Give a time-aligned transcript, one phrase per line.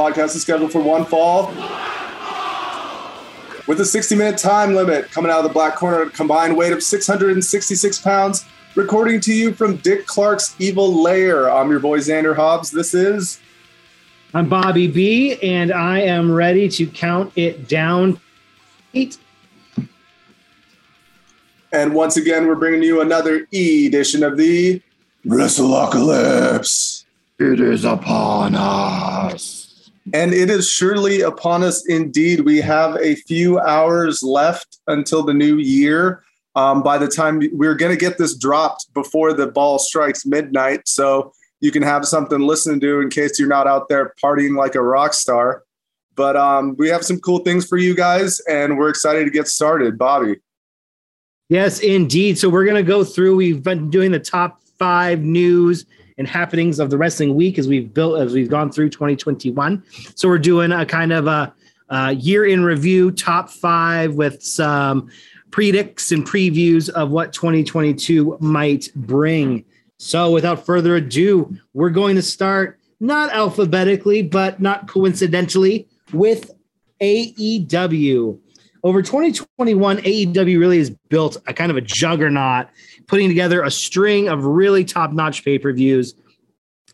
[0.00, 0.16] are back.
[0.16, 1.48] This podcast is scheduled for one fall.
[3.66, 6.72] With a 60 minute time limit coming out of the black corner, a combined weight
[6.72, 8.44] of 666 pounds,
[8.74, 11.50] recording to you from Dick Clark's Evil Lair.
[11.50, 12.70] I'm your boy Xander Hobbs.
[12.70, 13.40] This is.
[14.34, 18.20] I'm Bobby B, and I am ready to count it down.
[18.94, 19.18] Eight.
[21.72, 24.82] And once again, we're bringing you another E edition of the
[25.26, 27.04] Wrestleocalypse.
[27.38, 29.59] It is upon us.
[30.12, 32.40] And it is surely upon us indeed.
[32.40, 36.22] We have a few hours left until the new year.
[36.56, 40.88] Um, by the time we're going to get this dropped before the ball strikes midnight.
[40.88, 44.56] So you can have something to listen to in case you're not out there partying
[44.56, 45.62] like a rock star.
[46.16, 49.46] But um, we have some cool things for you guys, and we're excited to get
[49.46, 49.96] started.
[49.96, 50.36] Bobby.
[51.48, 52.38] Yes, indeed.
[52.38, 55.86] So we're going to go through, we've been doing the top five news
[56.20, 59.82] and happenings of the wrestling week as we've built as we've gone through 2021.
[60.14, 61.52] So we're doing a kind of a,
[61.88, 65.08] a year in review, top five with some
[65.50, 69.64] predicts and previews of what 2022 might bring.
[69.96, 76.50] So without further ado, we're going to start not alphabetically, but not coincidentally with
[77.00, 78.38] AEW.
[78.82, 82.68] Over 2021, AEW really has built a kind of a juggernaut
[83.06, 86.14] putting together a string of really top notch pay per views.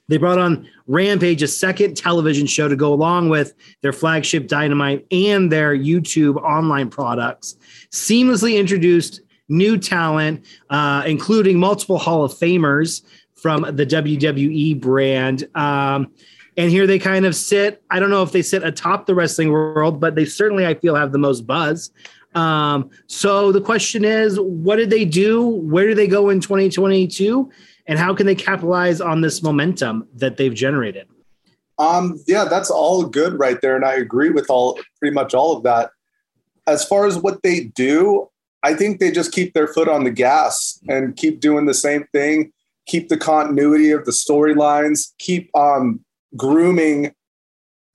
[0.08, 5.04] They brought on Rampage, a second television show to go along with their flagship Dynamite
[5.10, 7.56] and their YouTube online products.
[7.91, 13.03] Seamlessly introduced new talent, uh, including multiple Hall of Famers
[13.34, 15.47] from the WWE brand.
[15.54, 16.12] Um,
[16.56, 17.83] and here they kind of sit.
[17.91, 20.94] I don't know if they sit atop the wrestling world, but they certainly, I feel,
[20.94, 21.91] have the most buzz.
[22.34, 25.47] Um, so the question is, what did they do?
[25.47, 27.50] Where do they go in 2022?
[27.87, 31.06] And how can they capitalize on this momentum that they've generated?
[31.78, 33.77] Um, yeah, that's all good right there.
[33.77, 35.91] And I agree with all pretty much all of that.
[36.66, 38.28] As far as what they do,
[38.62, 42.05] I think they just keep their foot on the gas and keep doing the same
[42.12, 42.53] thing,
[42.87, 46.05] keep the continuity of the storylines, keep um,
[46.36, 47.14] grooming,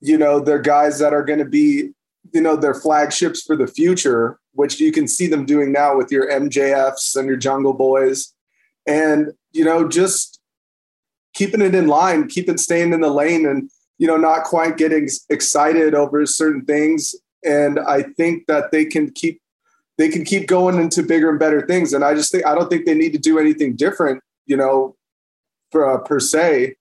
[0.00, 1.92] you know, their guys that are going to be
[2.32, 6.12] you know their flagships for the future which you can see them doing now with
[6.12, 8.34] your mjfs and your jungle boys.
[8.86, 10.40] And you know just
[11.34, 15.08] keeping it in line keeping staying in the lane and you know not quite getting
[15.30, 17.14] excited over certain things.
[17.44, 19.40] And i think that they can keep
[19.98, 21.92] they can keep going into bigger and better things.
[21.92, 24.96] And i just think i don't think they need to do anything different you know
[25.70, 26.76] for, uh, per se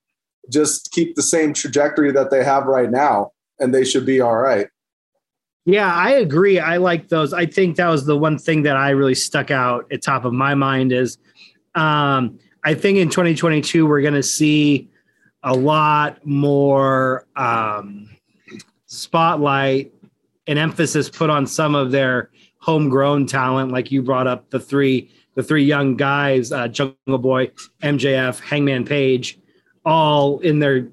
[0.51, 4.37] just keep the same trajectory that they have right now and they should be all
[4.37, 4.67] right
[5.65, 6.59] yeah, I agree.
[6.59, 7.33] I like those.
[7.33, 10.33] I think that was the one thing that I really stuck out at top of
[10.33, 11.17] my mind is
[11.75, 14.89] um, I think in 2022 we're going to see
[15.43, 18.09] a lot more um,
[18.85, 19.93] spotlight
[20.47, 25.11] and emphasis put on some of their homegrown talent, like you brought up the three
[25.35, 27.49] the three young guys, uh, Jungle Boy,
[27.83, 29.39] MJF, Hangman Page,
[29.85, 30.87] all in their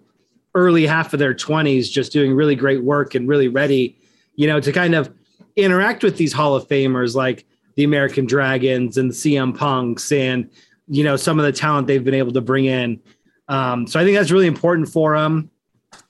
[0.55, 3.99] early half of their 20s, just doing really great work and really ready
[4.39, 5.13] you know, to kind of
[5.57, 7.45] interact with these Hall of Famers like
[7.75, 10.49] the American Dragons and the CM Punks and,
[10.87, 13.01] you know, some of the talent they've been able to bring in.
[13.49, 15.51] Um, so I think that's really important for them.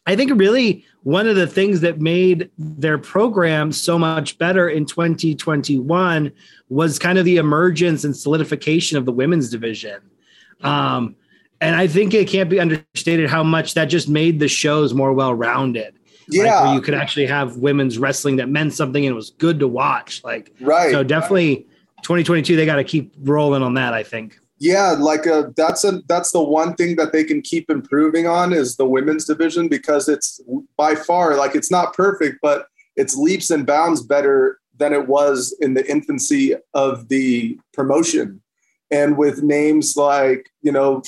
[0.07, 4.85] I think really one of the things that made their program so much better in
[4.85, 6.31] 2021
[6.69, 10.03] was kind of the emergence and solidification of the women's division.
[10.61, 11.17] Um,
[11.61, 15.13] and I think it can't be understated how much that just made the shows more
[15.13, 15.99] well rounded
[16.31, 19.59] yeah, where you could actually have women's wrestling that meant something and it was good
[19.61, 20.23] to watch.
[20.25, 20.91] Like, right.
[20.91, 21.67] So definitely,
[22.03, 23.95] 2022, they got to keep rolling on that.
[23.95, 24.39] I think.
[24.61, 28.27] Yeah, like a, uh, that's a that's the one thing that they can keep improving
[28.27, 30.41] on is the women's division because it's
[30.77, 32.67] by far like it's not perfect, but
[32.97, 38.41] it's leaps and bounds better than it was in the infancy of the promotion.
[38.91, 41.03] And with names like, you know,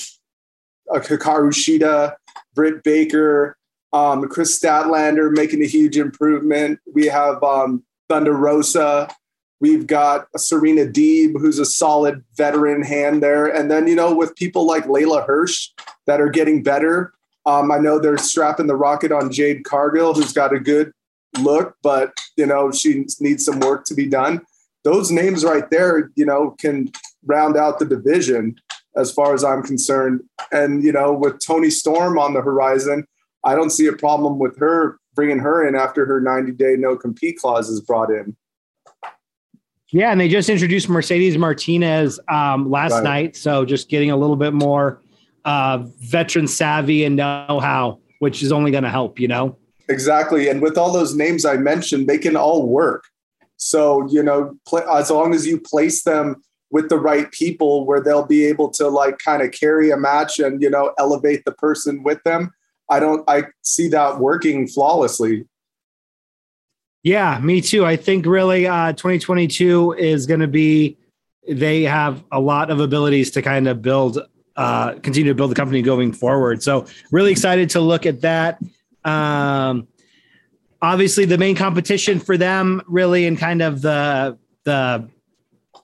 [0.93, 2.15] Hikaru Shida,
[2.53, 3.57] Britt Baker,
[3.93, 6.79] um, Kris Statlander making a huge improvement.
[6.93, 9.09] We have um, Thunder Rosa.
[9.59, 13.45] We've got Serena Deeb, who's a solid veteran hand there.
[13.45, 15.69] And then, you know, with people like Leyla Hirsch
[16.07, 17.13] that are getting better.
[17.45, 20.91] Um, I know they're strapping the rocket on Jade Cargill, who's got a good
[21.39, 24.41] look, but, you know, she needs some work to be done.
[24.83, 26.91] Those names right there, you know, can
[27.25, 28.55] round out the division
[28.95, 30.21] as far as I'm concerned.
[30.51, 33.05] And, you know, with Toni Storm on the horizon,
[33.43, 36.95] I don't see a problem with her bringing her in after her 90 day no
[36.95, 38.35] compete clause is brought in.
[39.89, 43.03] Yeah, and they just introduced Mercedes Martinez um, last right.
[43.03, 45.01] night, so just getting a little bit more
[45.43, 49.57] uh, veteran savvy and know how which is only going to help, you know?
[49.89, 50.47] Exactly.
[50.47, 53.03] And with all those names I mentioned, they can all work.
[53.57, 56.35] So, you know, pl- as long as you place them
[56.71, 60.39] with the right people where they'll be able to like kind of carry a match
[60.39, 62.53] and, you know, elevate the person with them,
[62.89, 65.45] I don't, I see that working flawlessly.
[67.03, 67.85] Yeah, me too.
[67.85, 70.97] I think really uh, 2022 is going to be,
[71.49, 74.19] they have a lot of abilities to kind of build,
[74.55, 76.61] uh, continue to build the company going forward.
[76.61, 78.59] So, really excited to look at that.
[79.03, 79.87] Um,
[80.81, 85.09] obviously, the main competition for them, really, and kind of the, the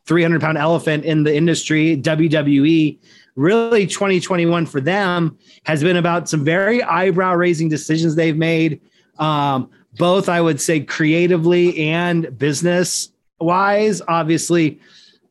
[0.07, 2.98] 300 pound elephant in the industry, WWE.
[3.36, 8.81] Really, 2021 for them has been about some very eyebrow raising decisions they've made.
[9.19, 14.01] Um, both I would say creatively and business wise.
[14.07, 14.80] Obviously,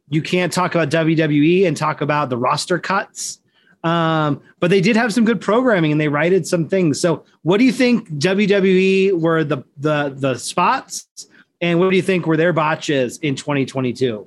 [0.09, 3.41] you can't talk about WWE and talk about the roster cuts.
[3.83, 7.01] Um, but they did have some good programming and they righted some things.
[7.01, 11.29] So what do you think WWE were the the the spots
[11.61, 14.27] and what do you think were their botches in 2022?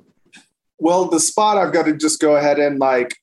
[0.80, 3.16] Well, the spot I've got to just go ahead and like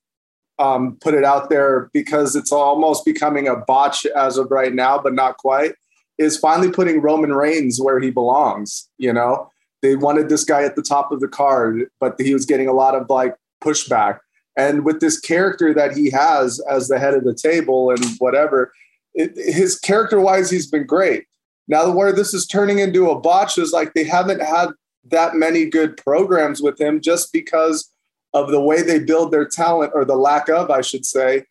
[0.59, 5.00] um, put it out there because it's almost becoming a botch as of right now,
[5.00, 5.74] but not quite
[6.18, 8.89] is finally putting Roman Reigns where he belongs.
[8.98, 9.51] You know,
[9.81, 12.74] they wanted this guy at the top of the card, but he was getting a
[12.74, 14.19] lot of like pushback.
[14.56, 18.71] And with this character that he has as the head of the table and whatever,
[19.13, 21.25] it, his character wise, he's been great.
[21.68, 24.69] Now, the where this is turning into a botch is like they haven't had
[25.09, 27.92] that many good programs with him just because
[28.33, 31.45] of the way they build their talent or the lack of, I should say,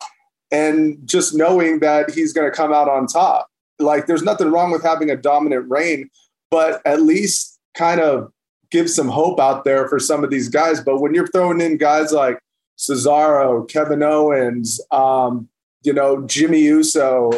[0.51, 3.47] and just knowing that he's going to come out on top
[3.79, 6.09] like there's nothing wrong with having a dominant reign,
[6.49, 8.31] but at least kind of
[8.71, 10.81] give some hope out there for some of these guys.
[10.81, 12.39] But when you're throwing in guys like
[12.77, 15.47] Cesaro, Kevin Owens, um,
[15.83, 17.31] you know, Jimmy Uso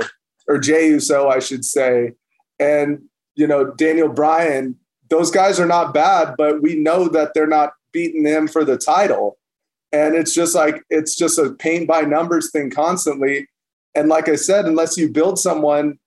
[0.47, 2.13] or Jey Uso, I should say,
[2.59, 3.03] and
[3.35, 4.75] you know, Daniel Bryan,
[5.09, 8.77] those guys are not bad, but we know that they're not beating them for the
[8.77, 9.37] title.
[9.91, 13.47] And it's just like it's just a paint by numbers thing constantly.
[13.95, 15.97] And like I said, unless you build someone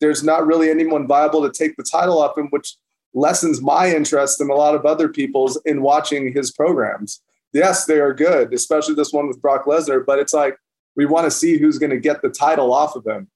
[0.00, 2.76] there's not really anyone viable to take the title up him, which
[3.14, 7.22] lessens my interest and a lot of other people's in watching his programs.
[7.52, 10.58] Yes, they are good, especially this one with Brock Lesnar, but it's like
[10.94, 13.28] we want to see who's going to get the title off of him.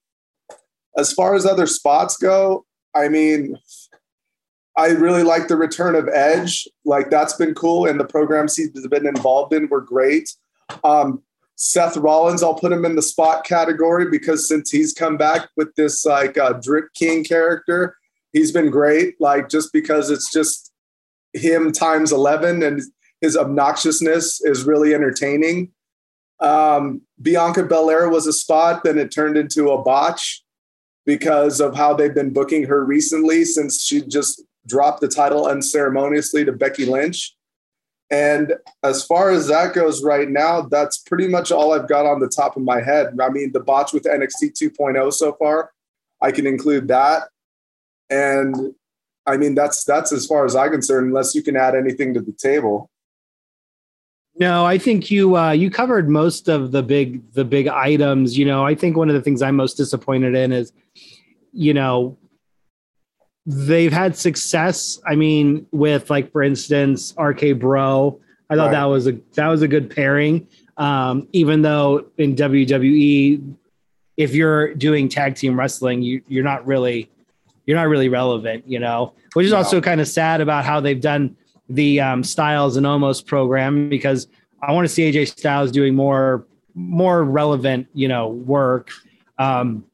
[0.95, 3.57] As far as other spots go, I mean,
[4.77, 6.67] I really like the return of Edge.
[6.85, 10.29] Like that's been cool, and the programs he's been involved in were great.
[10.83, 11.21] Um,
[11.55, 15.75] Seth Rollins, I'll put him in the spot category because since he's come back with
[15.75, 17.97] this like uh, drip king character,
[18.33, 19.19] he's been great.
[19.19, 20.71] Like just because it's just
[21.33, 22.81] him times 11 and
[23.21, 25.71] his obnoxiousness is really entertaining.
[26.39, 30.43] Um, Bianca Belair was a spot, then it turned into a botch
[31.05, 36.45] because of how they've been booking her recently since she just dropped the title unceremoniously
[36.45, 37.35] to Becky Lynch.
[38.09, 42.19] And as far as that goes right now, that's pretty much all I've got on
[42.19, 43.17] the top of my head.
[43.21, 45.71] I mean, the botch with NXT 2.0 so far,
[46.21, 47.29] I can include that.
[48.09, 48.75] And
[49.25, 52.21] I mean, that's that's as far as I'm concerned, unless you can add anything to
[52.21, 52.89] the table.
[54.35, 58.37] No, I think you uh, you covered most of the big the big items.
[58.37, 60.73] You know, I think one of the things I'm most disappointed in is,
[61.53, 62.17] you know,
[63.45, 64.99] they've had success.
[65.07, 68.19] I mean, with like for instance, RK Bro.
[68.49, 68.71] I thought right.
[68.71, 70.47] that was a that was a good pairing.
[70.77, 73.55] Um, even though in WWE,
[74.17, 77.09] if you're doing tag team wrestling, you you're not really
[77.65, 79.13] you're not really relevant, you know.
[79.33, 79.59] Which is no.
[79.59, 81.37] also kind of sad about how they've done
[81.69, 84.27] the um, Styles and Omos program because
[84.61, 88.91] I want to see AJ Styles doing more more relevant, you know, work.
[89.37, 89.85] Um,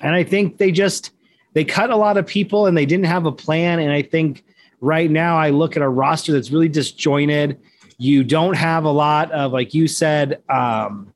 [0.00, 1.12] and I think they just
[1.54, 3.78] they cut a lot of people and they didn't have a plan.
[3.78, 4.44] And I think
[4.80, 7.60] right now I look at a roster that's really disjointed.
[7.98, 11.12] You don't have a lot of, like you said, um,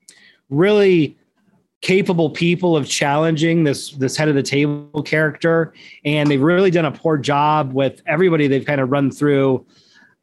[0.50, 1.16] really
[1.82, 5.74] capable people of challenging this this head of the table character
[6.04, 9.64] and they've really done a poor job with everybody they've kind of run through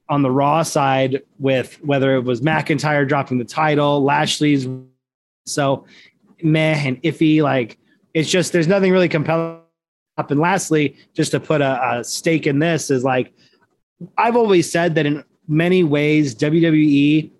[0.09, 4.67] on the raw side with whether it was McIntyre dropping the title, Lashley's
[5.45, 5.85] so
[6.41, 7.41] meh and iffy.
[7.41, 7.77] Like
[8.13, 9.62] it's just there's nothing really compelling
[10.17, 10.31] up.
[10.31, 13.33] And lastly, just to put a, a stake in this is like
[14.17, 17.31] I've always said that in many ways WWE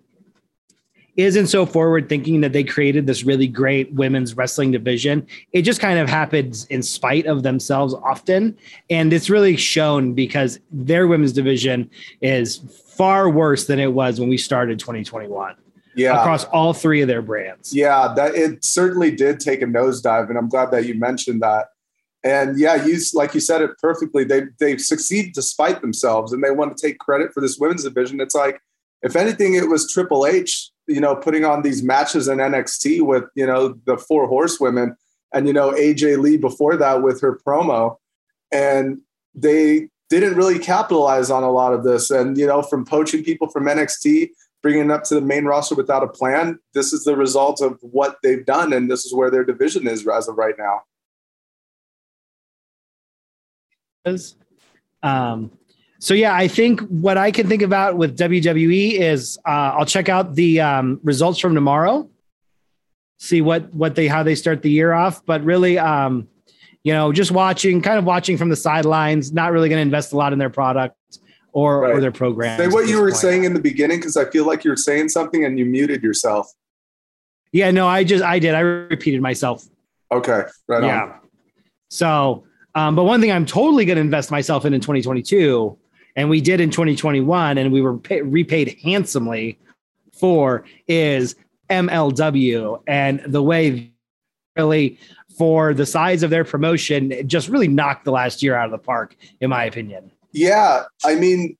[1.16, 5.26] isn't so forward thinking that they created this really great women's wrestling division.
[5.52, 8.56] It just kind of happens in spite of themselves often.
[8.90, 11.88] And it's really shown because their women's division
[12.20, 12.58] is
[12.96, 15.54] far worse than it was when we started 2021.
[15.96, 16.20] Yeah.
[16.20, 17.72] across all three of their brands.
[17.72, 21.68] Yeah, that it certainly did take a nosedive, and I'm glad that you mentioned that.
[22.24, 24.24] And yeah, you like you said it perfectly.
[24.24, 28.18] They they succeed despite themselves, and they want to take credit for this women's division.
[28.18, 28.60] It's like,
[29.02, 33.24] if anything, it was Triple H, you know, putting on these matches in NXT with
[33.34, 34.96] you know the four horsewomen,
[35.34, 37.96] and you know AJ Lee before that with her promo,
[38.50, 39.02] and
[39.34, 42.10] they didn't really capitalize on a lot of this.
[42.10, 44.30] And you know, from poaching people from NXT
[44.64, 46.58] bringing it up to the main roster without a plan.
[46.72, 50.08] This is the result of what they've done, and this is where their division is
[50.08, 50.80] as of right now.
[55.02, 55.50] Um,
[55.98, 60.08] so yeah, I think what I can think about with WWE is uh, I'll check
[60.08, 62.08] out the um, results from tomorrow,
[63.18, 65.24] see what what they how they start the year off.
[65.24, 66.28] But really, um,
[66.82, 70.12] you know, just watching, kind of watching from the sidelines, not really going to invest
[70.12, 70.94] a lot in their product
[71.52, 71.94] or, right.
[71.94, 72.58] or their program.
[72.58, 73.16] Say what you were point.
[73.16, 76.02] saying in the beginning because I feel like you were saying something and you muted
[76.02, 76.52] yourself.
[77.52, 78.54] Yeah, no, I just I did.
[78.54, 79.64] I repeated myself.
[80.12, 81.02] Okay, right yeah.
[81.04, 81.20] On.
[81.88, 82.44] So,
[82.74, 85.76] um, but one thing I'm totally going to invest myself in in 2022,
[86.16, 89.58] and we did in 2021, and we were pay, repaid handsomely
[90.12, 91.34] for is
[91.70, 93.92] MLW and the way
[94.56, 94.98] really
[95.36, 98.78] for the size of their promotion just really knocked the last year out of the
[98.78, 100.10] park, in my opinion.
[100.32, 101.56] Yeah, I mean,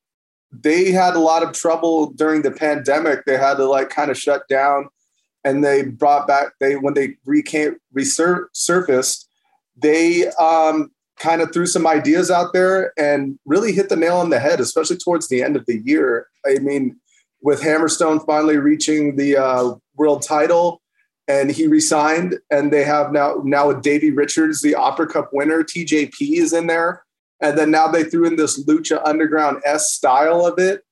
[0.52, 3.25] they had a lot of trouble during the pandemic.
[3.25, 4.88] They had to like kind of shut down,
[5.44, 6.52] and they brought back.
[6.61, 9.26] They when they recame resurfaced,
[9.76, 14.30] they um, kind of threw some ideas out there and really hit the nail on
[14.30, 16.28] the head, especially towards the end of the year.
[16.47, 16.97] I mean,
[17.42, 20.80] with Hammerstone finally reaching the uh, world title,
[21.26, 25.62] and he resigned, and they have now now with Davey Richards, the Opera Cup winner,
[25.62, 27.04] TJP is in there.
[27.40, 30.83] And then now they threw in this lucha underground s style of it.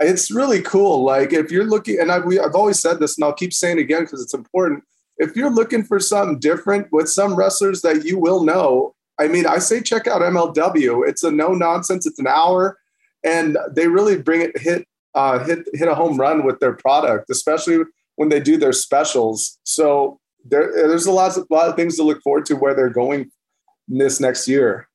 [0.00, 1.04] It's really cool.
[1.04, 4.02] Like if you're looking and I've, I've always said this and i'll keep saying again
[4.02, 4.82] because it's important.
[5.18, 9.46] If you're looking for something different with some wrestlers that you will know i mean
[9.46, 12.78] i say check out mlw it's a no nonsense it's an hour
[13.24, 17.28] and they really bring it hit uh, hit hit a home run with their product
[17.28, 17.78] especially
[18.16, 22.02] when they do their specials so there, there's a lot, of, lot of things to
[22.02, 23.30] look forward to where they're going
[23.88, 24.88] this next year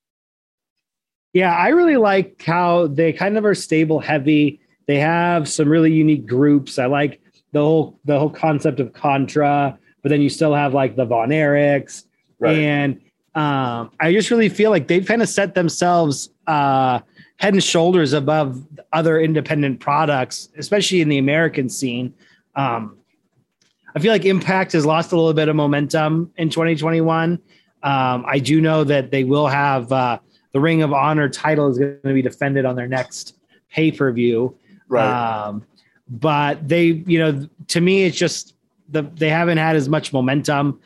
[1.37, 4.59] yeah, I really like how they kind of are stable heavy.
[4.87, 6.79] They have some really unique groups.
[6.79, 7.21] I like
[7.51, 11.29] the whole the whole concept of Contra, but then you still have like the Von
[11.29, 12.05] Erichs.
[12.39, 12.57] Right.
[12.57, 13.01] And
[13.37, 16.99] um, I just really feel like they've kind of set themselves uh,
[17.35, 22.15] head and shoulders above other independent products, especially in the American scene.
[22.55, 22.97] Um,
[23.95, 27.33] I feel like Impact has lost a little bit of momentum in 2021.
[27.83, 30.17] Um, I do know that they will have uh,
[30.51, 33.35] the Ring of Honor title is going to be defended on their next
[33.69, 34.57] pay per view.
[34.87, 35.05] Right.
[35.05, 35.63] Um,
[36.09, 38.55] but they, you know, to me, it's just
[38.89, 40.79] the they haven't had as much momentum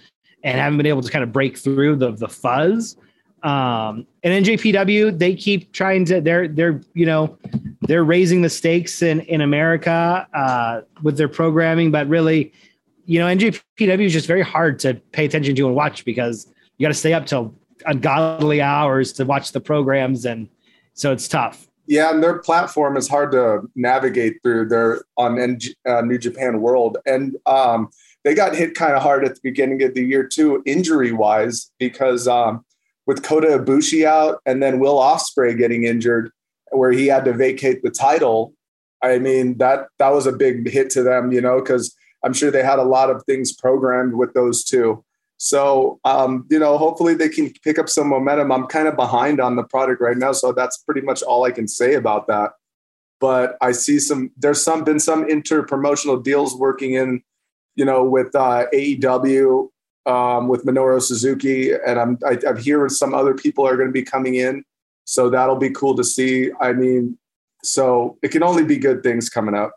[0.43, 2.97] and haven't been able to kind of break through the the fuzz.
[3.43, 6.21] Um, and NJPW, they keep trying to.
[6.21, 7.37] They're they're you know
[7.81, 12.53] they're raising the stakes in in America uh, with their programming, but really,
[13.05, 16.85] you know, NJPW is just very hard to pay attention to and watch because you
[16.85, 17.53] got to stay up till
[17.85, 20.47] ungodly hours to watch the programs, and
[20.93, 21.67] so it's tough.
[21.87, 24.69] Yeah, and their platform is hard to navigate through.
[24.69, 27.89] They're on uh, New Japan World, and um,
[28.23, 31.71] they got hit kind of hard at the beginning of the year too, injury wise,
[31.79, 32.63] because um,
[33.07, 36.31] with Kota Ibushi out and then Will Ospreay getting injured,
[36.71, 38.53] where he had to vacate the title.
[39.03, 42.51] I mean that that was a big hit to them, you know, because I'm sure
[42.51, 45.03] they had a lot of things programmed with those two.
[45.37, 48.51] So, um, you know, hopefully they can pick up some momentum.
[48.51, 51.51] I'm kind of behind on the product right now, so that's pretty much all I
[51.51, 52.51] can say about that.
[53.19, 54.29] But I see some.
[54.37, 57.23] There's some been some inter promotional deals working in,
[57.75, 59.69] you know, with uh, AEW,
[60.05, 63.93] um, with Minoru Suzuki, and I'm I, I'm hearing some other people are going to
[63.93, 64.63] be coming in.
[65.05, 66.51] So that'll be cool to see.
[66.61, 67.17] I mean,
[67.63, 69.73] so it can only be good things coming up.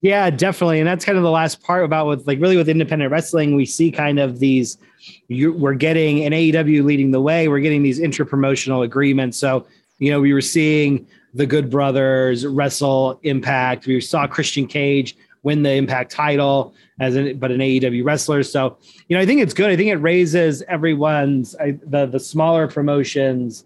[0.00, 0.78] Yeah, definitely.
[0.78, 3.66] And that's kind of the last part about with like really with independent wrestling, we
[3.66, 4.78] see kind of these
[5.28, 7.48] you, we're getting an AEW leading the way.
[7.48, 9.38] We're getting these intra-promotional agreements.
[9.38, 9.66] So,
[9.98, 13.86] you know, we were seeing the Good Brothers wrestle Impact.
[13.86, 18.42] We saw Christian Cage win the Impact title as an but an AEW wrestler.
[18.42, 18.78] So,
[19.08, 19.70] you know, I think it's good.
[19.70, 23.64] I think it raises everyone's I, the the smaller promotions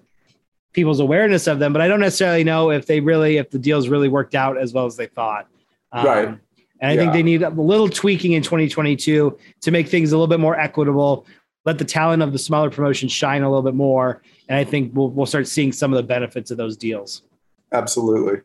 [0.72, 3.88] people's awareness of them, but I don't necessarily know if they really if the deals
[3.88, 5.46] really worked out as well as they thought.
[5.92, 6.38] Um, right.
[6.82, 7.00] And I yeah.
[7.00, 10.58] think they need a little tweaking in 2022 to make things a little bit more
[10.58, 11.26] equitable,
[11.64, 14.20] let the talent of the smaller promotions shine a little bit more.
[14.48, 17.22] And I think we'll, we'll start seeing some of the benefits of those deals.
[17.70, 18.40] Absolutely.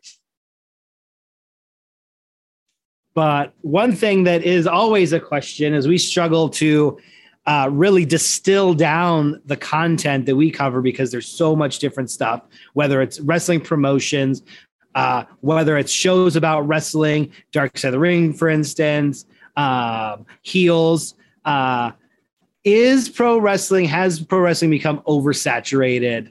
[3.18, 7.00] But one thing that is always a question is we struggle to
[7.46, 12.42] uh, really distill down the content that we cover because there's so much different stuff,
[12.74, 14.44] whether it's wrestling promotions,
[14.94, 21.16] uh, whether it's shows about wrestling, Dark Side of the Ring, for instance, um, heels.
[21.44, 21.90] Uh,
[22.62, 26.30] is pro wrestling, has pro wrestling become oversaturated?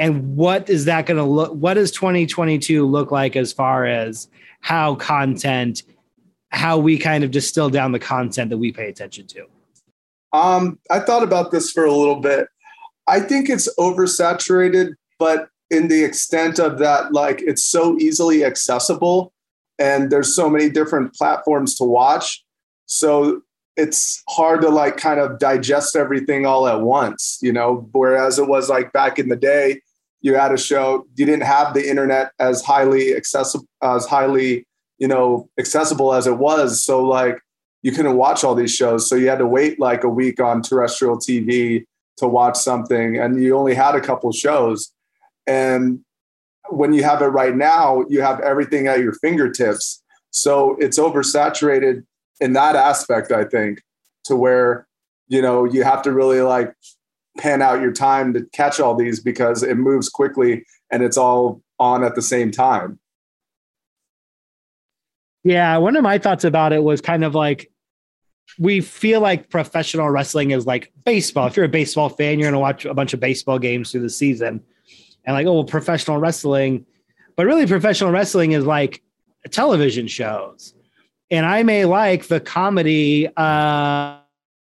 [0.00, 1.52] And what is that going to look?
[1.52, 4.26] What does 2022 look like as far as
[4.62, 5.82] how content,
[6.50, 9.46] how we kind of distill down the content that we pay attention to?
[10.32, 12.48] Um, I thought about this for a little bit.
[13.06, 19.32] I think it's oversaturated, but in the extent of that, like it's so easily accessible
[19.78, 22.44] and there's so many different platforms to watch.
[22.86, 23.42] So
[23.76, 28.46] it's hard to like kind of digest everything all at once, you know, whereas it
[28.46, 29.80] was like back in the day,
[30.22, 34.66] you had a show, you didn't have the internet as highly accessible, as highly,
[34.98, 36.82] you know, accessible as it was.
[36.82, 37.38] So like
[37.82, 39.08] you couldn't watch all these shows.
[39.08, 41.84] So you had to wait like a week on terrestrial TV
[42.18, 44.92] to watch something and you only had a couple shows.
[45.46, 46.00] And
[46.68, 50.02] when you have it right now, you have everything at your fingertips.
[50.30, 52.04] So it's oversaturated
[52.40, 53.82] in that aspect, I think,
[54.24, 54.86] to where,
[55.26, 56.72] you know, you have to really like
[57.38, 61.62] pan out your time to catch all these because it moves quickly and it's all
[61.78, 62.98] on at the same time.
[65.44, 67.70] Yeah, one of my thoughts about it was kind of like
[68.58, 71.46] we feel like professional wrestling is like baseball.
[71.46, 74.02] If you're a baseball fan, you're going to watch a bunch of baseball games through
[74.02, 74.62] the season.
[75.24, 76.84] And like, oh, well, professional wrestling,
[77.36, 79.02] but really professional wrestling is like
[79.50, 80.74] television shows.
[81.30, 84.18] And I may like the comedy uh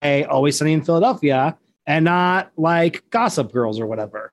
[0.01, 4.31] Always Sunny in Philadelphia and not like Gossip Girls or whatever.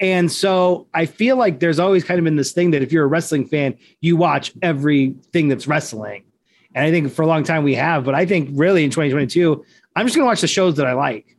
[0.00, 3.04] And so I feel like there's always kind of been this thing that if you're
[3.04, 6.24] a wrestling fan, you watch everything that's wrestling.
[6.74, 9.64] And I think for a long time we have, but I think really in 2022,
[9.94, 11.36] I'm just going to watch the shows that I like,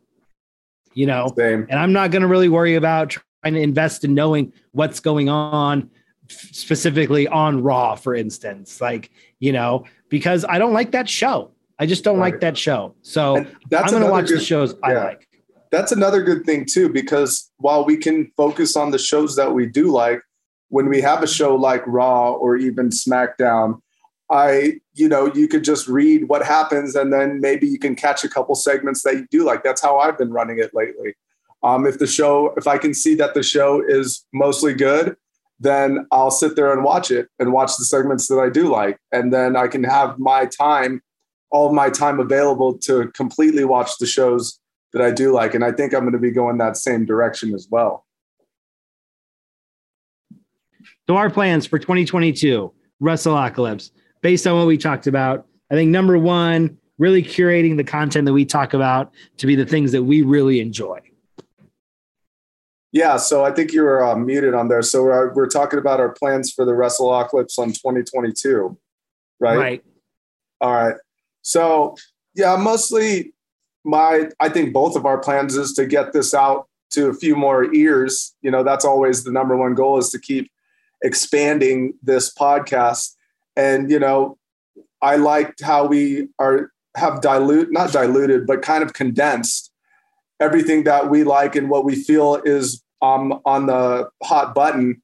[0.93, 1.67] you know, Same.
[1.69, 5.27] and I'm not going to really worry about trying to invest in knowing what's going
[5.27, 5.89] on
[6.29, 11.51] specifically on Raw, for instance, like, you know, because I don't like that show.
[11.79, 12.31] I just don't Right.
[12.33, 12.95] like that show.
[13.01, 15.27] So And that's I'm going to watch the good- shows I like.
[15.71, 19.65] that's another good thing too because while we can focus on the shows that we
[19.65, 20.21] do like
[20.69, 23.79] when we have a show like raw or even smackdown
[24.31, 28.23] i you know you could just read what happens and then maybe you can catch
[28.23, 31.13] a couple segments that you do like that's how i've been running it lately
[31.63, 35.15] um, if the show if i can see that the show is mostly good
[35.59, 38.97] then i'll sit there and watch it and watch the segments that i do like
[39.11, 41.01] and then i can have my time
[41.56, 44.60] all of my time available to completely watch the shows
[44.91, 45.54] that I do like.
[45.54, 48.06] And I think I'm going to be going that same direction as well.
[51.08, 53.91] So our plans for 2022, Wrestleocalypse,
[54.22, 58.34] based on what we talked about, I think number one, really curating the content that
[58.34, 61.00] we talk about to be the things that we really enjoy.
[62.91, 63.15] Yeah.
[63.15, 64.82] So I think you were uh, muted on there.
[64.82, 68.78] So we're, we're talking about our plans for the Wrestleocalypse on 2022,
[69.39, 69.58] right?
[69.58, 69.84] Right.
[70.60, 70.96] All right.
[71.45, 71.95] So
[72.34, 73.34] yeah, mostly
[73.86, 77.36] my I think both of our plans is to get this out to a few
[77.36, 78.36] more ears.
[78.41, 80.51] You know, that's always the number one goal is to keep
[81.03, 83.13] expanding this podcast.
[83.55, 84.38] And you know,
[85.03, 89.71] I liked how we are have dilute not diluted, but kind of condensed
[90.39, 94.99] everything that we like and what we feel is um, on the hot button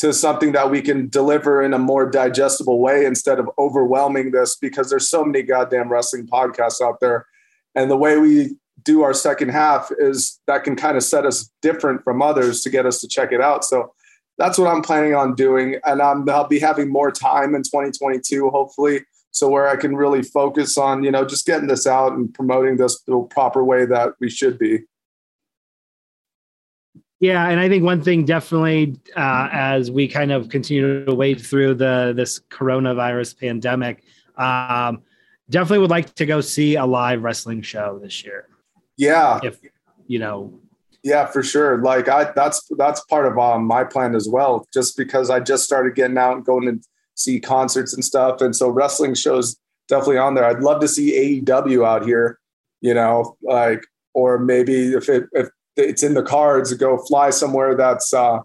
[0.00, 4.56] to something that we can deliver in a more digestible way instead of overwhelming this
[4.56, 7.26] because there's so many goddamn wrestling podcasts out there.
[7.74, 11.50] And the way we do our second half is that can kind of set us
[11.60, 13.62] different from others to get us to check it out.
[13.62, 13.92] So
[14.38, 15.78] that's what i'm planning on doing.
[15.84, 19.04] And I'm, i'll be having more time in 2022 hopefully.
[19.32, 22.78] So where i can really focus on you know just getting this out and promoting
[22.78, 24.80] this the proper way that we should be
[27.20, 31.40] Yeah, and I think one thing definitely, uh, as we kind of continue to wade
[31.40, 34.02] through the this coronavirus pandemic,
[34.38, 35.02] um,
[35.50, 38.48] definitely would like to go see a live wrestling show this year.
[38.96, 39.58] yeah If
[40.06, 40.58] you know,
[41.02, 41.82] Yeah, for sure.
[41.82, 44.66] Like I, that's that's part of um, my plan as well.
[44.72, 46.80] Just because I just started getting out and going to
[47.16, 49.56] see concerts and stuff, and so wrestling shows
[49.88, 50.46] definitely on there.
[50.46, 52.38] I'd love to see AEW out here,
[52.80, 55.48] you know, like or maybe if it if
[55.80, 58.40] it's in the cards, go fly somewhere that's uh,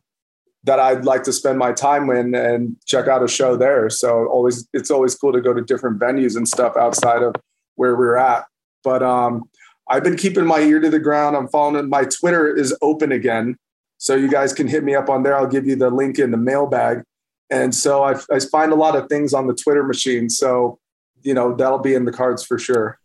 [0.63, 3.89] that I'd like to spend my time in and check out a show there.
[3.89, 7.35] So always it's always cool to go to different venues and stuff outside of
[7.75, 8.45] where we're at.
[8.83, 9.49] But um,
[9.89, 11.35] I've been keeping my ear to the ground.
[11.35, 13.57] I'm following my Twitter is open again.
[13.97, 15.35] So you guys can hit me up on there.
[15.35, 17.03] I'll give you the link in the mailbag.
[17.49, 20.29] and so I, I find a lot of things on the Twitter machine.
[20.29, 20.79] So
[21.21, 22.99] you know that'll be in the cards for sure.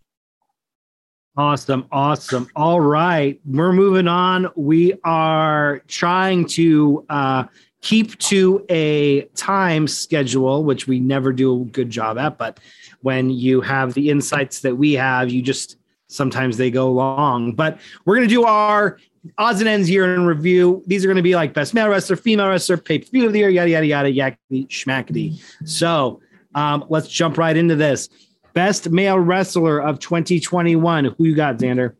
[1.40, 1.87] Awesome.
[1.90, 2.50] Awesome.
[2.55, 3.40] All right.
[3.46, 4.48] We're moving on.
[4.57, 7.44] We are trying to uh,
[7.81, 12.37] keep to a time schedule, which we never do a good job at.
[12.37, 12.61] But
[13.00, 17.53] when you have the insights that we have, you just sometimes they go long.
[17.53, 18.98] But we're going to do our
[19.38, 20.83] odds and ends year in review.
[20.87, 23.33] These are going to be like best male wrestler, female wrestler, pay per view of
[23.33, 25.40] the year, yada, yada, yada, yakety, schmackety.
[25.64, 26.20] So
[26.55, 28.11] um, let's jump right into this.
[28.53, 31.05] Best male wrestler of 2021.
[31.05, 31.95] Who you got, Xander?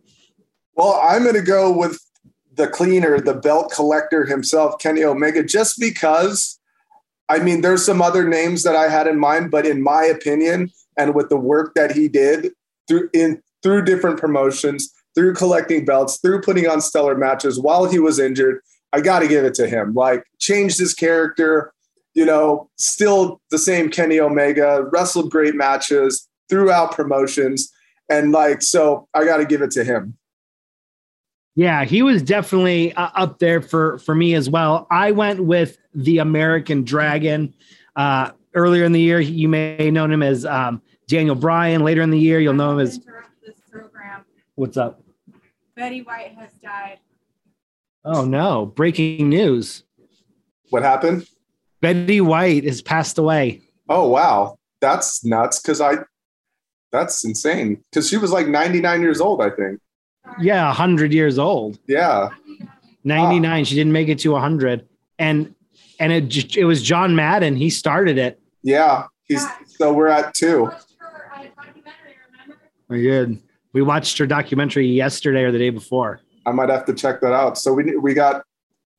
[0.75, 2.01] Well, I'm going to go with
[2.55, 6.59] the cleaner, the belt collector himself, Kenny Omega, just because.
[7.29, 10.73] I mean, there's some other names that I had in mind, but in my opinion,
[10.97, 12.53] and with the work that he did
[12.89, 17.99] through in through different promotions, through collecting belts, through putting on stellar matches while he
[17.99, 18.61] was injured,
[18.93, 19.95] I got to give it to him.
[19.95, 21.73] Like, changed his character,
[22.15, 27.73] you know, still the same Kenny Omega, wrestled great matches, throughout promotions.
[28.11, 30.19] And like, so I got to give it to him.
[31.57, 34.87] Yeah, he was definitely uh, up there for for me as well.
[34.91, 37.55] I went with the American Dragon.
[37.97, 41.83] Uh, earlier in the year, you may know him as um, Daniel Bryan.
[41.83, 43.01] Later in the year, you'll know him as.
[44.55, 45.03] What's up?
[45.75, 46.99] Betty White has died.
[48.05, 48.67] Oh no!
[48.67, 49.83] Breaking news.
[50.71, 51.27] What happened?
[51.81, 53.63] Betty White has passed away.
[53.89, 55.61] Oh wow, that's nuts!
[55.61, 55.97] Because I
[56.93, 57.83] that's insane.
[57.91, 59.81] Because she was like 99 years old, I think.
[60.41, 61.79] Yeah, 100 years old.
[61.87, 62.31] Yeah.
[63.05, 63.65] 99.
[63.65, 64.87] She didn't make it to 100.
[65.19, 65.55] And
[65.99, 67.57] and it it was John Madden.
[67.57, 68.41] He started it.
[68.63, 69.05] Yeah.
[69.25, 70.71] He's so we're at two.
[72.89, 73.41] We're good.
[73.73, 76.21] We watched her documentary yesterday or the day before.
[76.47, 77.59] I might have to check that out.
[77.59, 78.45] So we we got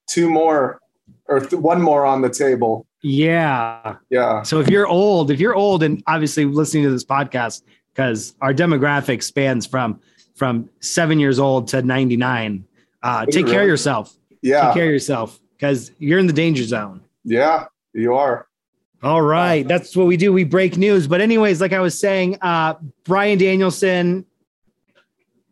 [0.07, 0.79] two more
[1.25, 2.85] or th- one more on the table.
[3.01, 3.95] Yeah.
[4.09, 4.43] Yeah.
[4.43, 8.53] So if you're old, if you're old and obviously listening to this podcast, because our
[8.53, 9.99] demographic spans from
[10.35, 12.65] from seven years old to 99.
[13.03, 14.15] Uh, take care of yourself.
[14.41, 14.65] Yeah.
[14.65, 17.01] Take care of yourself because you're in the danger zone.
[17.23, 18.47] Yeah, you are.
[19.03, 19.67] All right.
[19.67, 20.31] That's what we do.
[20.31, 21.07] We break news.
[21.07, 24.25] But, anyways, like I was saying, uh, Bryan Danielson,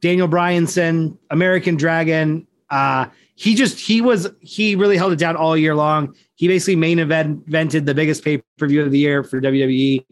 [0.02, 5.58] Daniel Bryanson, American Dragon, uh, he just, he was, he really held it down all
[5.58, 6.16] year long.
[6.36, 10.06] He basically main event, invented the biggest pay per view of the year for WWE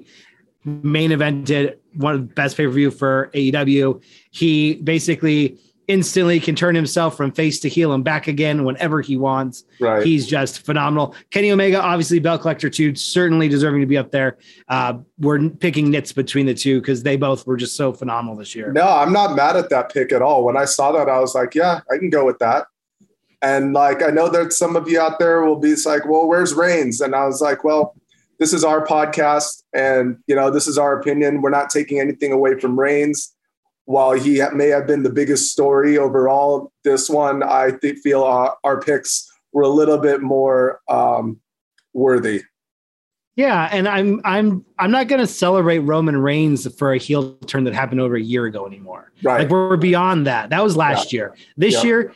[0.67, 4.01] main evented one of the best pay per view for AEW.
[4.31, 9.15] He basically instantly can turn himself from face to heel and back again whenever he
[9.15, 9.63] wants.
[9.79, 10.05] Right.
[10.05, 11.15] He's just phenomenal.
[11.31, 14.37] Kenny Omega, obviously belt collector too, certainly deserving to be up there.
[14.67, 18.53] Uh, we're picking nits between the two because they both were just so phenomenal this
[18.53, 18.71] year.
[18.73, 20.43] No, I'm not mad at that pick at all.
[20.43, 22.67] When I saw that, I was like, yeah, I can go with that.
[23.41, 26.53] And like, I know that some of you out there will be like, well, where's
[26.53, 26.99] Reigns?
[27.01, 27.95] And I was like, well,
[28.39, 31.41] this is our podcast and you know this is our opinion.
[31.41, 33.33] We're not taking anything away from reigns.
[33.85, 38.57] While he may have been the biggest story overall this one i th- feel our,
[38.65, 41.39] our, picks were a little bit more um,
[41.93, 42.43] worthy.
[43.37, 47.63] Yeah and i'm i'm i'm not going to celebrate roman reigns for a heel turn
[47.63, 49.13] that happened over a year ago anymore.
[49.23, 49.43] Right.
[49.43, 50.49] Like we're beyond that.
[50.49, 51.17] That was last yeah.
[51.17, 51.35] year.
[51.55, 51.83] This yeah.
[51.83, 52.13] year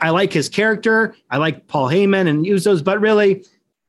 [0.00, 1.14] I like his character.
[1.30, 3.44] I like Paul Heyman and Usos, but really,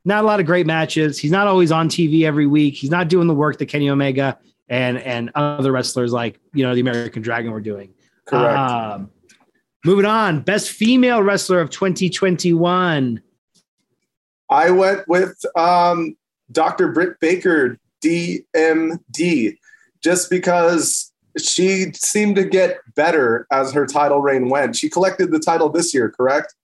[0.08, 1.18] not a lot of great matches.
[1.18, 2.74] He's not always on TV every week.
[2.74, 6.74] He's not doing the work that Kenny Omega and and other wrestlers like you know
[6.74, 7.94] the American Dragon were doing.
[8.24, 8.58] Correct.
[8.58, 9.10] Um,
[9.84, 13.22] moving on, best female wrestler of 2021.
[14.50, 16.16] I went with um,
[16.50, 16.90] Dr.
[16.92, 19.56] Britt Baker, DMD,
[20.02, 24.76] just because she seemed to get better as her title reign went.
[24.76, 26.54] She collected the title this year, correct?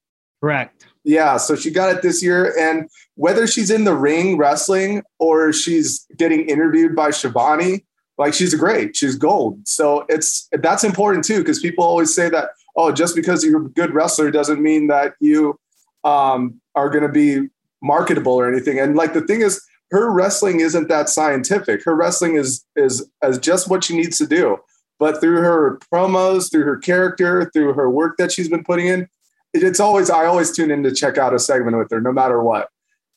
[0.41, 0.85] Correct.
[1.03, 2.57] Yeah, so she got it this year.
[2.59, 7.85] And whether she's in the ring wrestling or she's getting interviewed by Schiavone,
[8.17, 8.95] like she's great.
[8.95, 9.59] She's gold.
[9.67, 13.69] So it's that's important too, because people always say that, oh, just because you're a
[13.69, 15.59] good wrestler doesn't mean that you
[16.03, 17.49] um, are going to be
[17.81, 18.79] marketable or anything.
[18.79, 21.83] And like the thing is, her wrestling isn't that scientific.
[21.83, 24.57] Her wrestling is is as just what she needs to do.
[24.97, 29.09] But through her promos, through her character, through her work that she's been putting in,
[29.53, 32.41] it's always I always tune in to check out a segment with her, no matter
[32.41, 32.69] what.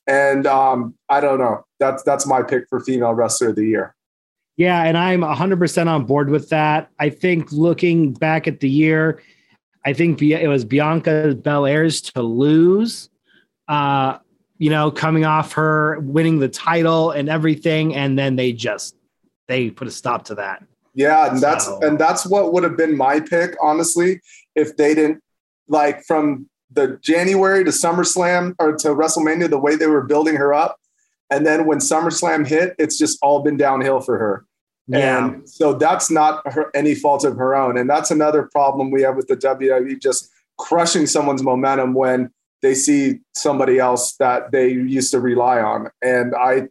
[0.09, 1.65] And um, I don't know.
[1.79, 3.95] That's that's my pick for female wrestler of the year.
[4.57, 6.91] Yeah, and I'm 100% on board with that.
[6.99, 9.23] I think looking back at the year,
[9.87, 13.09] I think it was Bianca Belair's to lose.
[13.69, 14.19] Uh,
[14.59, 18.97] you know, coming off her winning the title and everything, and then they just
[19.47, 20.65] they put a stop to that.
[20.95, 21.79] Yeah, and that's so.
[21.81, 24.21] and that's what would have been my pick, honestly,
[24.57, 25.23] if they didn't
[25.69, 30.53] like from the January to SummerSlam or to WrestleMania, the way they were building her
[30.53, 30.79] up,
[31.31, 34.45] And then when SummerSlam hit, it's just all been downhill for her.
[34.87, 35.19] Yeah.
[35.19, 37.77] And so that's not her, any fault of her own.
[37.77, 42.31] And that's another problem we have with the WWE just crushing someone's momentum when
[42.63, 45.91] they see somebody else that they used to rely on.
[46.03, 46.69] And I,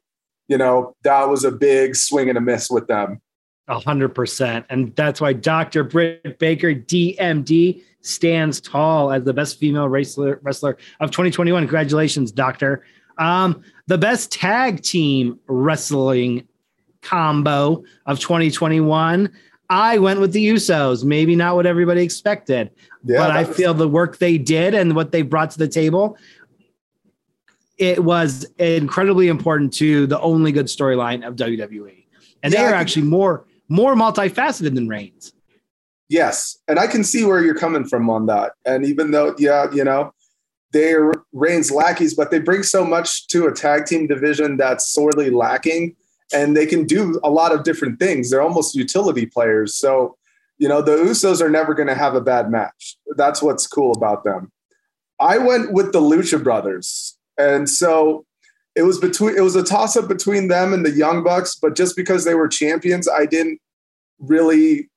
[0.47, 3.21] you know, that was a big swing and a miss with them.
[3.67, 4.65] A hundred percent.
[4.69, 5.83] And that's why Dr.
[5.83, 11.63] Britt Baker, DMD, stands tall as the best female wrestler wrestler of 2021.
[11.63, 12.83] Congratulations, Doctor.
[13.17, 16.47] Um, the best tag team wrestling
[17.01, 19.31] combo of 2021.
[19.69, 21.03] I went with the Usos.
[21.03, 22.71] Maybe not what everybody expected,
[23.03, 26.17] Yeah, but I feel the work they did and what they brought to the table,
[27.77, 32.05] it was incredibly important to the only good storyline of WWE.
[32.43, 35.33] And Yeah, they are actually more more multifaceted than Reigns.
[36.09, 38.53] Yes, and I can see where you're coming from on that.
[38.65, 40.13] And even though, yeah, you know,
[40.71, 45.29] they're Reigns lackeys, but they bring so much to a tag team division that's sorely
[45.29, 45.95] lacking,
[46.33, 48.29] and they can do a lot of different things.
[48.29, 49.75] They're almost utility players.
[49.75, 50.17] So,
[50.57, 52.97] you know, the Usos are never going to have a bad match.
[53.15, 54.51] That's what's cool about them.
[55.19, 58.25] I went with the Lucha Brothers, and so
[58.75, 61.75] it was between it was a toss up between them and the Young Bucks, but
[61.75, 63.59] just because they were champions, I didn't
[64.19, 64.89] really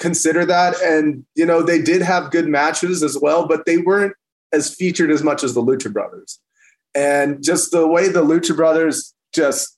[0.00, 0.80] consider that.
[0.80, 4.14] And, you know, they did have good matches as well, but they weren't
[4.52, 6.40] as featured as much as the Lucha Brothers.
[6.94, 9.76] And just the way the Lucha Brothers just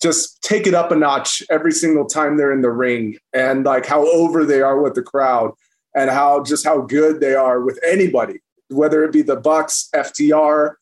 [0.00, 3.84] just take it up a notch every single time they're in the ring and like
[3.84, 5.52] how over they are with the crowd
[5.94, 10.76] and how just how good they are with anybody, whether it be the Bucks, FTR,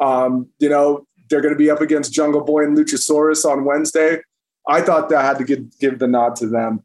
[0.00, 4.20] um, you know, they're going to be up against Jungle Boy and Luchasaurus on Wednesday.
[4.66, 6.84] I thought that I had to give, give the nod to them.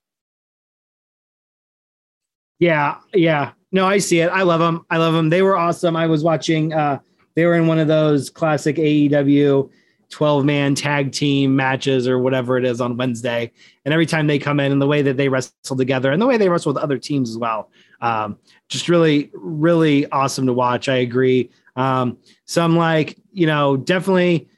[2.60, 3.52] Yeah, yeah.
[3.72, 4.28] No, I see it.
[4.28, 4.86] I love them.
[4.90, 5.30] I love them.
[5.30, 5.96] They were awesome.
[5.96, 6.74] I was watching.
[6.74, 7.00] uh
[7.36, 9.70] They were in one of those classic AEW
[10.10, 13.52] 12 man tag team matches or whatever it is on Wednesday.
[13.86, 16.26] And every time they come in and the way that they wrestle together and the
[16.26, 17.70] way they wrestle with other teams as well,
[18.02, 18.38] um,
[18.70, 20.90] just really, really awesome to watch.
[20.90, 21.52] I agree.
[21.76, 24.50] Um, so I'm like, you know, definitely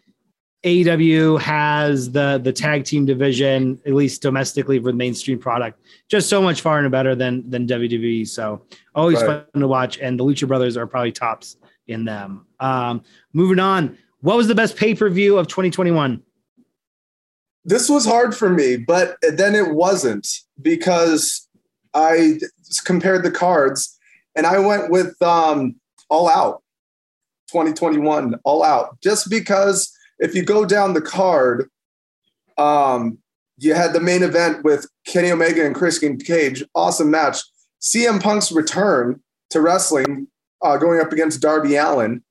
[0.63, 6.29] AEW has the the tag team division, at least domestically for the mainstream product, just
[6.29, 8.27] so much far and better than than WWE.
[8.27, 8.61] So
[8.93, 9.45] always Right.
[9.51, 9.97] fun to watch.
[9.99, 12.45] And the Lucha Brothers are probably tops in them.
[12.59, 13.01] Um,
[13.33, 16.21] moving on, what was the best pay per view of 2021?
[17.63, 20.27] this was hard for me, but then it wasn't
[20.63, 21.47] because
[21.93, 22.39] I
[22.85, 23.99] compared the cards
[24.35, 25.75] and I went with um,
[26.09, 26.63] All Out
[27.51, 31.69] 2021, All Out, just because if you go down the card,
[32.57, 33.17] um,
[33.57, 37.37] you had the main event with Kenny Omega and Christian Cage, awesome match.
[37.81, 40.27] CM Punk's return to wrestling,
[40.61, 42.23] uh, going up against Darby Allin.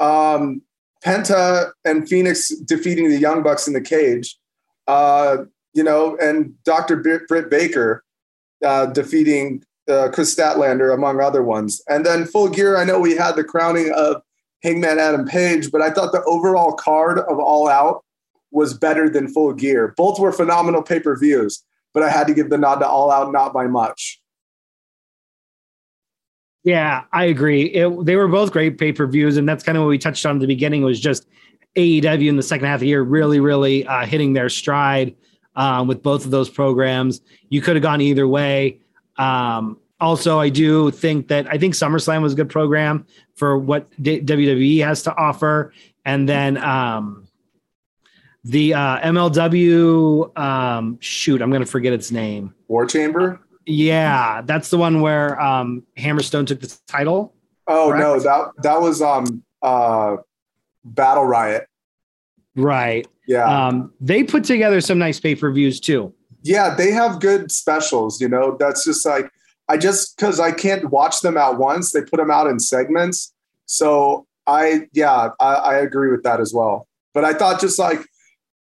[0.00, 0.62] Um,
[1.04, 4.36] Penta and Fenix defeating the Young Bucks in the cage
[4.88, 6.96] uh, you know, and Dr.
[6.96, 8.02] Britt Baker
[8.64, 11.80] uh, defeating uh, Kris Statlander, among other ones.
[11.88, 14.22] And then Full Gear, I know we had the crowning of
[14.62, 18.04] Hangman Adam Page, but I thought the overall card of All Out
[18.50, 19.94] was better than Full Gear.
[19.96, 21.62] Both were phenomenal pay per views,
[21.94, 24.20] but I had to give the nod to All Out, not by much.
[26.64, 27.62] Yeah, I agree.
[27.66, 30.26] It, they were both great pay per views, and that's kind of what we touched
[30.26, 30.82] on at the beginning.
[30.82, 31.26] Was just
[31.76, 35.14] AEW in the second half of the year really, really uh, hitting their stride
[35.54, 37.20] um, with both of those programs.
[37.48, 38.80] You could have gone either way.
[39.16, 43.88] Um, also, I do think that I think SummerSlam was a good program for what
[44.02, 45.72] D- WWE has to offer,
[46.04, 47.26] and then um,
[48.44, 50.38] the uh, MLW.
[50.38, 52.54] Um, shoot, I'm going to forget its name.
[52.68, 53.40] War Chamber?
[53.66, 57.34] Yeah, that's the one where um, Hammerstone took the title.
[57.66, 58.02] Oh Correct.
[58.02, 60.16] no, that that was um uh
[60.84, 61.66] Battle Riot.
[62.56, 63.06] Right.
[63.26, 63.44] Yeah.
[63.44, 66.14] Um, they put together some nice pay per views too.
[66.42, 68.20] yeah, they have good specials.
[68.22, 69.30] You know, that's just like
[69.68, 71.92] I just because I can't watch them at once.
[71.92, 73.32] They put them out in segments.
[73.66, 76.86] So I, yeah, I, I agree with that as well.
[77.12, 78.00] But I thought just like,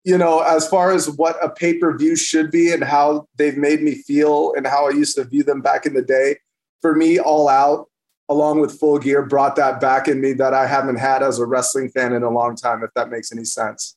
[0.03, 3.57] you know, as far as what a pay per view should be and how they've
[3.57, 6.38] made me feel and how I used to view them back in the day,
[6.81, 7.89] for me, All Out,
[8.29, 11.45] along with Full Gear, brought that back in me that I haven't had as a
[11.45, 12.83] wrestling fan in a long time.
[12.83, 13.96] If that makes any sense.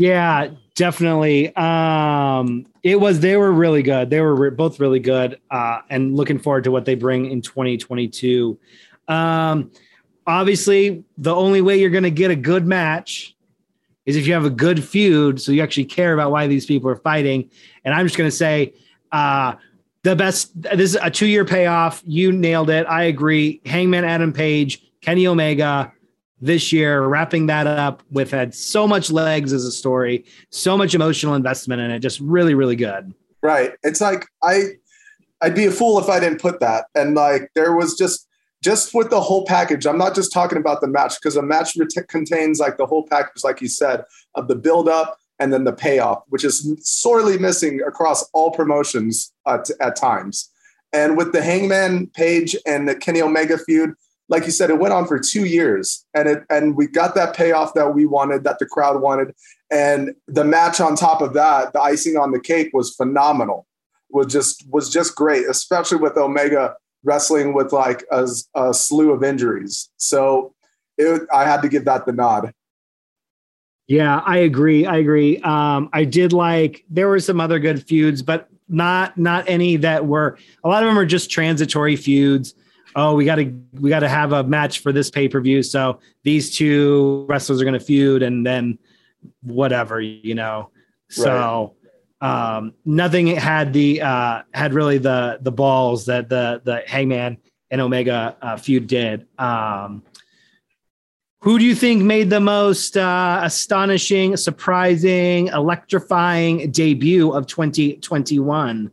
[0.00, 1.54] Yeah, definitely.
[1.56, 4.08] Um, it was they were really good.
[4.08, 7.42] They were re- both really good, uh, and looking forward to what they bring in
[7.42, 8.58] 2022.
[9.08, 9.70] Um,
[10.26, 13.36] obviously, the only way you're going to get a good match
[14.06, 16.88] is if you have a good feud, so you actually care about why these people
[16.88, 17.50] are fighting.
[17.84, 18.72] And I'm just going to say,
[19.12, 19.56] uh,
[20.02, 20.58] the best.
[20.62, 22.02] This is a two year payoff.
[22.06, 22.86] You nailed it.
[22.86, 23.60] I agree.
[23.66, 25.92] Hangman Adam Page, Kenny Omega.
[26.40, 30.94] This year, wrapping that up with had so much legs as a story, so much
[30.94, 33.12] emotional investment in it, just really, really good.
[33.42, 33.72] Right.
[33.82, 34.72] It's like I
[35.40, 36.86] I'd be a fool if I didn't put that.
[36.94, 38.26] And like there was just
[38.62, 39.86] just with the whole package.
[39.86, 43.06] I'm not just talking about the match because a match ret- contains like the whole
[43.06, 47.38] package, like you said, of the build up and then the payoff, which is sorely
[47.38, 50.50] missing across all promotions at, at times.
[50.92, 53.94] And with the Hangman Page and the Kenny Omega feud,
[54.30, 57.36] like you said, it went on for two years, and it and we got that
[57.36, 59.34] payoff that we wanted, that the crowd wanted,
[59.70, 63.66] and the match on top of that, the icing on the cake was phenomenal.
[64.10, 69.22] Was just was just great, especially with Omega wrestling with like a, a slew of
[69.24, 69.88] injuries.
[69.96, 70.54] So
[70.98, 72.52] it, I had to give that the nod.
[73.86, 74.86] Yeah, I agree.
[74.86, 75.38] I agree.
[75.38, 80.06] Um, I did like there were some other good feuds, but not not any that
[80.06, 82.54] were a lot of them are just transitory feuds.
[82.96, 85.62] Oh, we got to we got to have a match for this pay per view,
[85.62, 88.78] so these two wrestlers are going to feud, and then
[89.42, 90.70] whatever, you know.
[91.08, 91.74] So
[92.20, 97.38] um, nothing had the uh, had really the the balls that the the Hangman
[97.70, 99.26] and Omega uh, feud did.
[99.38, 100.02] Um,
[101.42, 108.90] who do you think made the most uh, astonishing, surprising, electrifying debut of 2021?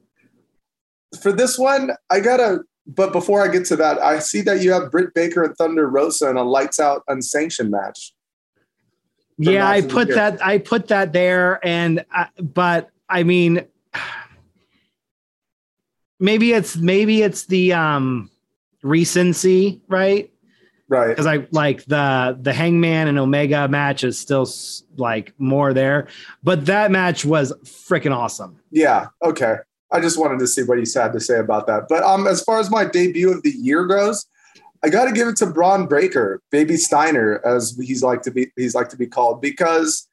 [1.22, 2.60] For this one, I gotta.
[2.88, 5.90] But before I get to that, I see that you have Britt Baker and Thunder
[5.90, 8.14] Rosa in a lights out unsanctioned match.
[9.38, 10.44] Yeah, I put that.
[10.44, 13.66] I put that there, and uh, but I mean,
[16.20, 18.32] maybe it's maybe it's the um
[18.82, 20.32] recency, right?
[20.90, 21.10] Right.
[21.10, 24.48] Because I like the the Hangman and Omega match is still
[24.96, 26.08] like more there,
[26.44, 28.60] but that match was freaking awesome.
[28.72, 29.08] Yeah.
[29.22, 29.58] Okay.
[29.92, 31.88] I just wanted to see what you had to say about that.
[31.88, 34.26] But um, as far as my debut of the year goes,
[34.84, 38.52] I got to give it to Bron Breakker, Baby Steiner, as he's like to be
[38.56, 40.08] he's like to be called, because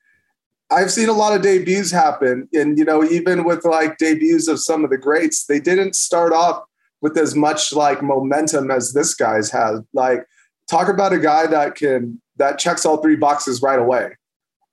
[0.71, 4.61] I've seen a lot of debuts happen, and you know, even with like debuts of
[4.61, 6.65] some of the greats, they didn't start off
[7.03, 9.81] with as much like momentum as this guy's had.
[9.93, 10.27] Like
[10.71, 14.17] talk about a guy that can that checks all three boxes right away.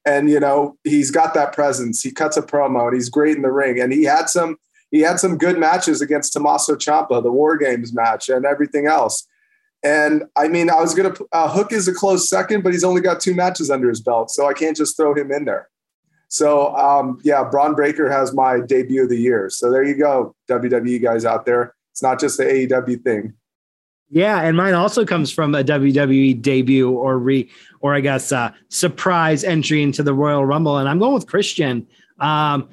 [0.05, 2.01] And you know, he's got that presence.
[2.01, 3.79] He cuts a promo and he's great in the ring.
[3.79, 4.57] And he had some
[4.91, 9.25] he had some good matches against Tommaso Ciampa, the War Games match, and everything else.
[9.83, 13.01] And I mean, I was gonna uh, Hook is a close second, but he's only
[13.01, 15.69] got two matches under his belt, so I can't just throw him in there.
[16.27, 19.49] So um, yeah, Bron Breakker has my debut of the year.
[19.49, 21.73] So there you go, WWE guys out there.
[21.91, 23.33] It's not just the AEW thing.
[24.09, 27.49] Yeah, and mine also comes from a WWE debut or re
[27.79, 31.87] or I guess uh, surprise entry into the Royal Rumble, and I'm going with Christian.
[32.19, 32.69] Um,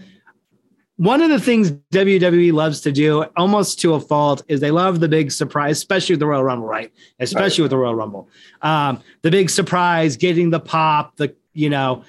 [0.99, 5.01] one of the things WWE loves to do, almost to a fault, is they love
[5.01, 6.93] the big surprise, especially with the Royal Rumble, right?
[7.19, 7.65] Especially right.
[7.65, 8.29] with the Royal Rumble,
[8.63, 12.05] um, the big surprise, getting the pop, the you know,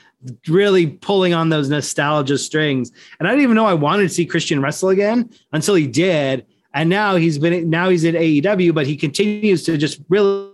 [0.47, 2.91] really pulling on those nostalgia strings.
[3.19, 6.45] And I didn't even know I wanted to see Christian wrestle again until he did
[6.73, 10.54] and now he's been now he's at AEW, but he continues to just really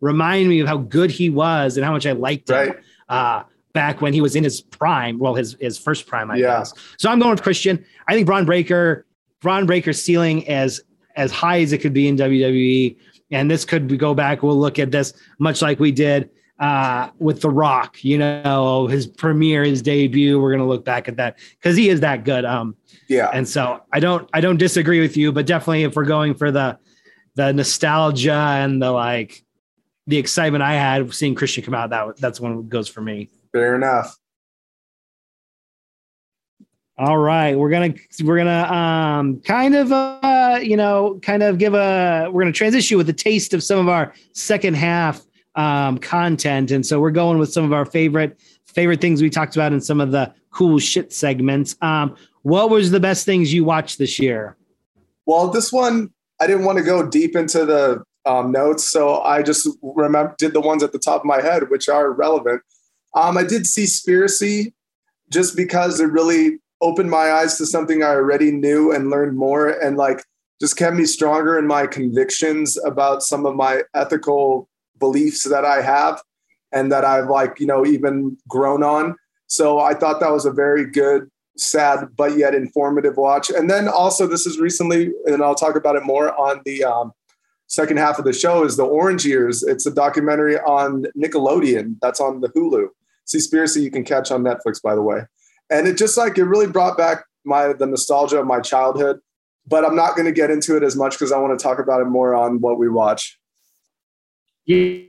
[0.00, 2.76] remind me of how good he was and how much I liked him right.
[3.08, 5.18] uh, back when he was in his prime.
[5.18, 6.58] Well, his his first prime, I yeah.
[6.58, 6.74] guess.
[6.98, 7.84] So I'm going with Christian.
[8.08, 9.06] I think Bron Breakker,
[9.40, 10.80] Bron Breakker's ceiling as
[11.16, 12.96] as high as it could be in WWE.
[13.32, 14.42] And this could go back.
[14.42, 18.02] We'll look at this much like we did uh, with The Rock.
[18.04, 20.40] You know, his premiere, his debut.
[20.40, 22.44] We're gonna look back at that because he is that good.
[22.44, 22.76] Um,
[23.08, 23.30] yeah.
[23.32, 26.50] And so I don't I don't disagree with you, but definitely if we're going for
[26.50, 26.78] the
[27.34, 29.44] the nostalgia and the like
[30.06, 33.30] the excitement I had seeing Christian come out, that that's one goes for me.
[33.52, 34.16] Fair enough.
[37.00, 41.72] All right, we're gonna we're gonna um kind of uh you know kind of give
[41.72, 45.22] a we're gonna transition with a taste of some of our second half
[45.54, 49.56] um content, and so we're going with some of our favorite favorite things we talked
[49.56, 51.74] about in some of the cool shit segments.
[51.80, 54.58] Um, what was the best things you watched this year?
[55.24, 59.42] Well, this one I didn't want to go deep into the um, notes, so I
[59.42, 62.60] just remember did the ones at the top of my head, which are relevant.
[63.14, 64.72] Um, I did see Seaspiracy
[65.30, 69.68] just because it really opened my eyes to something I already knew and learned more,
[69.68, 70.24] and like
[70.60, 75.80] just kept me stronger in my convictions about some of my ethical beliefs that I
[75.80, 76.20] have
[76.72, 79.16] and that I've like you know even grown on.
[79.46, 83.50] So I thought that was a very good sad but yet informative watch.
[83.50, 87.12] And then also, this is recently, and I'll talk about it more on the um,
[87.66, 89.62] second half of the show, is the Orange Years.
[89.62, 92.88] It's a documentary on Nickelodeon that's on the Hulu.
[93.32, 95.20] Seaspiracy you can catch on Netflix, by the way.
[95.70, 99.20] And it just like it really brought back my the nostalgia of my childhood.
[99.66, 101.78] But I'm not going to get into it as much because I want to talk
[101.78, 103.38] about it more on what we watch.
[104.64, 105.02] Yeah.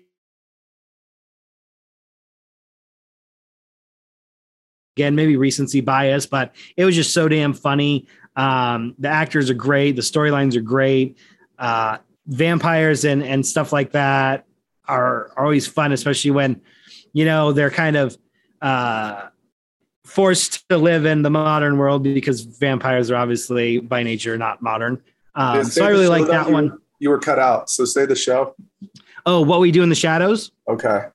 [4.97, 8.07] Again, maybe recency bias, but it was just so damn funny.
[8.36, 11.17] Um, the actors are great, the storylines are great.
[11.57, 11.97] Uh,
[12.28, 14.45] vampires and and stuff like that
[14.88, 16.61] are, are always fun, especially when
[17.14, 18.18] you know they're kind of
[18.62, 19.28] uh,
[20.05, 25.01] forced to live in the modern world because vampires are obviously by nature not modern.
[25.36, 26.78] Um, so I really like that you- one.
[26.99, 28.55] You were cut out, so say the show.
[29.26, 30.51] Oh, what we do in the shadows?
[30.68, 31.05] Okay.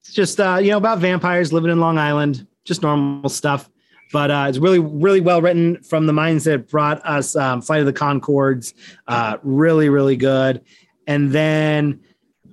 [0.00, 3.68] It's just uh, you know about vampires living in Long Island, just normal stuff.
[4.12, 7.80] But uh, it's really, really well written from the minds that brought us um, Flight
[7.80, 8.72] of the Conchords.
[9.08, 10.62] Uh, really, really good.
[11.06, 12.00] And then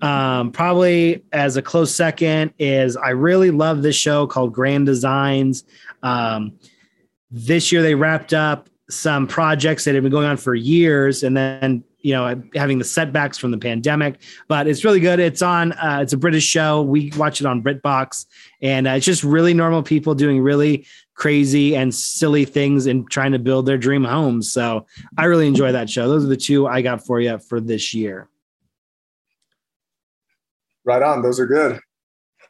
[0.02, 5.64] um, probably as a close second is I really love this show called Grand Designs.
[6.02, 6.54] Um,
[7.30, 11.38] this year they wrapped up some projects that had been going on for years, and
[11.38, 15.20] then you know having the setbacks from the pandemic but it's really good.
[15.20, 15.74] It's on.
[15.74, 16.82] Uh, it's a British show.
[16.82, 18.26] We watch it on BritBox,
[18.62, 23.32] and uh, it's just really normal people doing really crazy and silly things and trying
[23.34, 24.52] to build their dream homes.
[24.52, 24.88] So
[25.20, 26.08] I really enjoy that show.
[26.08, 28.28] Those are the two I got for you for this year.
[30.86, 31.22] Right on.
[31.22, 31.80] Those are good.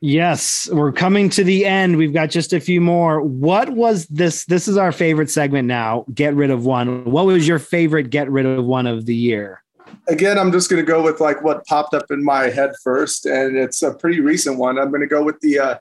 [0.04, 1.96] Yes, we're coming to the end.
[1.96, 3.22] We've got just a few more.
[3.22, 4.46] What was this?
[4.46, 6.06] This is our favorite segment now.
[6.12, 7.06] Get rid of one.
[7.06, 9.64] What was your favorite get rid of one of the year?
[10.08, 13.28] Again, I'm just going to go with like what popped up in my head first,
[13.28, 14.80] and it's a pretty recent one.
[14.80, 15.76] I'm going to go with the uh,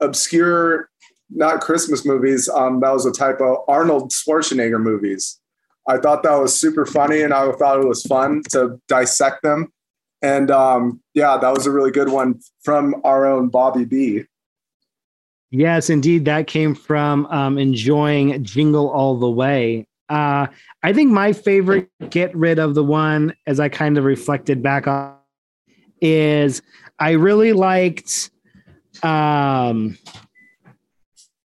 [0.00, 0.90] obscure,
[1.30, 2.48] not Christmas movies.
[2.48, 3.64] Um, that was a typo.
[3.68, 5.38] Arnold Schwarzenegger movies.
[5.86, 9.72] I thought that was super funny, and I thought it was fun to dissect them.
[10.22, 14.24] And um, yeah, that was a really good one from our own Bobby B.
[15.50, 16.24] Yes, indeed.
[16.24, 19.86] That came from um, enjoying Jingle All the Way.
[20.08, 20.46] Uh,
[20.82, 24.86] I think my favorite get rid of the one, as I kind of reflected back
[24.86, 25.16] on,
[26.00, 26.62] is
[26.98, 28.30] I really liked.
[29.02, 29.98] Um,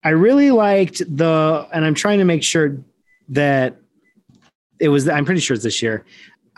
[0.02, 2.78] I really liked the, and I'm trying to make sure
[3.30, 3.76] that
[4.78, 5.08] it was.
[5.08, 6.04] I'm pretty sure it's this year.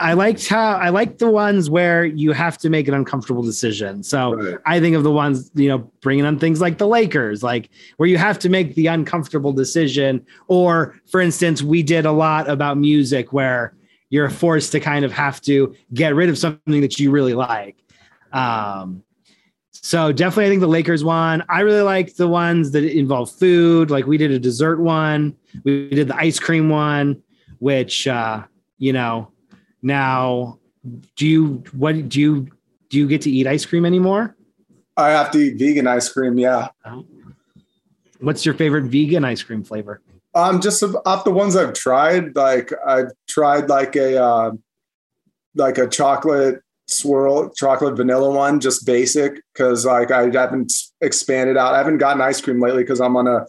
[0.01, 4.03] I liked how I liked the ones where you have to make an uncomfortable decision.
[4.03, 4.59] So Right.
[4.64, 8.09] I think of the ones, you know, bringing on things like the Lakers, like where
[8.09, 10.24] you have to make the uncomfortable decision.
[10.46, 13.74] Or, for instance, we did a lot about music where
[14.11, 17.76] you're forced to kind of have to get rid of something that you really like.
[18.32, 19.03] Um,
[19.72, 21.42] so definitely, I think the Lakers one.
[21.49, 23.90] I really like the ones that involve food.
[23.90, 27.22] Like we did a dessert one, we did the ice cream one,
[27.59, 28.44] which uh,
[28.78, 29.32] you know,
[29.83, 30.59] now
[31.16, 32.49] do you what do you
[32.89, 34.37] do you get to eat ice cream anymore?
[34.97, 36.39] I have to eat vegan ice cream.
[36.39, 36.68] Yeah.
[38.20, 40.01] What's your favorite vegan ice cream flavor?
[40.35, 44.51] Um, just off the ones I've tried, like I've tried like a uh,
[45.55, 51.74] like a chocolate swirl, chocolate vanilla one, just basic, because like I haven't expanded out.
[51.74, 53.47] I haven't gotten ice cream lately because I'm on a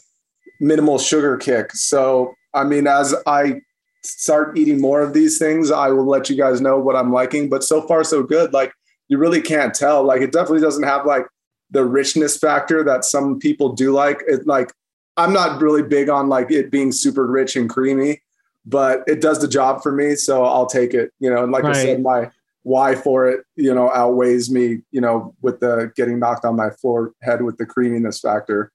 [0.59, 1.71] minimal sugar kick.
[1.73, 3.61] So I mean, as I
[4.03, 7.49] start eating more of these things, I will let you guys know what I'm liking.
[7.49, 8.53] But so far, so good.
[8.53, 8.73] Like
[9.07, 10.03] you really can't tell.
[10.03, 11.25] Like it definitely doesn't have like
[11.71, 14.23] the richness factor that some people do like.
[14.27, 14.71] It like
[15.17, 18.21] I'm not really big on like it being super rich and creamy,
[18.65, 20.15] but it does the job for me.
[20.15, 21.11] So I'll take it.
[21.19, 22.31] You know, and like I said, my
[22.63, 26.69] why for it, you know, outweighs me, you know, with the getting knocked on my
[26.69, 28.71] forehead with the creaminess factor.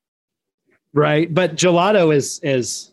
[0.92, 2.92] Right, but gelato is is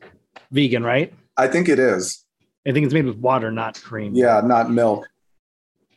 [0.51, 1.13] vegan, right?
[1.37, 2.25] I think it is.
[2.67, 4.13] I think it's made with water, not cream.
[4.13, 5.07] Yeah, not milk.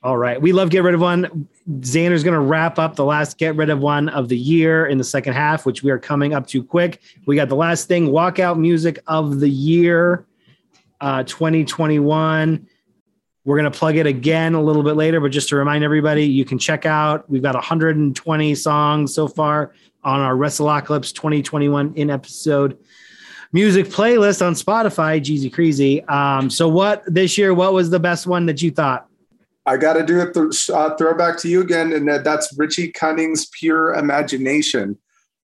[0.02, 0.40] All right.
[0.40, 1.48] We love Get Rid of One.
[1.80, 4.98] Xander's going to wrap up the last Get Rid of One of the year in
[4.98, 7.00] the second half, which we are coming up to quick.
[7.26, 10.26] We got the last thing walkout music of the year,
[11.00, 12.66] uh, 2021.
[13.46, 16.24] We're going to plug it again a little bit later, but just to remind everybody,
[16.24, 19.72] you can check out, we've got 120 songs so far
[20.02, 22.78] on our Wrestleocalypse 2021 in episode
[23.54, 26.04] music playlist on Spotify, Jeezy Creasy.
[26.04, 29.06] Um, so, what this year, what was the best one that you thought?
[29.64, 32.92] I got to do a th- uh, throwback to you again, and that, that's Richie
[32.92, 34.98] Cunning's "Pure Imagination."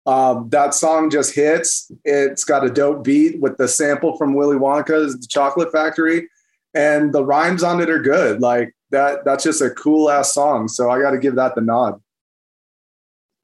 [0.07, 1.91] Um, that song just hits.
[2.05, 6.29] It's got a dope beat with the sample from Willy Wonka's The Chocolate Factory,
[6.73, 8.41] and the rhymes on it are good.
[8.41, 9.25] Like that.
[9.25, 10.69] That's just a cool ass song.
[10.69, 12.01] So I got to give that the nod.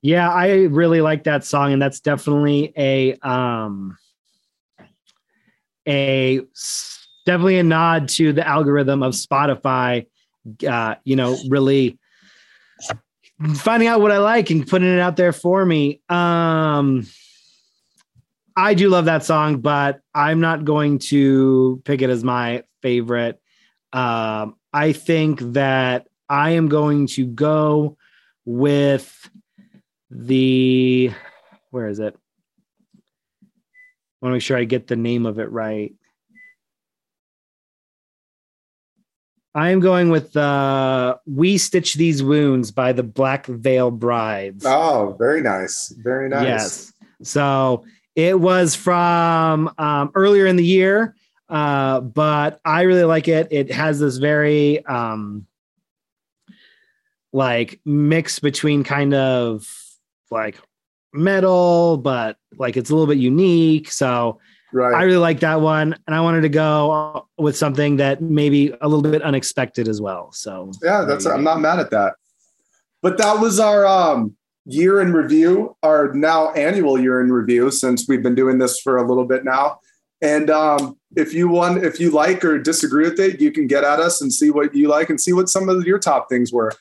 [0.02, 3.98] Yeah, I really like that song, and that's definitely a um
[5.88, 6.42] a
[7.26, 10.08] definitely a nod to the algorithm of Spotify.
[10.68, 11.98] Uh, you know, really
[13.56, 16.02] finding out what I like and putting it out there for me.
[16.10, 17.08] Um,
[18.56, 23.42] I do love that song, but I'm not going to pick it as my favorite.
[23.92, 27.98] Um, I think that I am going to go
[28.46, 29.30] with
[30.10, 31.12] the
[31.72, 32.16] where is it?
[34.24, 35.94] Want to make sure I get the name of it right.
[39.54, 44.66] I'm going with uh, "We Stitch These Wounds" by the Black Veil Brides.
[44.66, 46.44] Oh, very nice, very nice.
[46.44, 46.94] Yes.
[47.22, 51.16] So it was from um, earlier in the year,
[51.50, 53.50] uh, but I really like it.
[53.52, 55.46] It has this very um,
[57.34, 59.68] like mix between kind of
[60.32, 60.58] like
[61.14, 63.92] metal, but like it's a little bit unique.
[63.92, 64.40] So
[64.74, 64.96] Right.
[64.96, 68.88] I really like that one, and I wanted to go with something that maybe a
[68.88, 70.32] little bit unexpected as well.
[70.32, 72.16] So yeah, that's I'm not mad at that.
[73.04, 74.36] But that was our um
[74.66, 78.98] year in review, our now annual year in review, since we've been doing this for
[78.98, 79.80] a little bit now.
[80.24, 83.84] And um, if you want, if you like or disagree with it, you can get
[83.84, 86.52] at us and see what you like and see what some of your top things
[86.52, 86.72] were.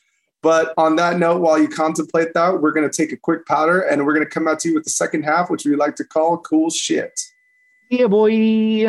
[0.43, 3.80] But on that note, while you contemplate that, we're going to take a quick powder
[3.80, 5.95] and we're going to come out to you with the second half, which we like
[5.97, 7.20] to call cool shit.
[7.88, 8.88] yeah, boy.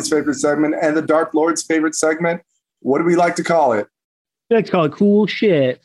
[0.00, 2.42] Bobby's favorite segment and the Dark Lord's favorite segment.
[2.80, 3.86] What do we like to call it?
[4.50, 5.82] I like to call it cool shit.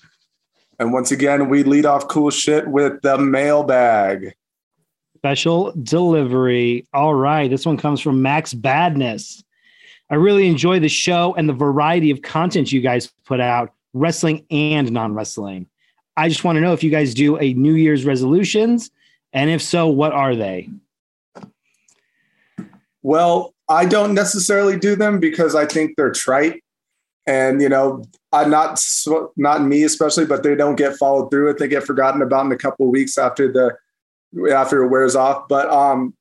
[0.79, 4.33] And once again, we lead off cool shit with the mailbag.
[5.17, 6.87] Special delivery.
[6.93, 7.49] All right.
[7.49, 9.43] This one comes from Max Badness.
[10.09, 14.45] I really enjoy the show and the variety of content you guys put out, wrestling
[14.49, 15.67] and non wrestling.
[16.15, 18.91] I just want to know if you guys do a New Year's resolutions,
[19.33, 20.69] and if so, what are they?
[23.01, 26.63] Well, I don't necessarily do them because I think they're trite,
[27.25, 28.83] and you know, I'm not
[29.37, 31.49] not me especially, but they don't get followed through.
[31.49, 33.75] It they get forgotten about in a couple of weeks after the
[34.53, 35.47] after it wears off.
[35.47, 36.13] But um,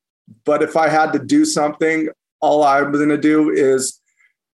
[0.43, 2.09] but if I had to do something,
[2.41, 3.99] all I'm going to do is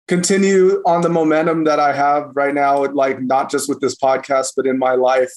[0.07, 4.53] continue on the momentum that I have right now, like not just with this podcast,
[4.57, 5.33] but in my life,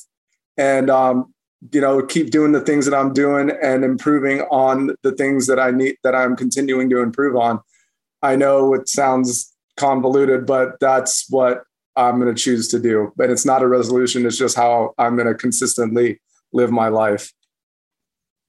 [0.58, 1.34] and um,
[1.72, 5.60] you know, keep doing the things that I'm doing and improving on the things that
[5.60, 7.60] I need that I'm continuing to improve on.
[8.22, 11.64] I know it sounds convoluted, but that's what
[11.96, 13.12] I'm going to choose to do.
[13.18, 16.20] But it's not a resolution; it's just how I'm going to consistently
[16.54, 17.34] live my life.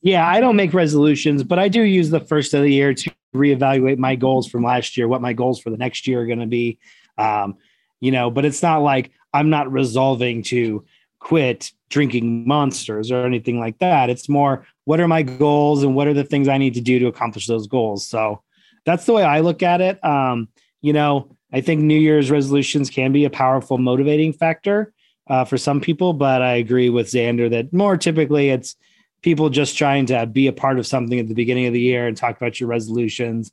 [0.02, 3.12] Yeah, I don't make resolutions, but I do use the first of the year to
[3.34, 6.40] reevaluate my goals from last year, what my goals for the next year are going
[6.40, 6.78] to be.
[7.18, 7.56] Um,
[8.00, 10.84] you know, but it's not like I'm not resolving to
[11.20, 14.10] quit drinking monsters or anything like that.
[14.10, 16.98] It's more what are my goals and what are the things I need to do
[16.98, 18.06] to accomplish those goals.
[18.06, 18.42] So
[18.84, 20.02] that's the way I look at it.
[20.04, 20.48] Um,
[20.80, 24.92] you know, I think New Year's resolutions can be a powerful motivating factor
[25.28, 28.76] uh, for some people, but I agree with Xander that more typically it's
[29.22, 32.06] people just trying to be a part of something at the beginning of the year
[32.06, 33.52] and talk about your resolutions,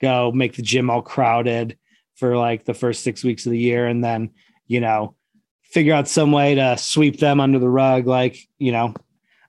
[0.00, 1.76] go make the gym all crowded
[2.14, 4.30] for like the first six weeks of the year, and then,
[4.66, 5.14] you know,
[5.68, 8.94] figure out some way to sweep them under the rug, like, you know,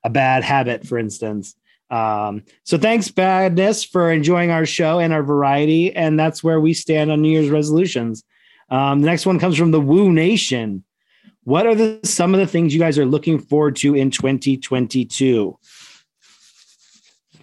[0.04, 1.56] a bad habit, for instance.
[1.90, 5.96] Um, so thanks, Badness, for enjoying our show and our variety.
[5.96, 8.24] And that's where we stand on New Year's resolutions.
[8.70, 10.84] Um, the next one comes from the Woo Nation.
[11.44, 15.58] What are the some of the things you guys are looking forward to in 2022?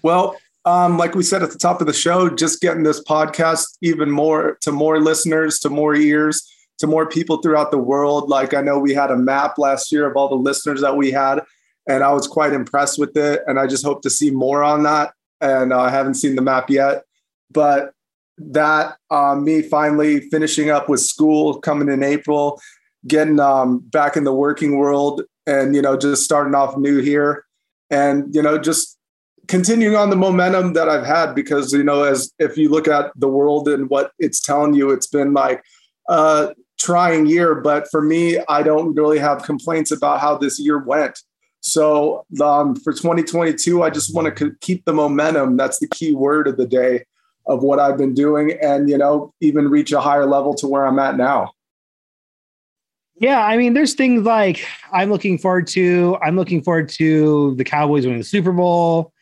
[0.02, 3.64] Well, um, like we said at the top of the show, just getting this podcast
[3.82, 6.48] even more to more listeners, to more ears,
[6.78, 8.28] to more people throughout the world.
[8.28, 11.10] Like I know we had a map last year of all the listeners that we
[11.10, 11.42] had,
[11.88, 13.42] and I was quite impressed with it.
[13.46, 15.12] And I just hope to see more on that.
[15.40, 17.04] And uh, I haven't seen the map yet,
[17.50, 17.92] but
[18.38, 22.60] that uh, me finally finishing up with school coming in April,
[23.06, 27.44] getting um, back in the working world, and you know just starting off new here,
[27.90, 28.98] and you know just
[29.48, 33.12] continuing on the momentum that I've had because you know as if you look at
[33.16, 35.62] the world and what it's telling you, it's been like
[36.08, 36.48] uh,
[36.78, 41.18] trying year, but for me, I don't really have complaints about how this year went.
[41.60, 45.56] So um, for 2022, I just want to keep the momentum.
[45.56, 47.04] That's the key word of the day
[47.48, 50.86] of what I've been doing, and you know, even reach a higher level to where
[50.86, 51.52] I'm at now.
[53.18, 56.18] Yeah, I mean, there's things like I'm looking forward to.
[56.22, 59.12] I'm looking forward to the Cowboys winning the Super Bowl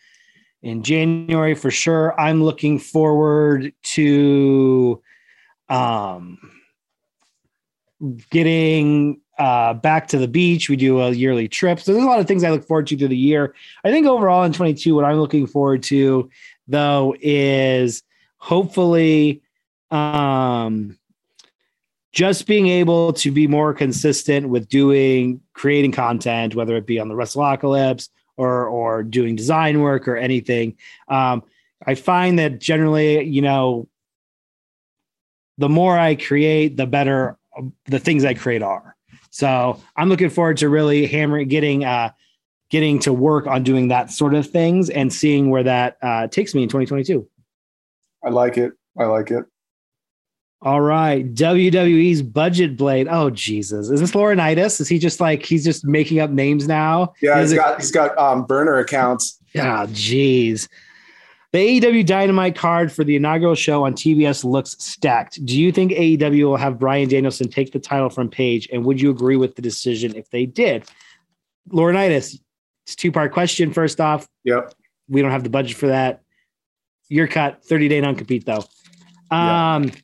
[0.63, 2.19] in January for sure.
[2.19, 5.01] I'm looking forward to
[5.69, 6.39] um,
[8.31, 10.69] getting uh, back to the beach.
[10.69, 11.81] We do a yearly trip.
[11.81, 13.55] So there's a lot of things I look forward to through the year.
[13.85, 16.31] I think overall in 22, what I'm looking forward to
[16.69, 18.03] though is
[18.39, 19.43] hopefully
[19.91, 20.99] um,
[22.13, 27.09] just being able to be more consistent with doing creating content, whether it be on
[27.09, 30.77] the Wrestlepocalypse or or doing design work or anything.
[31.09, 31.43] Um,
[31.87, 33.89] I find that generally, you know,
[35.59, 37.37] the more I create, the better
[37.87, 38.97] the things I create are.
[39.31, 42.11] So I'm looking forward to really hammering, getting, uh,
[42.71, 46.55] getting to work on doing that sort of things and seeing where that uh, takes
[46.55, 47.29] me in 2022.
[48.25, 48.73] I like it.
[48.99, 49.45] I like it.
[50.65, 53.07] All right, WWE's Budget Blade.
[53.11, 54.81] Oh Jesus, is this Laurinaitis?
[54.81, 57.13] Is he just like he's just making up names now?
[57.21, 59.39] Yeah, he's got he's got um, burner accounts.
[59.53, 60.69] Yeah, oh, jeez.
[61.55, 65.47] The AEW Dynamite card for the inaugural show on TBS looks stacked.
[65.47, 68.69] Do you think AEW will have Bryan Danielson take the title from Page?
[68.73, 70.85] And would you agree with the decision if they did?
[71.71, 72.41] Laurinaitis,
[72.85, 73.73] it's two part question.
[73.73, 74.75] First off, yep.
[75.09, 76.23] We don't have the budget for that.
[77.09, 78.65] Your cut, 30 day non compete though.
[79.31, 80.04] Um, yep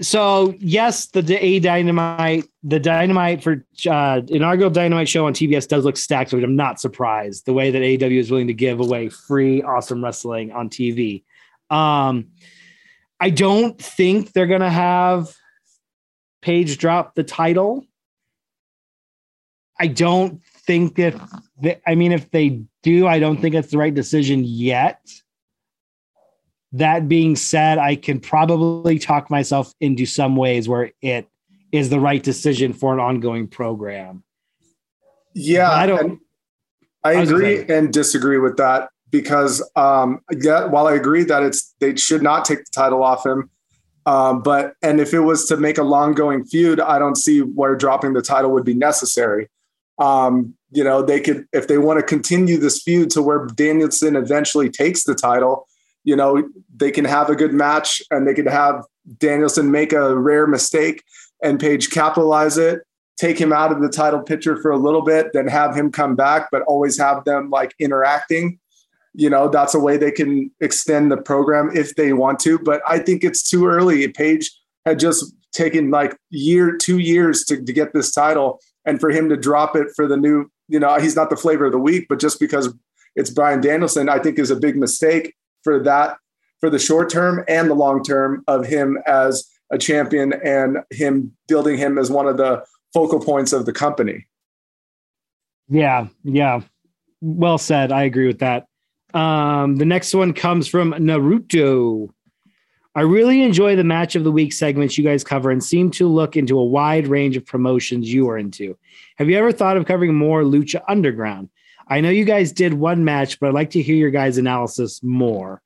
[0.00, 5.84] so yes, the A Dynamite, the Dynamite for uh, inaugural Dynamite show on TBS does
[5.84, 7.46] look stacked, which I'm not surprised.
[7.46, 11.24] The way that AEW is willing to give away free awesome wrestling on TV.
[11.70, 12.28] Um,
[13.18, 15.34] I don't think they're gonna have
[16.42, 17.84] Page drop the title.
[19.78, 21.20] I don't think if
[21.60, 25.06] they, I mean if they do, I don't think it's the right decision yet.
[26.72, 31.28] That being said, I can probably talk myself into some ways where it
[31.72, 34.22] is the right decision for an ongoing program.
[35.34, 36.20] Yeah, but I don't.
[37.02, 41.74] I, I agree and disagree with that because um, yeah, while I agree that it's
[41.80, 43.50] they should not take the title off him,
[44.06, 47.40] um, but and if it was to make a long going feud, I don't see
[47.40, 49.48] where dropping the title would be necessary.
[49.98, 54.16] Um, you know, they could if they want to continue this feud to where Danielson
[54.16, 55.66] eventually takes the title
[56.10, 56.42] you know,
[56.74, 58.82] they can have a good match and they could have
[59.18, 61.04] Danielson make a rare mistake
[61.40, 62.80] and Page capitalize it,
[63.16, 66.16] take him out of the title picture for a little bit, then have him come
[66.16, 68.58] back, but always have them like interacting.
[69.14, 72.58] You know, that's a way they can extend the program if they want to.
[72.58, 74.08] But I think it's too early.
[74.08, 74.50] Page
[74.84, 78.58] had just taken like year, two years to, to get this title.
[78.84, 81.66] And for him to drop it for the new, you know, he's not the flavor
[81.66, 82.74] of the week, but just because
[83.14, 86.16] it's Bryan Danielson, I think is a big mistake for that
[86.60, 91.32] for the short term and the long term of him as a champion and him
[91.48, 94.26] building him as one of the focal points of the company.
[95.68, 96.60] Yeah, yeah.
[97.20, 97.92] Well said.
[97.92, 98.66] I agree with that.
[99.14, 102.10] Um, the next one comes from Naruto.
[102.94, 106.08] I really enjoy the match of the week segments you guys cover and seem to
[106.08, 108.76] look into a wide range of promotions you are into.
[109.16, 111.50] Have you ever thought of covering more Lucha Underground?
[111.90, 115.02] I know you guys did one match, but I'd like to hear your guys' analysis
[115.02, 115.60] more.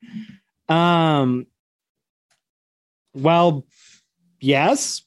[0.70, 1.46] Um,
[3.12, 3.66] well,
[4.40, 5.02] yes.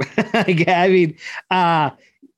[0.16, 1.16] I mean,
[1.50, 1.90] uh,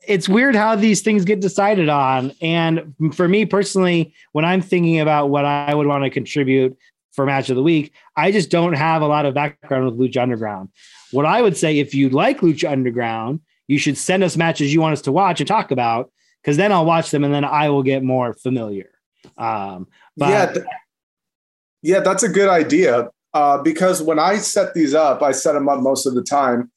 [0.07, 2.33] it's weird how these things get decided on.
[2.43, 6.77] And for me personally, when I'm thinking about what I would want to contribute
[7.12, 10.23] for match of the week, I just don't have a lot of background with Lucha
[10.23, 10.68] Underground.
[11.11, 14.81] What I would say, if you like Lucha Underground, you should send us matches you
[14.81, 16.11] want us to watch and talk about
[16.43, 18.90] because then I'll watch them and then I will get more familiar.
[19.38, 19.86] Um,
[20.16, 20.66] but yeah, th-
[21.82, 23.09] yeah, that's a good idea.
[23.34, 26.70] Uh, because when I set these up, I set them up most of the time.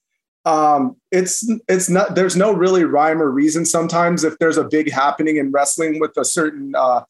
[0.46, 3.66] Um, it's it's not there's no really rhyme or reason.
[3.66, 7.02] Sometimes if there's a big happening in wrestling with a certain uh,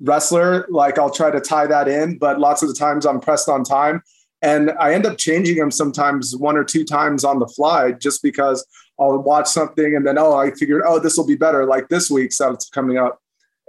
[0.00, 2.18] wrestler, like I'll try to tie that in.
[2.18, 4.02] But lots of the times I'm pressed on time,
[4.42, 8.22] and I end up changing them sometimes one or two times on the fly, just
[8.22, 8.66] because
[9.00, 12.10] I'll watch something and then oh I figured oh this will be better like this
[12.10, 13.20] week's that's coming up.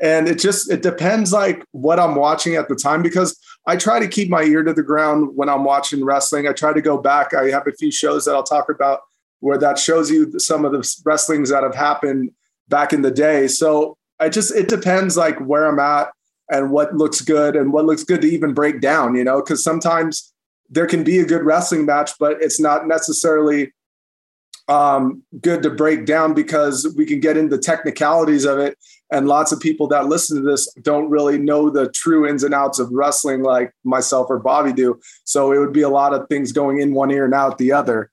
[0.02, 4.00] And it just it depends like what I'm watching at the time because I try
[4.00, 6.48] to keep my ear to the ground when I'm watching wrestling.
[6.48, 7.34] I try to go back.
[7.34, 9.02] I have a few shows that I'll talk about
[9.40, 12.32] where that shows you some of the wrestlings that have happened
[12.68, 13.48] back in the day.
[13.48, 16.12] So I just it depends like where I'm at
[16.50, 19.64] and what looks good and what looks good to even break down, you know, because
[19.64, 20.34] sometimes
[20.70, 23.72] there can be a good wrestling match, but it's not necessarily
[24.68, 28.78] um, good to break down because we can get into technicalities of it.
[29.12, 32.54] And lots of people that listen to this don't really know the true ins and
[32.54, 35.00] outs of wrestling like myself or Bobby do.
[35.26, 37.74] So it would be a lot of things going in one ear and out the
[37.74, 38.10] other.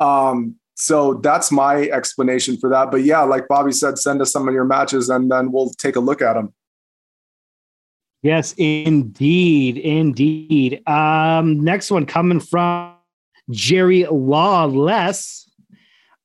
[0.00, 2.90] Um, so that's my explanation for that.
[2.90, 5.96] But yeah, like Bobby said, send us some of your matches and then we'll take
[5.96, 6.54] a look at them.
[8.22, 10.82] Yes, indeed, indeed.
[10.88, 12.94] Um, next one coming from
[13.50, 15.47] Jerry Lawless.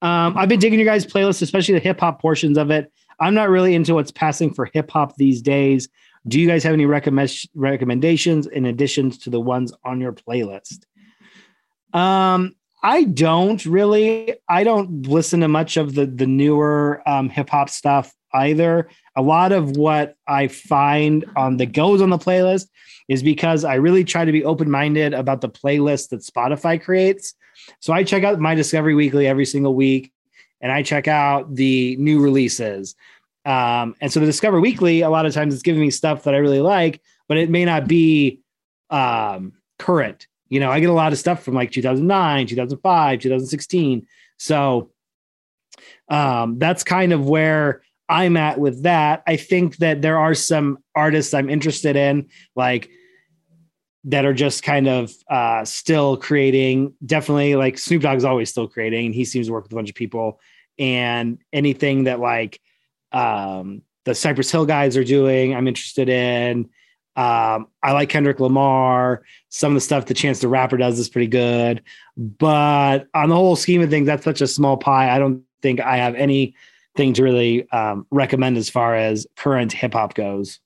[0.03, 2.91] Um, I've been digging your guys' playlist, especially the hip hop portions of it.
[3.19, 5.87] I'm not really into what's passing for hip hop these days.
[6.27, 10.83] Do you guys have any recommend- recommendations in addition to the ones on your playlist?
[11.93, 14.35] Um, I don't really.
[14.49, 18.89] I don't listen to much of the the newer um, hip hop stuff either.
[19.15, 22.67] A lot of what I find on the goes on the playlist
[23.07, 27.35] is because I really try to be open minded about the playlist that Spotify creates.
[27.79, 30.11] So I check out my Discovery Weekly every single week,
[30.61, 32.95] and I check out the new releases.
[33.45, 36.33] Um, and so the Discover Weekly, a lot of times it's giving me stuff that
[36.33, 38.39] I really like, but it may not be
[38.89, 40.27] um, current.
[40.49, 44.07] You know, I get a lot of stuff from like 2009, 2005, 2016.
[44.37, 44.91] So
[46.09, 49.23] um, that's kind of where I'm at with that.
[49.25, 52.89] I think that there are some artists I'm interested in, like
[54.05, 56.93] that are just kind of uh, still creating.
[57.05, 59.89] Definitely, like Snoop Dogg's always still creating, and he seems to work with a bunch
[59.89, 60.39] of people.
[60.79, 62.59] And anything that like
[63.11, 66.69] um, the Cypress Hill guys are doing, I'm interested in.
[67.15, 69.23] Um, I like Kendrick Lamar.
[69.49, 71.83] Some of the stuff the Chance the Rapper does is pretty good,
[72.17, 75.15] but on the whole scheme of things, that's such a small pie.
[75.15, 76.55] I don't think I have any
[76.95, 80.59] thing to really um, recommend as far as current hip hop goes.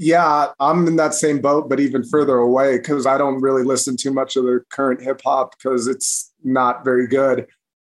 [0.00, 3.96] Yeah, I'm in that same boat, but even further away because I don't really listen
[3.96, 7.48] too much of the current hip hop because it's not very good.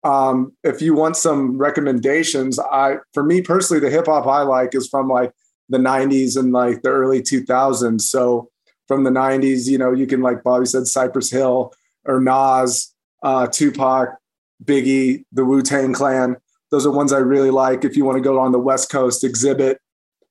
[0.06, 4.74] Um, if you want some recommendations, I for me personally, the hip hop I like
[4.76, 5.34] is from like
[5.68, 8.02] the 90s and like the early 2000s.
[8.02, 8.50] So
[8.88, 11.74] from the 90s, you know, you can like Bobby said, Cypress Hill
[12.06, 14.18] or Nas, uh, Tupac,
[14.64, 16.38] Biggie, the Wu Tang Clan.
[16.72, 17.84] Those are ones I really like.
[17.84, 19.78] If you want to go on the West Coast, Xzibit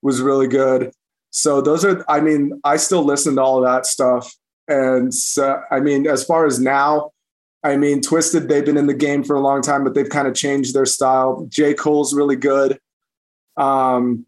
[0.00, 0.92] was really good.
[1.38, 4.34] So those are, I mean, I still listen to all of that stuff.
[4.66, 7.12] And so, I mean, as far as now,
[7.62, 10.26] I mean, Twisted, they've been in the game for a long time, but they've kind
[10.26, 11.46] of changed their style.
[11.48, 11.74] J.
[11.74, 12.80] Cole's really good.
[13.56, 14.26] Um,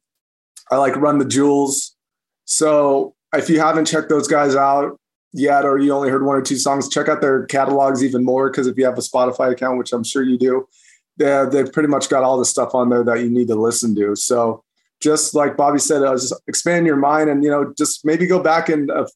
[0.71, 1.97] I like Run the Jewels.
[2.45, 4.97] So if you haven't checked those guys out
[5.33, 8.51] yet, or you only heard one or two songs, check out their catalogs even more.
[8.51, 10.69] Because if you have a Spotify account, which I'm sure you do,
[11.17, 13.97] they they've pretty much got all the stuff on there that you need to listen
[13.97, 14.15] to.
[14.15, 14.63] So
[15.01, 18.43] just like Bobby said, uh, just expand your mind and you know just maybe go
[18.43, 19.07] back in a,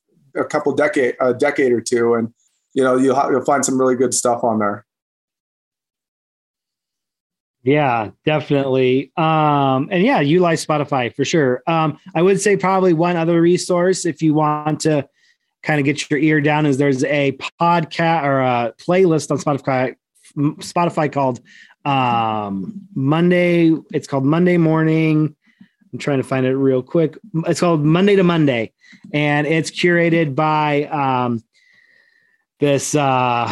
[0.41, 2.33] a couple decade a decade or two, and
[2.73, 4.87] you know you'll you'll find some really good stuff on there.
[7.63, 9.11] Yeah, definitely.
[9.17, 11.63] Um, and yeah, utilize Spotify for sure.
[11.67, 15.09] Um, I would say probably one other resource if you want to
[15.63, 19.97] kind of get your ear down is there's a podcast or a playlist on Spotify
[20.37, 21.41] Spotify called
[21.87, 23.75] um, Monday.
[23.93, 25.35] It's called Monday Morning.
[25.95, 27.17] I'm trying to find it real quick.
[27.47, 28.73] It's called Monday to Monday,
[29.13, 31.45] and it's curated by um,
[32.59, 33.49] this uh,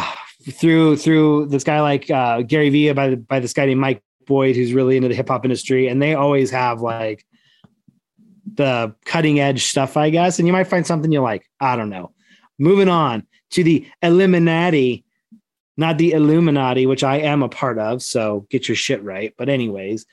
[0.51, 4.57] through through this guy like uh, Gary Vee by by this guy named Mike Boyd
[4.57, 7.25] who's really into the hip hop industry, and they always have like
[8.55, 10.37] the cutting edge stuff, I guess.
[10.37, 11.49] And you might find something you like.
[11.61, 12.11] I don't know.
[12.59, 15.05] Moving on to the Illuminati,
[15.77, 18.03] not the Illuminati, which I am a part of.
[18.03, 19.33] So get your shit right.
[19.37, 20.05] But anyways.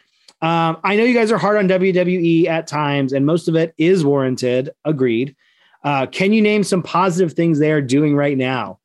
[0.43, 3.75] Um, I know you guys are hard on WWE at times, and most of it
[3.77, 4.71] is warranted.
[4.85, 5.37] Agreed.
[5.85, 8.79] Uh, can you name some positive things they are doing right now?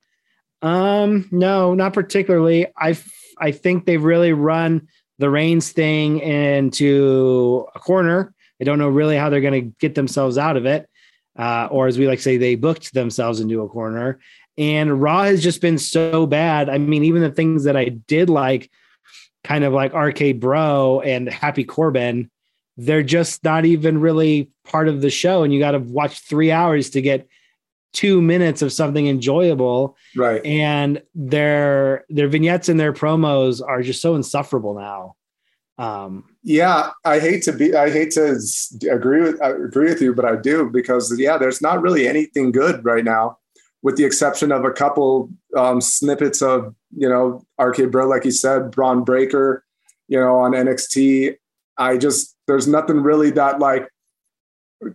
[0.62, 2.68] Um, no, not particularly.
[2.78, 2.98] I
[3.38, 4.88] I think they've really run
[5.20, 8.34] the Reigns thing into a corner.
[8.60, 10.90] I don't know really how they're going to get themselves out of it,
[11.38, 14.20] uh, or as we like say, they booked themselves into a corner.
[14.58, 16.70] And Raw has just been so bad.
[16.70, 18.72] I mean, even the things that I did like,
[19.46, 22.30] kind of like RK Bro and Happy Corbin,
[22.78, 25.44] they're just not even really part of the show.
[25.44, 27.28] And you got to watch three hours to get
[27.94, 29.96] two minutes of something enjoyable.
[30.16, 30.44] Right.
[30.46, 35.16] And their their vignettes and their promos are just so insufferable now.
[35.78, 38.40] Um, yeah, I hate to be I hate to
[38.90, 42.52] agree with I agree with you, but I do because yeah, there's not really anything
[42.52, 43.38] good right now,
[43.84, 48.32] with the exception of a couple um, snippets of you know RK Bro, like you
[48.32, 49.64] said, Bron Breakker,
[50.08, 51.36] you know, on NXT.
[51.78, 53.88] I just there's nothing really that like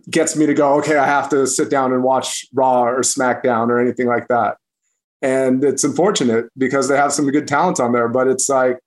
[0.09, 3.69] gets me to go, okay, I have to sit down and watch Raw or SmackDown
[3.69, 4.57] or anything like that.
[5.21, 8.07] and it's unfortunate because they have some good talent on there.
[8.07, 8.79] But it's like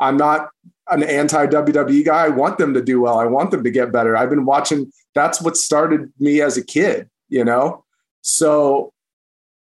[0.00, 0.50] I'm not
[0.88, 2.26] an anti WWE guy.
[2.26, 3.18] I want them to do well.
[3.18, 4.16] I want them to get better.
[4.16, 4.92] I've been watching.
[5.14, 7.08] That's what started me as a kid.
[7.28, 7.84] You know,
[8.22, 8.92] so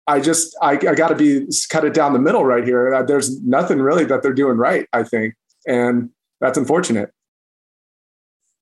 [0.08, 2.93] I just I, I got to be cut it down the middle right here.
[2.93, 4.88] Uh, there's nothing really that they're doing right.
[4.93, 5.36] I think,
[5.66, 6.10] and
[6.41, 7.12] that's unfortunate.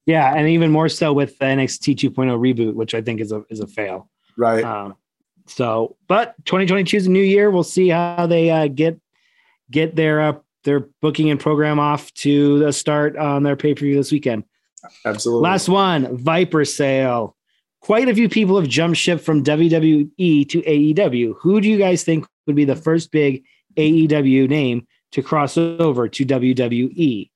[0.05, 3.43] Yeah, and even more so with the NXT 2.0 reboot, which I think is a
[3.49, 4.09] is a fail.
[4.37, 4.63] Right.
[4.63, 4.95] Um,
[5.47, 7.51] so, but 2022 is a new year.
[7.51, 8.99] We'll see how they uh, get
[9.69, 10.33] get their uh,
[10.63, 14.43] their booking and program off to the start on their pay per view this weekend.
[15.05, 15.43] Absolutely.
[15.43, 17.35] Last one, Viper sale.
[17.81, 21.35] Quite a few people have jumped ship from WWE to AEW.
[21.39, 23.43] Who do you guys think would be the first big
[23.75, 27.29] AEW name to cross over to WWE?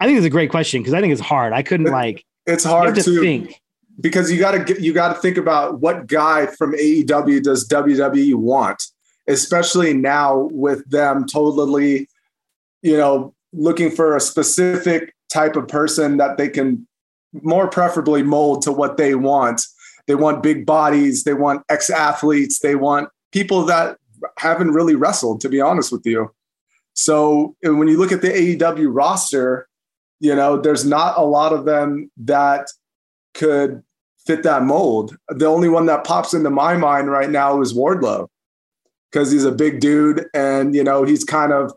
[0.00, 1.52] I think it's a great question because I think it's hard.
[1.52, 2.24] I couldn't like.
[2.46, 3.60] It's hard to, to think.
[4.00, 8.34] because you got to you got to think about what guy from AEW does WWE
[8.34, 8.82] want,
[9.28, 12.08] especially now with them totally,
[12.82, 16.86] you know, looking for a specific type of person that they can
[17.42, 19.62] more preferably mold to what they want.
[20.06, 23.96] They want big bodies, they want ex athletes, they want people that
[24.38, 26.32] haven't really wrestled, to be honest with you.
[26.94, 29.68] So when you look at the AEW roster,
[30.20, 32.68] you know, there's not a lot of them that
[33.34, 33.82] could
[34.26, 35.16] fit that mold.
[35.28, 38.28] The only one that pops into my mind right now is Wardlow
[39.10, 41.72] because he's a big dude and, you know, he's kind of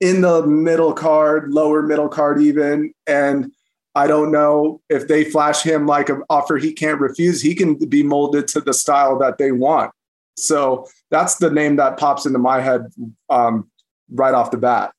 [0.00, 2.92] in the middle card, lower middle card, even.
[3.06, 3.50] And
[3.94, 7.74] I don't know if they flash him like an offer he can't refuse, he can
[7.74, 9.90] be molded to the style that they want.
[10.36, 12.92] So that's the name that pops into my head
[13.28, 13.68] um,
[14.10, 14.92] right off the bat.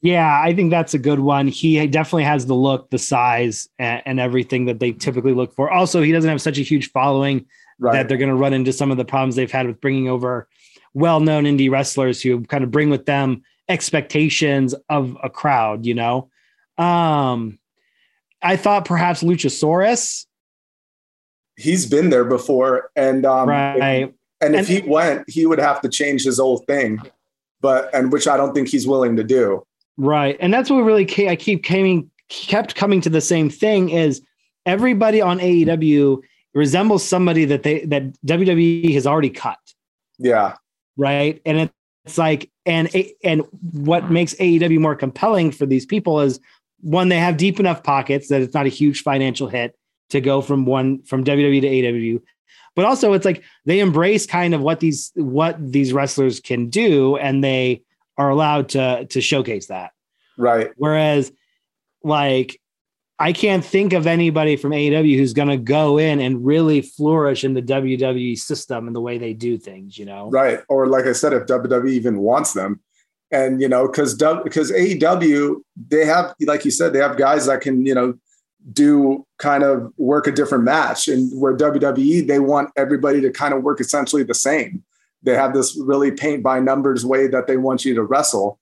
[0.00, 1.48] Yeah, I think that's a good one.
[1.48, 5.70] He definitely has the look, the size, and, and everything that they typically look for.
[5.70, 7.46] Also, he doesn't have such a huge following
[7.80, 7.92] Right.
[7.92, 10.48] that they're going to run into some of the problems they've had with bringing over
[10.94, 15.86] well-known indie wrestlers who kind of bring with them expectations of a crowd.
[15.86, 16.28] You know,
[16.78, 17.58] um,
[18.42, 20.24] I thought perhaps Luchasaurus,
[21.56, 22.90] He's been there before.
[22.94, 24.14] And um, right?
[24.40, 27.00] And if And- he went, he would have to change his whole thing,
[27.60, 29.64] but and which I don't think he's willing to do.
[29.96, 30.36] Right.
[30.38, 34.22] And that's what really ca- I keep coming kept coming to the same thing is
[34.66, 36.20] everybody on AEW
[36.54, 39.58] resembles somebody that they that WWE has already cut,
[40.18, 40.54] Yeah,
[40.96, 41.40] right?
[41.44, 41.72] And it,
[42.04, 42.88] it's like and
[43.24, 46.38] and what makes AEW more compelling for these people is
[46.80, 49.76] one they have deep enough pockets that it's not a huge financial hit
[50.10, 52.22] to go from one from WWE to AEW.
[52.74, 57.16] But also it's like they embrace kind of what these what these wrestlers can do
[57.16, 57.82] and they
[58.16, 59.92] are allowed to to showcase that.
[60.36, 60.70] right.
[60.76, 61.32] Whereas,
[62.02, 62.60] like,
[63.18, 67.42] I can't think of anybody from AEW who's going to go in and really flourish
[67.42, 70.30] in the WWE system and the way they do things, you know?
[70.30, 70.60] Right.
[70.68, 72.80] Or like I said, if WWE even wants them.
[73.30, 75.56] And you know, because because AEW,
[75.88, 78.14] they have, like you said, they have guys that can, you know,
[78.72, 81.08] do kind of work a different match.
[81.08, 84.82] And where WWE, they want everybody to kind of work essentially the same.
[85.22, 88.58] They have this really paint by numbers way that they want you to wrestle.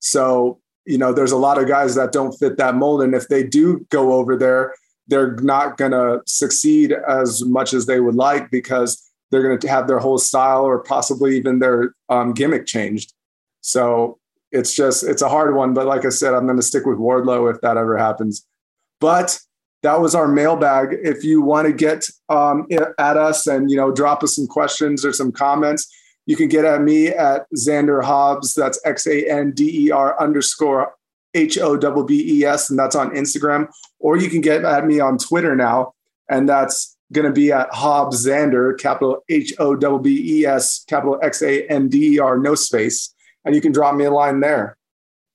[0.00, 3.02] So, you know, there's a lot of guys that don't fit that mold.
[3.02, 4.74] And if they do go over there,
[5.06, 9.68] they're not going to succeed as much as they would like because they're going to
[9.68, 13.12] have their whole style or possibly even their um, gimmick changed.
[13.60, 14.18] So
[14.52, 15.74] it's just, it's a hard one.
[15.74, 18.46] But like I said, I'm going to stick with Wardlow if that ever happens.
[19.00, 19.38] But
[19.82, 20.98] that was our mailbag.
[21.02, 22.66] If you want to get um,
[22.98, 25.90] at us and, you know, drop us some questions or some comments,
[26.26, 28.54] you can get at me at Xander Hobbes.
[28.54, 30.94] That's X A N D E R underscore
[31.34, 32.70] H O B B E S.
[32.70, 33.68] And that's on Instagram.
[33.98, 35.94] Or you can get at me on Twitter now.
[36.28, 40.84] And that's going to be at Hobbes Xander, capital H O B B E S,
[40.84, 43.14] capital X A N D E R, no space.
[43.44, 44.76] And you can drop me a line there.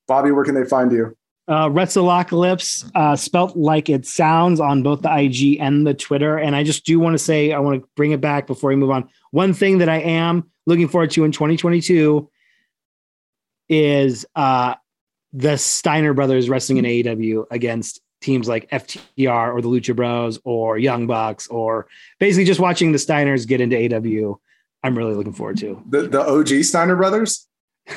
[0.06, 1.16] Bobby, where can they find you?
[1.48, 6.38] Uh, Retzalocalypse, uh, spelt like it sounds on both the IG and the Twitter.
[6.38, 8.76] And I just do want to say, I want to bring it back before we
[8.76, 9.08] move on.
[9.30, 12.28] One thing that I am looking forward to in 2022
[13.68, 14.74] is uh,
[15.32, 20.78] the Steiner brothers wrestling in AEW against teams like FTR or the Lucha Bros or
[20.78, 21.86] Young Bucks or
[22.18, 24.36] basically just watching the Steiners get into AEW.
[24.82, 27.46] I'm really looking forward to The, the OG Steiner brothers?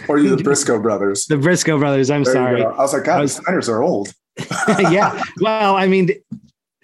[0.07, 1.25] Or are you the Briscoe brothers?
[1.25, 2.09] the Briscoe brothers.
[2.11, 2.63] I'm There sorry.
[2.63, 4.13] I was like, God, was- the Steiners are old.
[4.91, 5.21] yeah.
[5.41, 6.09] Well, I mean,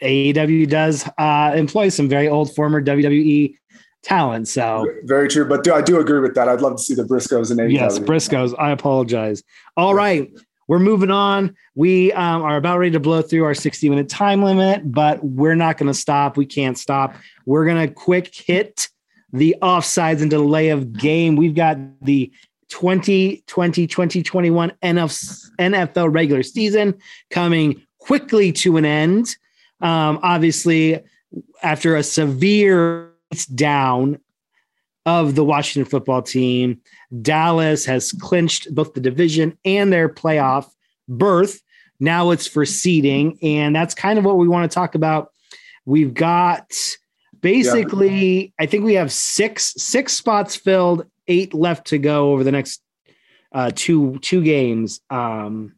[0.02, 3.56] AEW does uh, employ some very old former WWE
[4.04, 4.48] talent.
[4.48, 5.46] So, Very true.
[5.48, 6.50] But do, I do agree with that.
[6.50, 7.72] I'd love to see the Briscoes in AEW.
[7.72, 8.54] yes, Briscoes.
[8.60, 9.42] I apologize.
[9.78, 10.30] All right.
[10.68, 11.56] We're moving on.
[11.76, 15.56] We um, are about ready to blow through our 60 minute time limit, but we're
[15.56, 16.38] not going to stop.
[16.38, 17.16] We can't stop.
[17.46, 18.90] We're going to quick hit
[19.32, 21.36] the offsides and delay of game.
[21.36, 22.32] We've got the
[22.70, 26.96] 2020 2021 NFL regular season
[27.30, 29.36] coming quickly to an end.
[29.82, 31.04] Um, obviously,
[31.64, 33.12] after a severe
[33.54, 34.20] down
[35.06, 36.82] of the Washington football team,
[37.22, 40.68] Dallas has clinched both the division and their playoff
[41.08, 41.62] berth.
[42.00, 45.32] Now it's for seeding, and that's kind of what we want to talk about.
[45.86, 46.74] We've got
[47.42, 48.50] basically, yeah.
[48.60, 52.82] I think we have six six spots filled, eight left to go over the next
[53.52, 55.02] uh, two two games.
[55.10, 55.76] Um,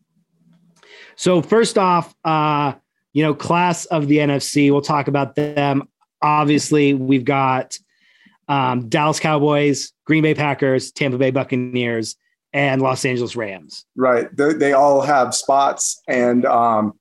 [1.15, 2.73] so first off, uh,
[3.13, 4.71] you know, class of the NFC.
[4.71, 5.87] We'll talk about them.
[6.21, 7.77] Obviously, we've got
[8.47, 12.15] um, Dallas Cowboys, Green Bay Packers, Tampa Bay Buccaneers,
[12.53, 13.85] and Los Angeles Rams.
[13.95, 14.35] Right.
[14.35, 16.93] They, they all have spots, and um,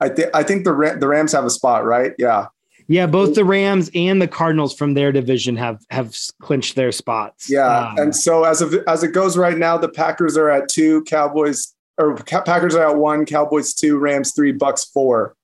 [0.00, 2.12] I think I think the the Rams have a spot, right?
[2.18, 2.46] Yeah.
[2.88, 7.50] Yeah, both the Rams and the Cardinals from their division have have clinched their spots.
[7.50, 10.68] Yeah, um, and so as of as it goes right now, the Packers are at
[10.68, 15.34] two, Cowboys or Packers are at one, Cowboys two, Rams three, Bucks four,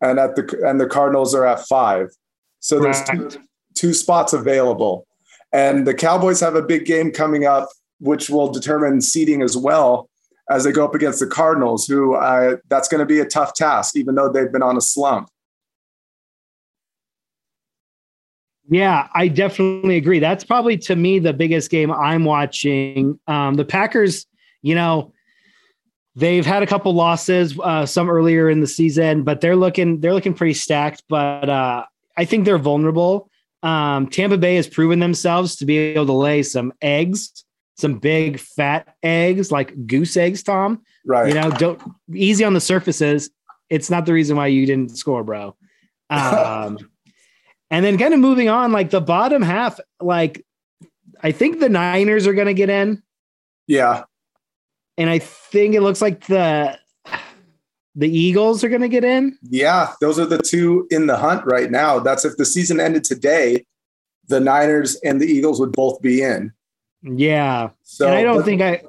[0.00, 2.08] and at the and the Cardinals are at five.
[2.60, 3.30] So there's two,
[3.74, 5.06] two spots available,
[5.52, 7.68] and the Cowboys have a big game coming up,
[8.00, 10.08] which will determine seeding as well
[10.50, 13.54] as they go up against the Cardinals, who uh, that's going to be a tough
[13.54, 15.28] task, even though they've been on a slump.
[18.68, 20.18] Yeah, I definitely agree.
[20.18, 23.18] That's probably to me the biggest game I'm watching.
[23.26, 24.26] Um, the Packers,
[24.62, 25.12] you know,
[26.16, 30.14] they've had a couple losses, uh, some earlier in the season, but they're looking they're
[30.14, 31.04] looking pretty stacked.
[31.08, 31.84] But uh,
[32.16, 33.30] I think they're vulnerable.
[33.62, 37.44] Um, Tampa Bay has proven themselves to be able to lay some eggs,
[37.76, 40.42] some big fat eggs, like goose eggs.
[40.42, 41.28] Tom, right?
[41.28, 41.80] You know, don't
[42.12, 43.30] easy on the surfaces.
[43.70, 45.56] It's not the reason why you didn't score, bro.
[46.08, 46.78] Um,
[47.70, 50.44] and then kind of moving on, like the bottom half, like
[51.22, 53.02] I think the Niners are going to get in.
[53.66, 54.04] Yeah.
[54.98, 56.78] And I think it looks like the
[57.96, 59.38] the Eagles are going to get in.
[59.42, 61.98] Yeah, those are the two in the hunt right now.
[61.98, 63.64] That's if the season ended today,
[64.28, 66.52] the Niners and the Eagles would both be in.
[67.02, 67.70] Yeah.
[67.82, 68.82] So and I don't but, think I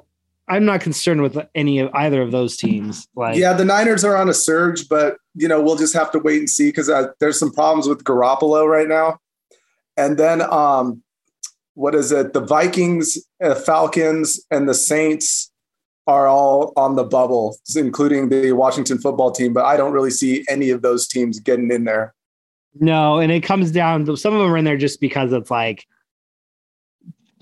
[0.48, 3.06] I'm not concerned with any of either of those teams.
[3.14, 6.18] Like, yeah, the Niners are on a surge, but you know we'll just have to
[6.18, 9.18] wait and see because uh, there's some problems with Garoppolo right now.
[9.96, 11.02] And then, um,
[11.74, 12.32] what is it?
[12.32, 15.50] The Vikings, uh, Falcons, and the Saints
[16.06, 19.52] are all on the bubble, including the Washington football team.
[19.52, 22.14] But I don't really see any of those teams getting in there.
[22.80, 25.86] No, and it comes down some of them are in there just because it's like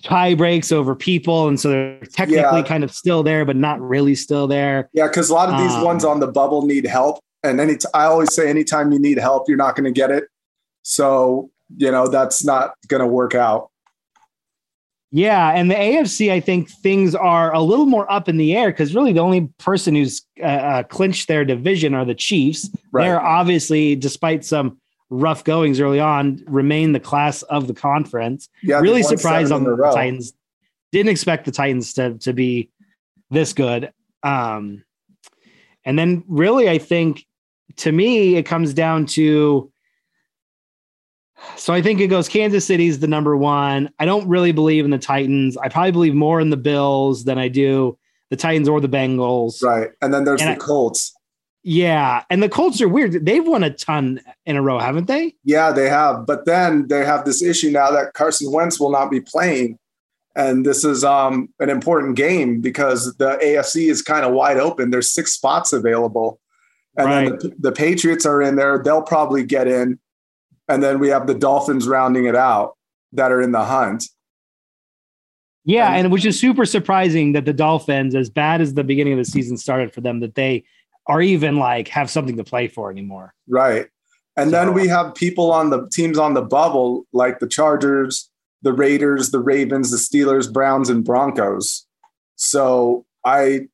[0.03, 2.66] tie breaks over people, and so they're technically yeah.
[2.66, 4.88] kind of still there, but not really still there.
[4.92, 7.76] Yeah, because a lot of these um, ones on the bubble need help, and any
[7.76, 10.24] t- I always say anytime you need help, you're not going to get it.
[10.82, 13.70] So you know that's not going to work out.
[15.12, 18.70] Yeah, and the AFC, I think things are a little more up in the air
[18.70, 22.68] because really the only person who's uh, uh, clinched their division are the Chiefs.
[22.92, 23.05] Right.
[23.05, 24.78] They're obviously, despite some
[25.11, 28.48] rough goings early on, remain the class of the conference.
[28.62, 30.32] Yeah, really surprised on the Titans.
[30.92, 32.70] Didn't expect the Titans to to be
[33.30, 33.92] this good.
[34.22, 34.84] Um,
[35.84, 37.26] and then really, I think
[37.76, 39.70] to me, it comes down to.
[41.57, 43.90] So I think it goes Kansas City's the number one.
[43.98, 45.57] I don't really believe in the Titans.
[45.57, 47.98] I probably believe more in the Bills than I do
[48.30, 49.62] the Titans or the Bengals.
[49.62, 49.90] Right.
[50.02, 51.15] And then there's and the I, Colts.
[51.68, 53.26] Yeah, and the Colts are weird.
[53.26, 55.34] They've won a ton in a row, haven't they?
[55.42, 56.24] Yeah, they have.
[56.24, 59.76] But then they have this issue now that Carson Wentz will not be playing,
[60.36, 64.90] and this is um, an important game because the AFC is kind of wide open.
[64.92, 66.38] There's six spots available,
[66.96, 67.28] and right.
[67.30, 68.80] then the, the Patriots are in there.
[68.80, 69.98] They'll probably get in,
[70.68, 72.76] and then we have the Dolphins rounding it out
[73.10, 74.04] that are in the hunt.
[75.64, 79.14] Yeah, and, and which is super surprising that the Dolphins, as bad as the beginning
[79.14, 80.62] of the season started for them, that they
[81.07, 83.34] or even like have something to play for anymore.
[83.48, 83.86] Right.
[84.36, 88.30] And so, then we have people on the teams on the bubble, like the Chargers,
[88.62, 91.86] the Raiders, the Ravens, the Steelers, Browns, and Broncos.
[92.34, 93.68] So I,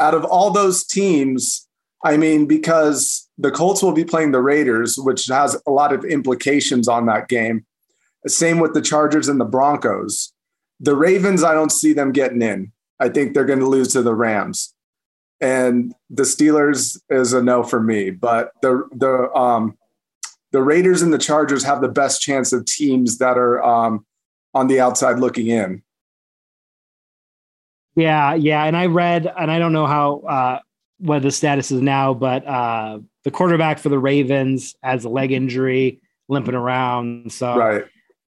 [0.00, 1.68] out of all those teams,
[2.04, 6.04] I mean, because the Colts will be playing the Raiders, which has a lot of
[6.04, 7.66] implications on that game.
[8.26, 10.32] Same with the Chargers and the Broncos.
[10.80, 12.72] The Ravens, I don't see them getting in.
[13.00, 14.74] I think they're going to lose to the Rams
[15.40, 18.10] and the Steelers is a no for me.
[18.10, 19.76] But the the um,
[20.52, 24.06] the Raiders and the Chargers have the best chance of teams that are um,
[24.54, 25.82] on the outside looking in.
[27.94, 30.60] Yeah, yeah, and I read, and I don't know how uh,
[30.98, 35.32] what the status is now, but uh, the quarterback for the Ravens has a leg
[35.32, 37.32] injury, limping around.
[37.32, 37.84] So right.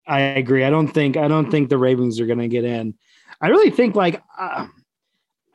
[0.07, 0.63] I agree.
[0.63, 2.93] I don't think I don't think the Ravens are going to get in.
[3.41, 4.67] I really think like uh,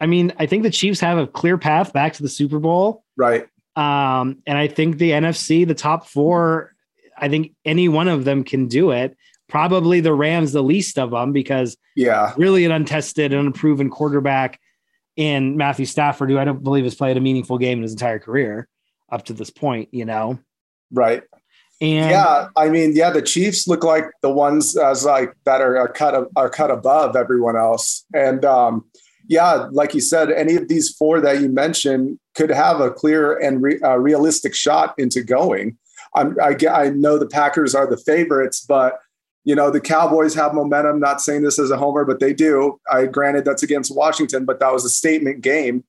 [0.03, 3.05] I mean, I think the Chiefs have a clear path back to the Super Bowl.
[3.17, 3.47] Right.
[3.77, 6.75] Um, and I think the NFC, the top four,
[7.17, 9.17] I think any one of them can do it.
[9.49, 12.35] Probably the Rams, the least of them, because Yeah.
[12.37, 14.59] really an untested and unproven quarterback
[15.15, 18.19] in Matthew Stafford, who I don't believe has played a meaningful game in his entire
[18.19, 18.67] career
[19.13, 20.41] up to this point, you know?
[20.91, 21.23] Right.
[21.81, 22.49] And yeah.
[22.57, 26.29] I mean, yeah, the Chiefs look like the ones as like that are, are cut
[26.35, 28.05] are cut above everyone else.
[28.15, 28.85] And um,
[29.29, 33.37] yeah, like you said, any of these four that you mentioned could have a clear
[33.39, 35.77] and re- uh, realistic shot into going.
[36.15, 39.01] I'm, I, I know the Packers are the favorites, but
[39.45, 41.01] you know the Cowboys have momentum.
[41.01, 42.81] Not saying this as a homer, but they do.
[42.91, 45.85] I granted that's against Washington, but that was a statement game.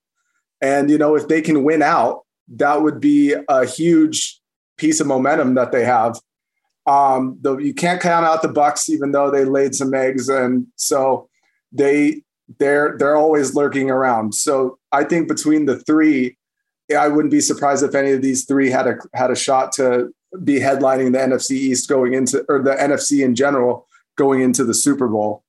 [0.62, 2.22] And you know if they can win out,
[2.56, 4.40] that would be a huge
[4.78, 6.20] piece of momentum that they have.
[6.86, 11.30] Um, you can't count out the Bucks, even though they laid some eggs, and so
[11.72, 12.24] they
[12.60, 14.36] they're they're always lurking around.
[14.36, 16.38] So I think between the three,
[16.98, 20.14] I wouldn't be surprised if any of these three had a had a shot to
[20.44, 24.74] be headlining the NFC East going into or the NFC in general going into the
[24.74, 25.44] Super Bowl.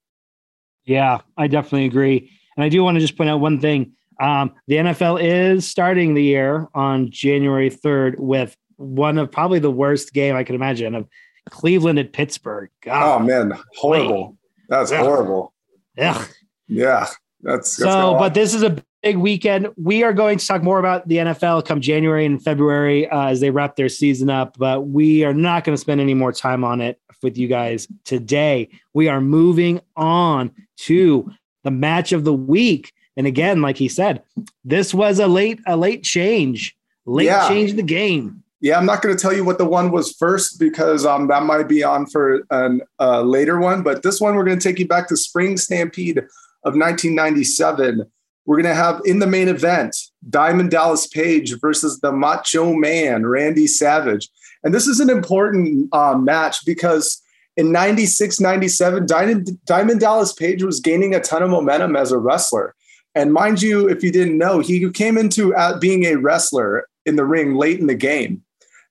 [0.84, 2.30] Yeah, I definitely agree.
[2.57, 3.92] And I do want to just point out one thing.
[4.20, 9.70] Um, the NFL is starting the year on January 3rd with one of probably the
[9.70, 11.09] worst game I can imagine of
[11.50, 12.70] Cleveland at Pittsburgh.
[12.86, 14.36] Oh man, horrible.
[14.68, 15.52] That's horrible.
[15.98, 16.28] Ugh.
[16.68, 17.06] Yeah,
[17.42, 19.68] that's, that's So, but this is a big weekend.
[19.76, 23.40] We are going to talk more about the NFL come January and February uh, as
[23.40, 26.64] they wrap their season up, but we are not going to spend any more time
[26.64, 28.68] on it with you guys today.
[28.94, 31.30] We are moving on to
[31.64, 32.92] the match of the week.
[33.16, 34.22] And again, like he said,
[34.64, 36.76] this was a late a late change.
[37.06, 37.48] Late Yeah.
[37.48, 38.42] change in the game.
[38.60, 41.42] Yeah, I'm not going to tell you what the one was first because um, that
[41.42, 43.82] might be on for a uh, later one.
[43.82, 46.24] But this one, we're going to take you back to Spring Stampede
[46.64, 48.04] of 1997.
[48.46, 49.96] We're going to have in the main event
[50.28, 54.28] Diamond Dallas Page versus the Macho Man Randy Savage,
[54.64, 57.22] and this is an important uh, match because
[57.56, 62.18] in 96, 97, Diamond, Diamond Dallas Page was gaining a ton of momentum as a
[62.18, 62.74] wrestler.
[63.14, 67.16] And mind you, if you didn't know, he came into uh, being a wrestler in
[67.16, 68.42] the ring late in the game.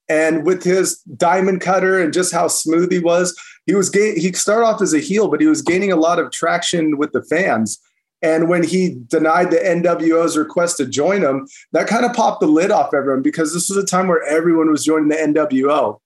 [0.07, 4.33] And with his diamond cutter and just how smooth he was, he was ga- he
[4.33, 7.23] started off as a heel, but he was gaining a lot of traction with the
[7.23, 7.79] fans.
[8.21, 12.47] And when he denied the NWO's request to join him, that kind of popped the
[12.47, 15.99] lid off everyone because this was a time where everyone was joining the NWO.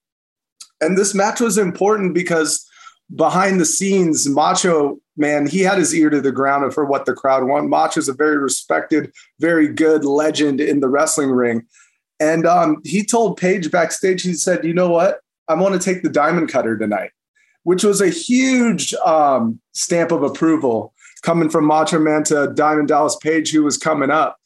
[0.81, 2.67] And this match was important because
[3.15, 7.13] behind the scenes, Macho Man, he had his ear to the ground for what the
[7.13, 7.69] crowd wanted.
[7.69, 11.65] Macho's a very respected, very good legend in the wrestling ring.
[12.19, 15.21] And um, he told Page backstage, he said, You know what?
[15.47, 17.11] I want to take the diamond cutter tonight,
[17.67, 23.17] which was a huge um, stamp of approval coming from Macho Man to Diamond Dallas
[23.17, 24.37] Page, who was coming up.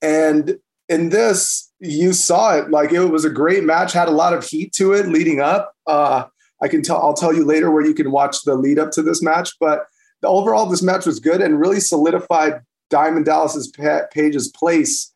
[0.00, 4.32] And in this, you saw it like it was a great match, had a lot
[4.32, 5.74] of heat to it leading up.
[5.88, 6.26] Uh,
[6.62, 9.02] I can tell, I'll tell you later where you can watch the lead up to
[9.02, 9.50] this match.
[9.58, 9.86] But
[10.22, 12.60] the, overall, this match was good and really solidified
[12.90, 15.12] Diamond Dallas's pa- Page's place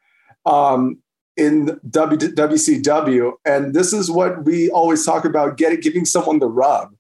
[0.47, 0.99] um,
[1.37, 3.35] in WCW.
[3.45, 6.93] And this is what we always talk about: getting giving someone the rub,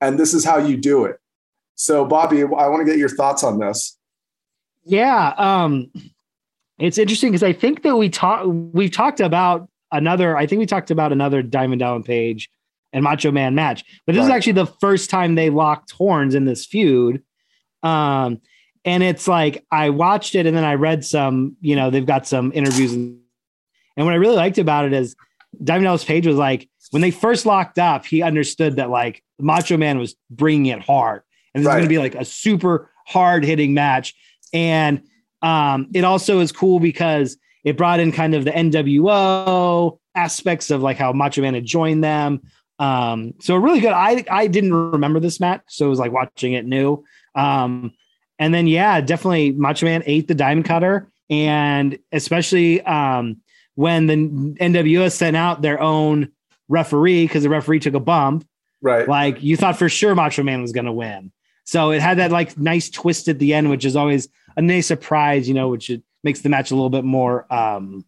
[0.00, 1.20] and this is how you do it.
[1.74, 3.96] So, Bobby, I want to get your thoughts on this.
[4.84, 5.90] Yeah, um,
[6.78, 10.36] it's interesting because I think that we talked we've talked about another.
[10.36, 12.50] I think we talked about another Diamond Dallas Page
[12.92, 16.44] and Macho Man match, but this is actually the first time they locked horns in
[16.46, 17.22] this feud.
[17.82, 18.40] Um,
[18.84, 21.56] and it's like I watched it and then I read some.
[21.60, 23.20] You know, they've got some interviews, and,
[23.96, 25.14] and what I really liked about it is
[25.62, 29.76] Diamond Dallas Page was like when they first locked up, he understood that like Macho
[29.76, 31.22] Man was bringing it hard,
[31.54, 34.14] and this is going to be like a super hard hitting match.
[34.52, 35.02] And
[35.42, 40.82] um, it also is cool because it brought in kind of the NWO aspects of
[40.82, 42.40] like how Macho Man had joined them.
[42.78, 43.92] Um, so really good.
[43.92, 47.04] I I didn't remember this match, so it was like watching it new.
[47.34, 47.92] Um,
[48.38, 53.36] and then yeah, definitely Macho Man ate the diamond cutter, and especially um,
[53.74, 56.32] when the NWO sent out their own
[56.70, 58.46] referee because the referee took a bump
[58.80, 59.06] Right.
[59.06, 61.32] like you thought for sure Macho Man was going to win.
[61.64, 64.86] So it had that like nice twist at the end, which is always a nice
[64.86, 68.04] surprise, you know, which it makes the match a little bit more, um,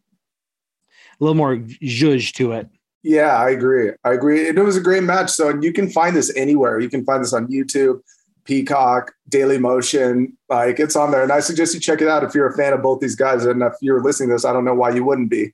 [1.20, 2.68] a little more zhuzh to it.
[3.02, 3.90] Yeah, I agree.
[4.04, 4.40] I agree.
[4.48, 5.30] It was a great match.
[5.30, 6.80] So you can find this anywhere.
[6.80, 8.00] You can find this on YouTube,
[8.44, 10.36] Peacock, Daily Motion.
[10.48, 11.22] Like it's on there.
[11.22, 13.44] And I suggest you check it out if you're a fan of both these guys.
[13.44, 15.52] And if you're listening to this, I don't know why you wouldn't be.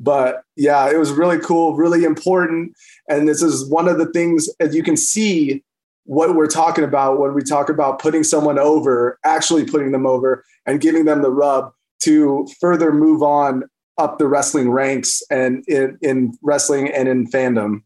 [0.00, 2.72] But yeah, it was really cool, really important.
[3.08, 5.62] And this is one of the things as you can see
[6.04, 10.44] what we're talking about when we talk about putting someone over, actually putting them over
[10.66, 13.62] and giving them the rub to further move on
[13.98, 17.82] up the wrestling ranks and in, in wrestling and in fandom.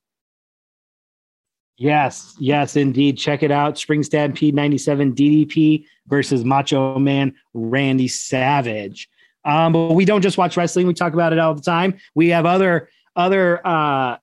[1.76, 3.18] Yes, yes, indeed.
[3.18, 3.76] Check it out.
[3.76, 9.08] Spring Stampede 97 DDP versus Macho Man Randy Savage.
[9.44, 11.98] Um, but we don't just watch wrestling, we talk about it all the time.
[12.14, 14.16] We have other other uh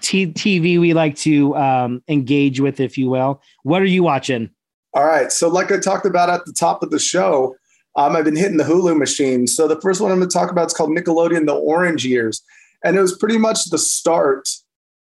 [0.00, 3.42] t- TV we like to um engage with, if you will.
[3.62, 4.50] What are you watching?
[4.92, 5.30] All right.
[5.30, 7.54] So, like I talked about at the top of the show,
[7.96, 9.46] um, I've been hitting the Hulu machine.
[9.46, 12.42] So, the first one I'm going to talk about is called Nickelodeon The Orange Years.
[12.82, 14.48] And it was pretty much the start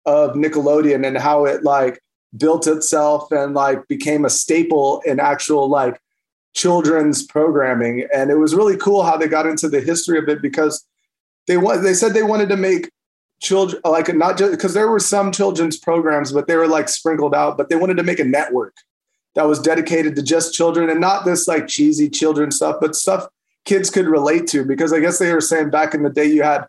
[0.06, 2.02] of Nickelodeon and how it like
[2.38, 6.00] built itself and like became a staple in actual like
[6.54, 8.08] children's programming.
[8.14, 10.86] And it was really cool how they got into the history of it because
[11.48, 12.90] they want they said they wanted to make
[13.42, 17.34] children like not just because there were some children's programs, but they were like sprinkled
[17.34, 18.76] out, but they wanted to make a network
[19.36, 23.28] that was dedicated to just children and not this like cheesy children stuff, but stuff
[23.66, 24.66] kids could relate to.
[24.66, 26.66] Because I guess they were saying back in the day you had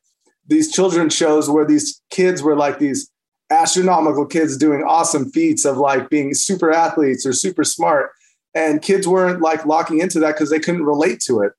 [0.47, 3.11] these children's shows where these kids were like these
[3.51, 8.11] astronomical kids doing awesome feats of like being super athletes or super smart.
[8.55, 11.53] And kids weren't like locking into that because they couldn't relate to it.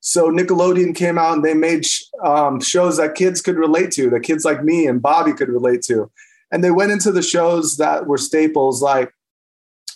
[0.00, 4.10] So Nickelodeon came out and they made sh- um, shows that kids could relate to,
[4.10, 6.10] that kids like me and Bobby could relate to.
[6.52, 9.12] And they went into the shows that were staples, like,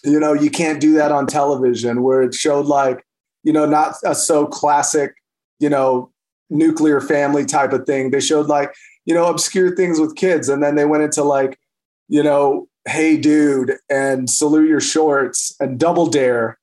[0.03, 3.05] you know, you can't do that on television, where it showed like,
[3.45, 5.15] you know, not a so classic,
[5.59, 6.11] you know,
[6.49, 8.11] nuclear family type of thing.
[8.11, 10.49] They showed like, you know, obscure things with kids.
[10.49, 11.59] And then they went into like,
[12.09, 16.59] you know, Hey Dude and Salute Your Shorts and Double Dare.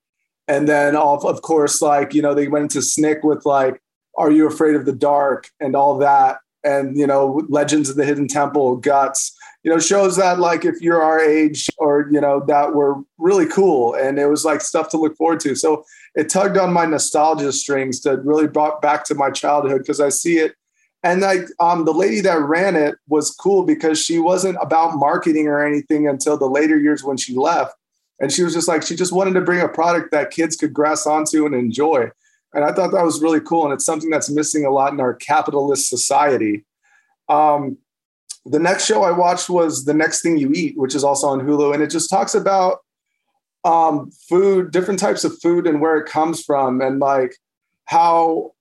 [0.47, 3.81] And then, of, of course, like, you know, they went into Snick with like,
[4.17, 6.39] Are You Afraid of the Dark and all that.
[6.63, 10.81] And, you know, Legends of the Hidden Temple, Guts, you know, shows that like if
[10.81, 13.93] you're our age or, you know, that were really cool.
[13.93, 15.55] And it was like stuff to look forward to.
[15.55, 15.83] So
[16.15, 20.09] it tugged on my nostalgia strings that really brought back to my childhood because I
[20.09, 20.55] see it
[21.03, 25.47] and like um, the lady that ran it was cool because she wasn't about marketing
[25.47, 27.75] or anything until the later years when she left.
[28.19, 30.73] And she was just like she just wanted to bring a product that kids could
[30.73, 32.09] grasp onto and enjoy.
[32.53, 34.99] And i thought that was really cool and it's something that's missing a lot in
[34.99, 36.65] our capitalist society.
[37.29, 37.77] Um,
[38.45, 41.41] the next show i watched was the next thing you eat which is also on
[41.41, 42.79] hulu and it just talks about
[43.65, 47.35] um, food different types of food and where it comes from and like
[47.85, 48.53] how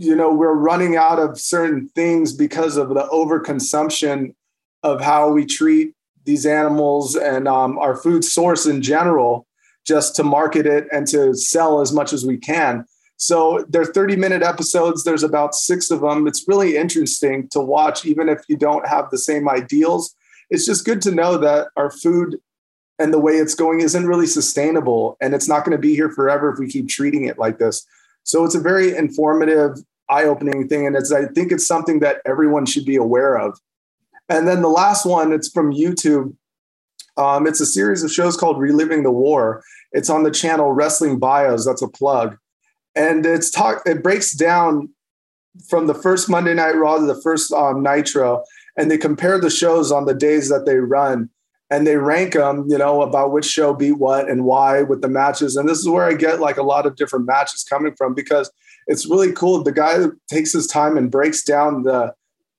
[0.00, 4.34] you know we're running out of certain things because of the overconsumption
[4.82, 5.92] of how we treat
[6.24, 9.46] these animals and um, our food source in general
[9.86, 12.86] just to market it and to sell as much as we can.
[13.18, 15.04] So they're 30 minute episodes.
[15.04, 16.26] There's about six of them.
[16.26, 20.16] It's really interesting to watch even if you don't have the same ideals.
[20.48, 22.38] It's just good to know that our food
[22.98, 26.08] and the way it's going isn't really sustainable and it's not going to be here
[26.08, 27.86] forever if we keep treating it like this.
[28.22, 29.76] So it's a very informative
[30.10, 33.58] eye-opening thing and it's i think it's something that everyone should be aware of.
[34.28, 36.34] And then the last one it's from youtube.
[37.16, 39.62] Um, it's a series of shows called reliving the war.
[39.92, 41.66] It's on the channel wrestling bios.
[41.66, 42.38] That's a plug.
[42.94, 44.90] And it's talk it breaks down
[45.68, 48.42] from the first monday night raw to the first um, nitro
[48.76, 51.28] and they compare the shows on the days that they run.
[51.72, 55.08] And they rank them you know about which show beat what and why with the
[55.08, 55.56] matches.
[55.56, 58.50] And this is where i get like a lot of different matches coming from because
[58.90, 59.62] it's really cool.
[59.62, 62.12] The guy takes his time and breaks down the,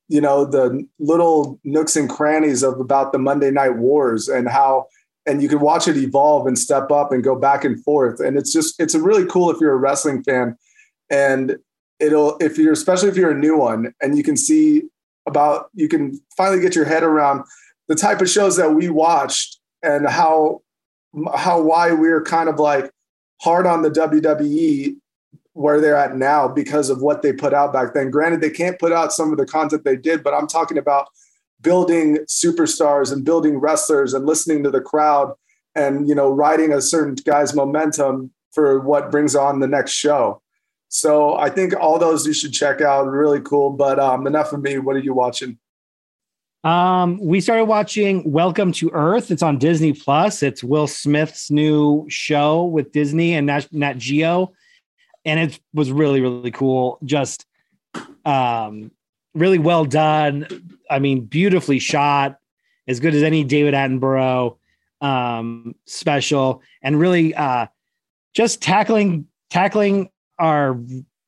[0.07, 4.87] you know, the little nooks and crannies of about the Monday Night Wars and how,
[5.25, 8.21] and you can watch it evolve and step up and go back and forth.
[8.21, 10.55] And it's just, it's a really cool if you're a wrestling fan,
[11.09, 11.57] and
[11.99, 14.83] it'll, if you're, especially if you're a new one, and you can see
[15.27, 17.43] about, you can finally get your head around
[17.89, 20.61] the type of shows that we watched and how,
[21.35, 22.89] how why we're kind of like
[23.41, 24.95] hard on the WWE
[25.53, 28.09] where they're at now because of what they put out back then.
[28.09, 31.07] Granted, they can't put out some of the content they did, but I'm talking about
[31.61, 35.33] building superstars and building wrestlers and listening to the crowd
[35.75, 40.41] and you know riding a certain guy's momentum for what brings on the next show.
[40.89, 43.07] So I think all those you should check out.
[43.07, 43.69] Really cool.
[43.69, 44.77] But um, enough of me.
[44.77, 45.57] What are you watching?
[46.63, 49.31] Um, we started watching Welcome to Earth.
[49.31, 50.43] It's on Disney Plus.
[50.43, 54.51] It's Will Smith's new show with Disney and Nat, Nat Geo
[55.25, 56.99] and it was really really cool.
[57.03, 57.45] Just
[58.25, 58.91] um
[59.33, 60.47] really well done.
[60.89, 62.37] I mean beautifully shot
[62.87, 64.57] as good as any david attenborough
[65.01, 67.67] um special and really uh
[68.33, 70.79] just tackling tackling our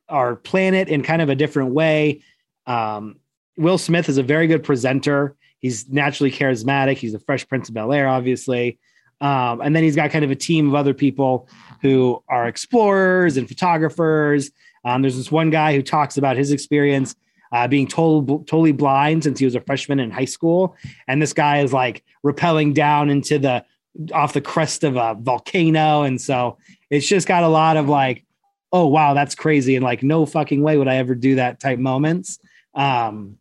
[0.09, 2.21] our planet in kind of a different way.
[2.65, 3.17] Um
[3.57, 5.35] will smith is a very good presenter.
[5.59, 6.97] He's naturally charismatic.
[6.97, 8.79] He's a fresh prince of bel air obviously.
[9.21, 11.47] Um, and then he's got kind of a team of other people
[11.83, 14.49] who are explorers and photographers.
[14.85, 17.15] Um, there's this one guy who talks about his experience
[17.51, 20.75] uh, being total, totally blind since he was a freshman in high school.
[21.07, 23.63] And this guy is like rappelling down into the
[24.11, 26.01] off the crest of a volcano.
[26.01, 26.57] And so
[26.89, 28.25] it's just got a lot of like,
[28.71, 29.75] oh, wow, that's crazy.
[29.75, 32.39] And like, no fucking way would I ever do that type moments.
[32.73, 33.37] Um,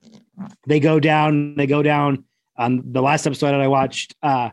[0.67, 2.25] they go down, they go down
[2.59, 4.15] on the last episode that I watched.
[4.23, 4.51] Uh,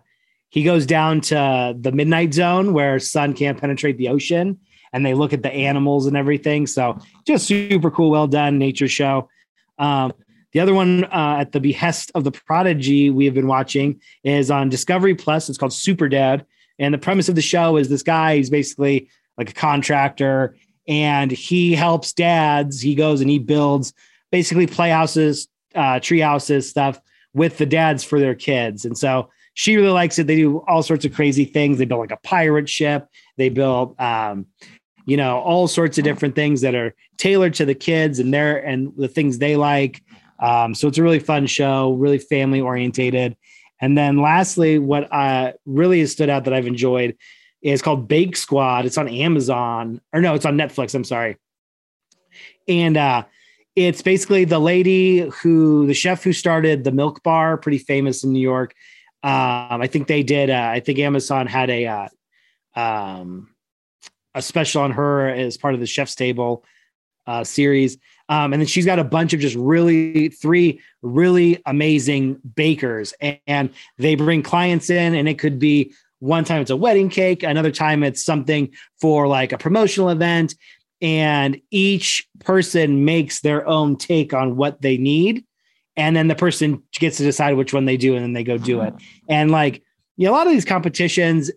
[0.50, 4.60] he goes down to the midnight zone where sun can't penetrate the ocean
[4.92, 6.66] and they look at the animals and everything.
[6.68, 9.30] So just super cool, well done nature show.
[9.78, 10.14] Um,
[10.52, 14.50] the other one uh, at the behest of the prodigy we have been watching is
[14.50, 15.48] on Discovery Plus.
[15.48, 16.46] It's called Super Dad.
[16.80, 20.56] And the premise of the show is this guy, he's basically like a contractor
[20.88, 22.82] and he helps dads.
[22.82, 23.94] He goes and he builds
[24.32, 27.00] basically playhouses, uh, tree houses, stuff
[27.34, 28.86] with the dads for their kids.
[28.86, 30.26] And so she really likes it.
[30.26, 31.80] They do all sorts of crazy things.
[31.80, 33.10] They build like a pirate ship.
[33.36, 34.46] They build, um,
[35.06, 38.66] you know, all sorts of different things that are tailored to the kids and their
[38.66, 40.02] and the things they like.
[40.40, 43.36] Um, so it's a really fun show, really family orientated.
[43.82, 47.18] And then lastly, what uh, really has stood out that I've enjoyed
[47.62, 48.86] is called Bake Squad.
[48.86, 50.96] It's on Amazon, or no, it's on Netflix.
[50.96, 51.36] I'm sorry.
[52.70, 53.26] And uh,
[53.76, 58.32] it's basically the lady who, the chef who started the Milk Bar, pretty famous in
[58.32, 58.74] New York.
[59.22, 60.50] Um, I think they did.
[60.50, 62.08] Uh, I think Amazon had a uh,
[62.76, 63.50] um,
[64.34, 66.64] a special on her as part of the Chef's Table
[67.28, 67.98] uh, series.
[68.30, 73.40] Um, and then she's got a bunch of just really three really amazing bakers, and,
[73.48, 77.44] and they bring clients in, and it could be one time it's a wedding cake,
[77.44, 78.70] another time it's something
[79.00, 80.56] for like a promotional event,
[81.02, 85.44] and each person makes their own take on what they need,
[86.00, 88.58] and then the person gets to decide which one they do, and then they go
[88.58, 88.94] do it.
[89.28, 89.84] And like
[90.16, 91.52] you know, a lot of these competitions,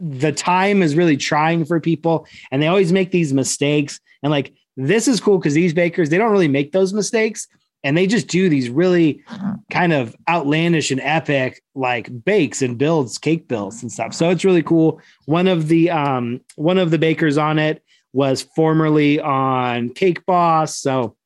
[0.00, 4.52] the time is really trying for people, and they always make these mistakes, and like
[4.76, 7.48] this is cool because these bakers they don't really make those mistakes
[7.84, 9.22] and they just do these really
[9.70, 14.14] kind of outlandish and epic like bakes and builds cake builds and stuff.
[14.14, 15.00] So it's really cool.
[15.26, 17.82] One of the um one of the bakers on it
[18.12, 21.16] was formerly on cake boss so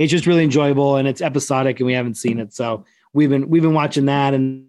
[0.00, 3.48] it's just really enjoyable and it's episodic and we haven't seen it so we've been
[3.48, 4.66] we've been watching that and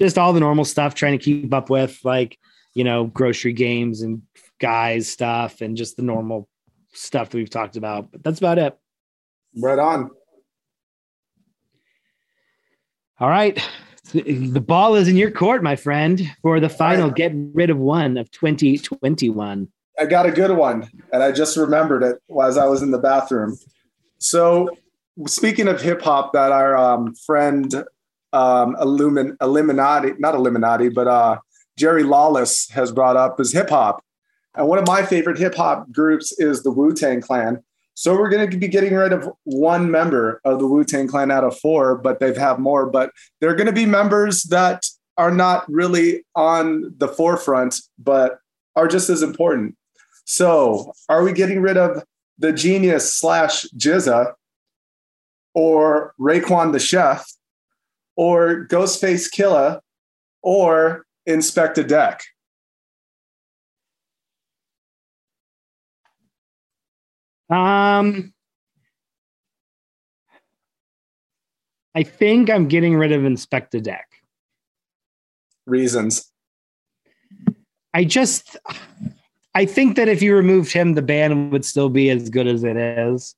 [0.00, 2.38] just all the normal stuff trying to keep up with like
[2.74, 4.22] you know grocery games and
[4.58, 6.48] guys stuff and just the normal
[6.92, 8.10] stuff that we've talked about.
[8.10, 8.76] But that's about it.
[9.56, 10.10] Right on.
[13.20, 13.60] All right.
[14.12, 18.16] The ball is in your court, my friend, for the final get rid of one
[18.16, 19.68] of 2021.
[20.00, 22.98] I got a good one, and I just remembered it as I was in the
[22.98, 23.58] bathroom.
[24.18, 24.70] So,
[25.26, 27.72] speaking of hip hop, that our um, friend
[28.32, 31.38] um, Illumin- Illuminati, not Illuminati, but uh,
[31.76, 34.04] Jerry Lawless has brought up is hip hop.
[34.54, 37.62] And one of my favorite hip hop groups is the Wu Tang Clan.
[37.94, 41.30] So we're going to be getting rid of one member of the Wu Tang Clan
[41.30, 42.86] out of four, but they've have more.
[42.86, 44.84] But they're going to be members that
[45.16, 48.38] are not really on the forefront, but
[48.76, 49.76] are just as important.
[50.24, 52.04] So are we getting rid of
[52.38, 54.32] the genius slash GZA
[55.54, 57.26] or Raekwon the chef
[58.16, 59.80] or Ghostface Killah
[60.42, 62.22] or Inspectah Deck?
[67.50, 68.34] Um,
[71.94, 74.06] I think I'm getting rid of Inspectah Deck.
[75.66, 76.30] Reasons.
[77.94, 78.56] I just,
[79.54, 82.64] I think that if you removed him, the band would still be as good as
[82.64, 83.34] it is.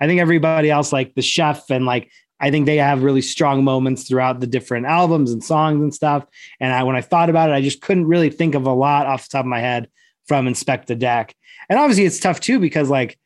[0.00, 2.10] I think everybody else, like the chef and like,
[2.40, 6.26] I think they have really strong moments throughout the different albums and songs and stuff.
[6.58, 9.06] And I, when I thought about it, I just couldn't really think of a lot
[9.06, 9.88] off the top of my head
[10.26, 11.36] from Inspectah Deck.
[11.68, 13.16] And obviously, it's tough too because like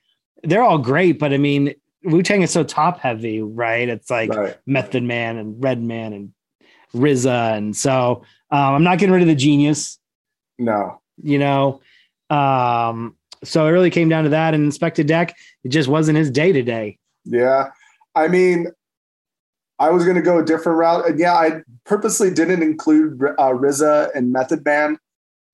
[0.42, 3.88] they're all great, but I mean, Wu Tang is so top heavy, right?
[3.88, 4.56] It's like right.
[4.66, 6.32] Method Man and Redman and
[6.94, 9.98] RZA, and so um, I'm not getting rid of the genius.
[10.58, 11.80] No, you know,
[12.30, 14.54] um, so it really came down to that.
[14.54, 15.34] And Inspectah Deck,
[15.64, 16.98] it just wasn't his day today.
[17.24, 17.70] Yeah,
[18.14, 18.68] I mean,
[19.78, 21.08] I was going to go a different route.
[21.08, 24.98] And yeah, I purposely didn't include uh, RZA and Method Man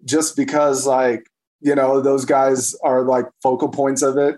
[0.04, 1.26] just because, like,
[1.60, 4.36] you know, those guys are like focal points of it.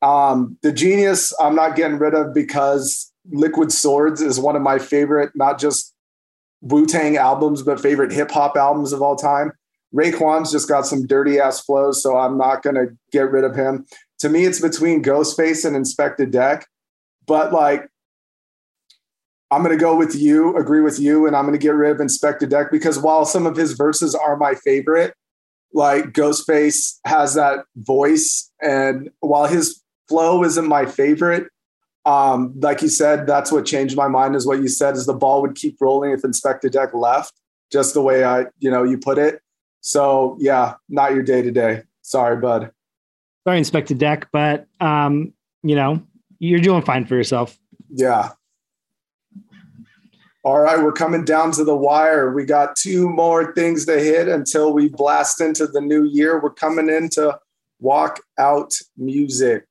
[0.00, 4.78] Um, the Genius, I'm not getting rid of because Liquid Swords is one of my
[4.78, 5.94] favorite, not just
[6.60, 9.52] Wu Tang albums, but favorite hip hop albums of all time.
[9.94, 13.54] Raekwon's just got some dirty ass flows, so I'm not going to get rid of
[13.54, 13.86] him.
[14.20, 16.66] To me, it's between Ghostface and Inspectah Deck.
[17.26, 17.88] But like,
[19.50, 22.48] I'm gonna go with you, agree with you, and I'm gonna get rid of Inspectah
[22.48, 25.14] Deck because while some of his verses are my favorite,
[25.74, 31.48] like Ghostface has that voice, and while his flow isn't my favorite,
[32.06, 34.34] um, like you said, that's what changed my mind.
[34.36, 37.34] Is what you said is the ball would keep rolling if Inspectah Deck left,
[37.70, 39.42] just the way I, you know, you put it.
[39.82, 41.82] So yeah, not your day to day.
[42.00, 42.70] Sorry, bud.
[43.44, 46.02] Sorry, Inspectah Deck, but um, you know,
[46.38, 47.58] you're doing fine for yourself.
[47.90, 48.30] Yeah.
[50.44, 52.32] All right, we're coming down to the wire.
[52.32, 56.40] We got two more things to hit until we blast into the new year.
[56.40, 57.38] We're coming into
[57.78, 59.66] walk out music.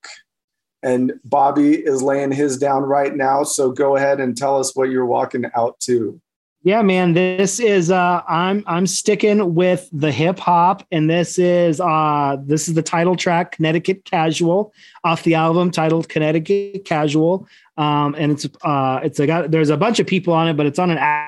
[0.84, 3.44] And Bobby is laying his down right now.
[3.44, 6.22] So go ahead and tell us what you're walking out to.
[6.64, 7.14] Yeah, man.
[7.14, 12.68] This is uh I'm I'm sticking with the hip hop, and this is uh this
[12.68, 14.72] is the title track, Connecticut Casual,
[15.04, 17.48] off the album titled Connecticut Casual.
[17.78, 20.68] Um, and it's uh it's a got there's a bunch of people on it, but
[20.68, 21.26] it's on an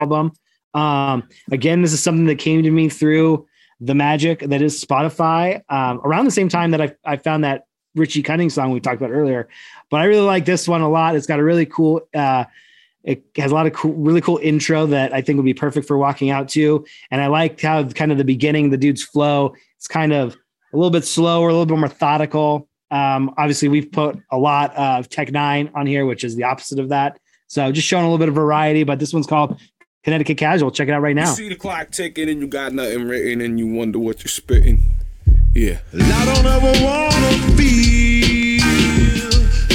[0.00, 0.32] album.
[0.72, 3.46] Um, again, this is something that came to me through
[3.80, 5.60] the magic that is Spotify.
[5.68, 8.96] Um, around the same time that I I found that Richie Cunning song we talked
[8.96, 9.46] about earlier.
[9.90, 11.16] But I really like this one a lot.
[11.16, 12.44] It's got a really cool uh
[13.04, 15.86] it has a lot of cool, really cool intro that I think would be perfect
[15.86, 16.84] for walking out to.
[17.10, 20.36] And I like how kind of the beginning, the dude's flow, it's kind of
[20.72, 22.68] a little bit slower, a little bit more methodical.
[22.90, 26.78] Um, obviously, we've put a lot of Tech N9ne on here, which is the opposite
[26.78, 27.18] of that.
[27.46, 29.60] So just showing a little bit of variety, but this one's called
[30.04, 30.70] Connecticut Casual.
[30.70, 31.30] Check it out right now.
[31.30, 34.28] You see the clock ticking and you got nothing written and you wonder what you're
[34.28, 34.82] spitting.
[35.54, 35.78] Yeah.
[35.94, 37.99] I don't ever wanna feel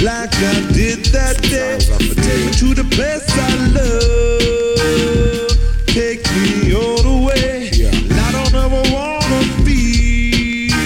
[0.05, 1.79] like I did that day.
[1.81, 5.49] Take me to the place I love.
[5.87, 7.71] Take me all the way.
[8.13, 10.77] I don't ever wanna feel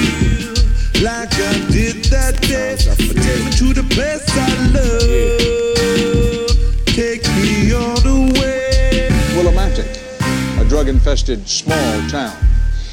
[1.03, 2.77] like I did that day.
[2.77, 5.35] Take me to the place I love.
[6.85, 9.09] Take me all the way.
[9.35, 9.99] Willimantic,
[10.61, 12.37] a drug infested small town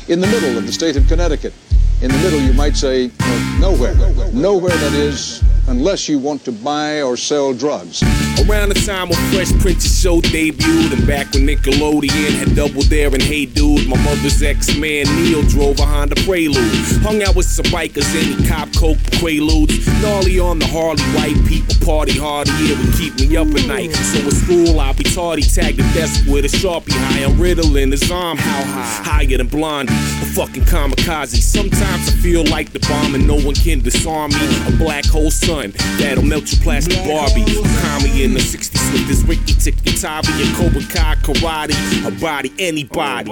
[0.09, 1.55] in the middle of the state of Connecticut.
[2.03, 3.12] In the middle, you might say,
[3.61, 3.94] nowhere.
[4.32, 8.02] Nowhere, that is, unless you want to buy or sell drugs.
[8.48, 13.09] Around the time when Fresh Prince's show debuted, and back when Nickelodeon had Double Dare
[13.09, 16.56] and Hey Dude, my mother's ex-man Neil drove a Honda Prelude.
[17.02, 19.86] Hung out with some bikers and cop coke quaaludes.
[20.02, 23.93] Gnarly on the Harley, white people party hard, yeah, would keep me up at night.
[23.93, 27.24] So at school, I'll be tardy, tagged the desk with a Sharpie high.
[27.24, 29.24] I'm riddling his arm, how high?
[29.24, 31.40] Higher than Blondie, a fucking kamikaze.
[31.43, 34.68] Sometimes I feel like the bomb and no one can disarm me.
[34.68, 35.55] A black hole sun
[35.98, 37.44] that'll melt your plastic Barbie.
[37.80, 41.74] Kami in the 60s with this Ricky Tikki Tavi and Cobra Kai karate.
[42.06, 43.30] A body, anybody.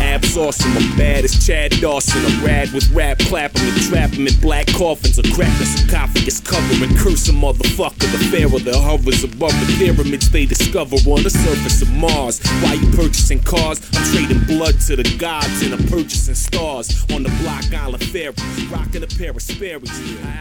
[0.00, 2.24] Abs awesome, I'm bad as Chad Dawson.
[2.24, 5.18] I'm rad with rap, clap 'em and trap 'em in black coffins.
[5.18, 8.10] A crack the sarcophagus cover and curse a motherfucker.
[8.12, 12.40] The pharaoh that hovers above the pyramids they discover on the surface of Mars.
[12.62, 13.80] Why you purchasing cars?
[13.94, 18.34] I'm trading blood to the gods and I'm purchasing stars on the Block Island Ferry.
[18.70, 19.90] Rocking a pair of Sperry's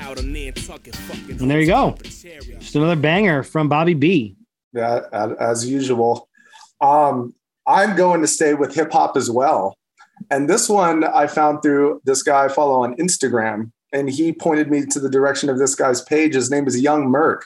[0.01, 0.95] out on Nantucket.
[0.95, 1.95] Fucking And there you go.
[2.03, 4.35] Just another banger from Bobby B.
[4.73, 5.01] Yeah,
[5.39, 6.29] as usual.
[6.81, 7.33] Um,
[7.67, 9.75] I'm going to stay with hip hop as well.
[10.31, 14.71] And this one I found through this guy I follow on Instagram, and he pointed
[14.71, 16.33] me to the direction of this guy's page.
[16.33, 17.45] His name is Young Merc.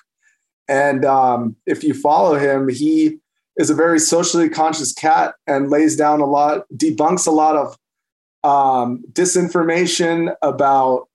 [0.68, 3.19] And um, if you follow him, he
[3.57, 7.77] is a very socially conscious cat and lays down a lot, debunks a lot of
[8.43, 11.10] um, disinformation about,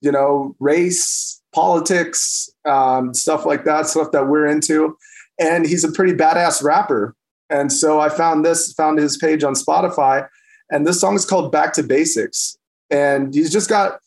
[0.00, 4.96] you know, race, politics, um, stuff like that, stuff that we're into.
[5.38, 7.14] And he's a pretty badass rapper.
[7.52, 10.26] And so I found this, found his page on Spotify,
[10.70, 12.56] and this song is called Back to Basics.
[12.90, 14.00] And he's just got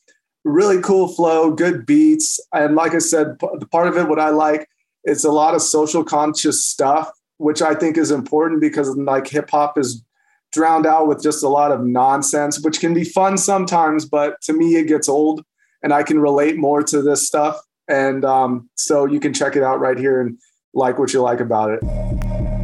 [0.43, 2.39] really cool flow, good beats.
[2.53, 4.67] And like I said, p- part of it, what I like,
[5.03, 9.51] it's a lot of social conscious stuff, which I think is important because like hip
[9.51, 10.03] hop is
[10.51, 14.53] drowned out with just a lot of nonsense, which can be fun sometimes, but to
[14.53, 15.43] me, it gets old
[15.83, 17.61] and I can relate more to this stuff.
[17.87, 20.39] And um, so you can check it out right here and
[20.73, 22.54] like what you like about it.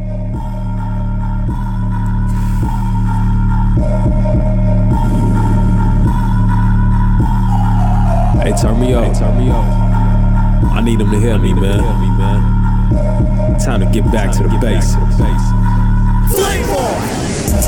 [8.42, 9.04] Hey, turn me up.
[9.04, 9.64] Hey, turn me up.
[10.74, 11.78] I need them to hear me, man.
[13.60, 15.81] Time to get back to the basics.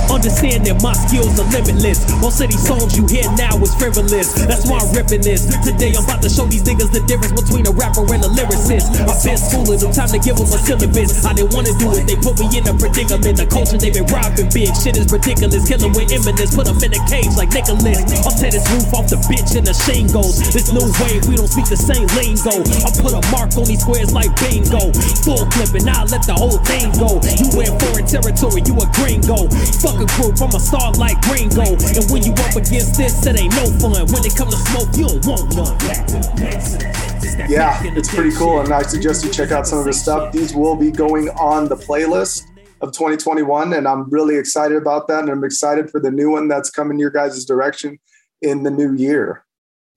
[0.08, 2.00] Understand that my skills are limitless.
[2.20, 4.32] Most of these songs you hear now is frivolous.
[4.46, 5.44] That's why I'm ripping this.
[5.60, 8.88] Today I'm about to show these niggas the difference between a rapper and a lyricist.
[9.04, 11.24] I've been schooling them, time to give them a syllabus.
[11.24, 13.36] I didn't wanna do it, they put me in a predicament.
[13.36, 15.68] The culture they been robbing big, shit is ridiculous.
[15.68, 18.00] Kill them with imminence, put them in a cage like Nicholas.
[18.24, 20.40] I'll tear this roof off the bitch and the shame goes.
[20.54, 22.64] This new wave, we don't speak the same lingo.
[22.84, 24.94] I put a mark on these squares like bingo.
[25.28, 27.20] Full clipping, I let the whole thing go.
[27.36, 29.44] You in foreign territory, you a gringo.
[29.80, 31.62] Fuck a group, I'm a star like Ringo.
[31.62, 33.92] And when you up against this, it ain't no fun.
[33.92, 37.50] When it comes to smoke, you don't want none.
[37.50, 40.32] Yeah, it's pretty cool, and I suggest you check out some of the stuff.
[40.32, 42.44] These will be going on the playlist
[42.80, 45.20] of 2021, and I'm really excited about that.
[45.20, 47.98] And I'm excited for the new one that's coming your guys' direction
[48.40, 49.44] in the new year.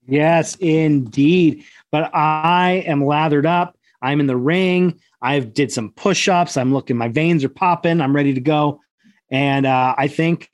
[0.06, 1.64] Yes, indeed.
[1.90, 3.78] But I am lathered up.
[4.02, 5.00] I'm in the ring.
[5.22, 6.56] I've did some push-ups.
[6.56, 6.96] I'm looking.
[6.96, 8.00] My veins are popping.
[8.00, 8.80] I'm ready to go.
[9.30, 10.50] And uh, I think,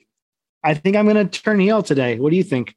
[0.63, 2.19] I think I'm going to turn heel today.
[2.19, 2.75] What do you think?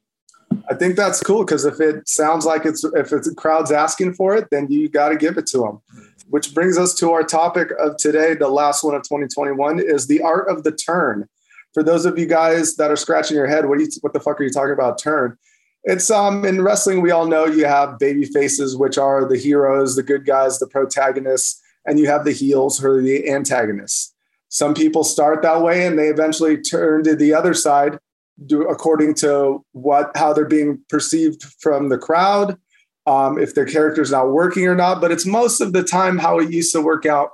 [0.69, 4.35] I think that's cool because if it sounds like it's if it's crowd's asking for
[4.35, 5.81] it, then you got to give it to them.
[6.29, 10.21] Which brings us to our topic of today, the last one of 2021, is the
[10.21, 11.27] art of the turn.
[11.73, 14.39] For those of you guys that are scratching your head, what you, what the fuck
[14.39, 14.99] are you talking about?
[14.99, 15.37] Turn.
[15.83, 19.95] It's um in wrestling, we all know you have baby faces, which are the heroes,
[19.95, 24.08] the good guys, the protagonists, and you have the heels who are the antagonists.
[24.49, 27.99] Some people start that way and they eventually turn to the other side
[28.45, 32.57] do according to what how they're being perceived from the crowd
[33.05, 35.01] um, if their character's not working or not.
[35.01, 37.31] But it's most of the time how it used to work out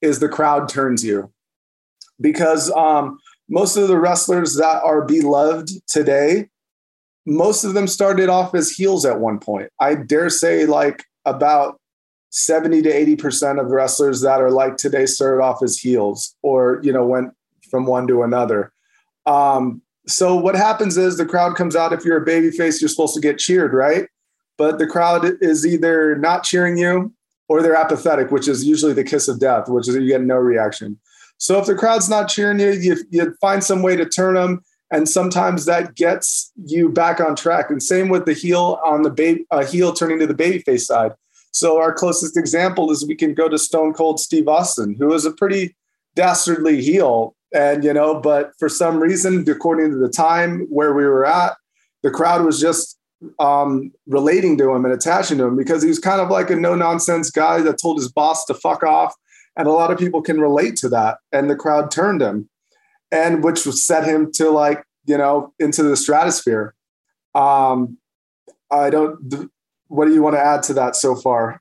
[0.00, 1.32] is the crowd turns you.
[2.20, 3.18] Because um,
[3.48, 6.48] most of the wrestlers that are beloved today
[7.26, 9.70] most of them started off as heels at one point.
[9.80, 11.80] I dare say like about
[12.34, 16.80] 70 to 80 percent of wrestlers that are like today started off as heels or
[16.82, 17.32] you know went
[17.70, 18.72] from one to another
[19.26, 21.92] um, so what happens is the crowd comes out.
[21.92, 24.06] If you're a baby face, you're supposed to get cheered, right?
[24.56, 27.12] But the crowd is either not cheering you
[27.48, 30.36] or they're apathetic, which is usually the kiss of death, which is you get no
[30.36, 30.98] reaction.
[31.38, 34.62] So if the crowd's not cheering you, you, you find some way to turn them,
[34.90, 37.70] and sometimes that gets you back on track.
[37.70, 41.12] And same with the heel on the baby uh, heel turning to the babyface side.
[41.54, 45.24] So our closest example is we can go to Stone Cold Steve Austin, who is
[45.24, 45.76] a pretty
[46.16, 51.04] dastardly heel and, you know, but for some reason, according to the time where we
[51.04, 51.56] were at,
[52.02, 52.98] the crowd was just
[53.38, 56.56] um, relating to him and attaching to him because he was kind of like a
[56.56, 59.14] no nonsense guy that told his boss to fuck off.
[59.56, 61.18] And a lot of people can relate to that.
[61.30, 62.50] And the crowd turned him,
[63.12, 66.74] and which set him to like, you know, into the stratosphere.
[67.36, 67.98] Um,
[68.68, 69.48] I don't,
[69.88, 71.60] what do you want to add to that so far?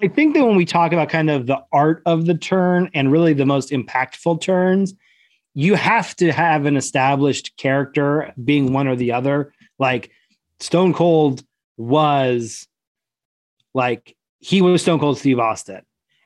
[0.00, 3.10] I think that when we talk about kind of the art of the turn and
[3.10, 4.94] really the most impactful turns,
[5.54, 9.52] you have to have an established character being one or the other.
[9.78, 10.10] Like
[10.60, 11.42] Stone Cold
[11.76, 12.68] was
[13.74, 15.82] like he was Stone Cold Steve Austin.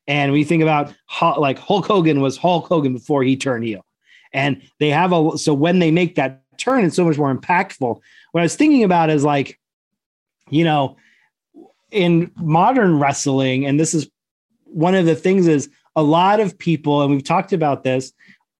[0.06, 0.92] And we think about
[1.38, 3.86] like Hulk Hogan was Hulk Hogan before he turned heel.
[4.34, 8.00] And they have a so when they make that turn, it's so much more impactful.
[8.32, 9.58] What I was thinking about is like,
[10.50, 10.96] you know,
[11.90, 14.08] in modern wrestling, and this is
[14.64, 18.12] one of the things is a lot of people, and we've talked about this,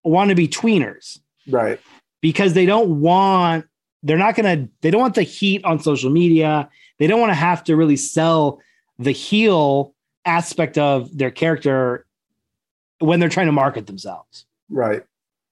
[0.03, 1.19] want to be tweeners.
[1.47, 1.79] Right.
[2.21, 3.65] Because they don't want,
[4.03, 6.69] they're not going to, they don't want the heat on social media.
[6.99, 8.61] They don't want to have to really sell
[8.99, 9.93] the heel
[10.25, 12.05] aspect of their character
[12.99, 14.45] when they're trying to market themselves.
[14.69, 15.03] Right.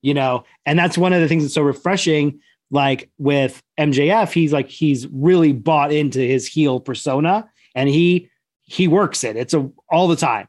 [0.01, 2.39] You know, and that's one of the things that's so refreshing.
[2.71, 8.29] Like with MJF, he's like, he's really bought into his heel persona and he
[8.61, 9.35] he works it.
[9.35, 10.47] It's a all the time,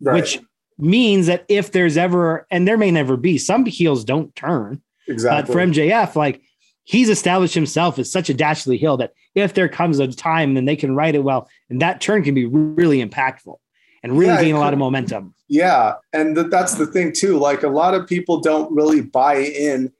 [0.00, 0.14] right.
[0.14, 0.40] which
[0.78, 4.82] means that if there's ever and there may never be some heels don't turn.
[5.08, 5.42] Exactly.
[5.42, 6.42] But for MJF, like
[6.84, 10.66] he's established himself as such a dashly heel that if there comes a time, then
[10.66, 13.56] they can write it well, and that turn can be really impactful
[14.02, 15.34] and really yeah, gain a lot of momentum.
[15.48, 17.38] Yeah, and th- that's the thing too.
[17.38, 19.92] Like a lot of people don't really buy in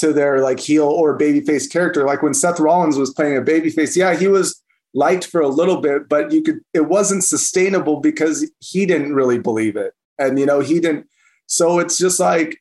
[0.00, 2.04] to their like heel or babyface character.
[2.04, 4.60] Like when Seth Rollins was playing a babyface, yeah, he was
[4.94, 9.38] liked for a little bit, but you could it wasn't sustainable because he didn't really
[9.38, 9.94] believe it.
[10.18, 11.06] And you know, he didn't
[11.46, 12.60] so it's just like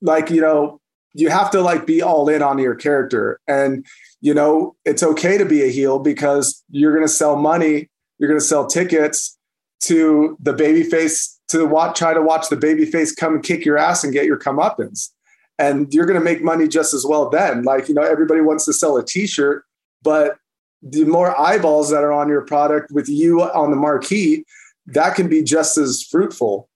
[0.00, 0.80] like you know,
[1.14, 3.40] you have to like be all in on your character.
[3.48, 3.84] And
[4.20, 8.40] you know, it's okay to be a heel because you're gonna sell money, you're gonna
[8.40, 9.36] sell tickets
[9.80, 13.78] to the baby face to watch try to watch the baby face come kick your
[13.78, 15.10] ass and get your comeuppance.
[15.58, 17.62] And you're gonna make money just as well then.
[17.62, 19.64] Like, you know, everybody wants to sell a t-shirt,
[20.02, 20.38] but
[20.82, 24.44] the more eyeballs that are on your product with you on the marquee,
[24.86, 26.68] that can be just as fruitful.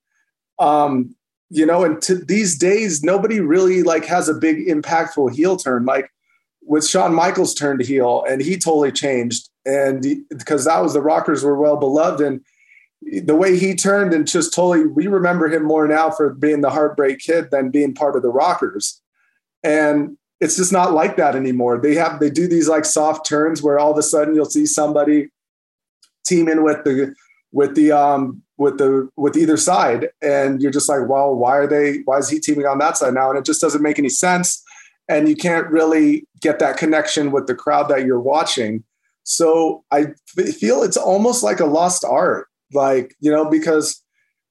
[0.59, 1.15] Um,
[1.51, 5.85] you know, and to these days, nobody really like has a big impactful heel turn.
[5.85, 6.11] Like
[6.63, 9.49] with Shawn Michaels turned to heel and he totally changed.
[9.65, 12.21] And because that was the rockers were well beloved.
[12.21, 12.41] And
[13.05, 16.71] the way he turned and just totally, we remember him more now for being the
[16.71, 19.01] heartbreak kid than being part of the rockers.
[19.63, 21.79] And it's just not like that anymore.
[21.79, 24.67] They have, they do these like soft turns where all of a sudden you'll see
[24.67, 25.29] somebody
[26.27, 27.15] teaming with the,
[27.53, 30.09] with the, um, with the, with either side.
[30.21, 33.15] And you're just like, well, why are they, why is he teaming on that side
[33.15, 33.31] now?
[33.31, 34.63] And it just doesn't make any sense.
[35.09, 38.85] And you can't really get that connection with the crowd that you're watching.
[39.25, 44.03] So I feel it's almost like a lost art like you know because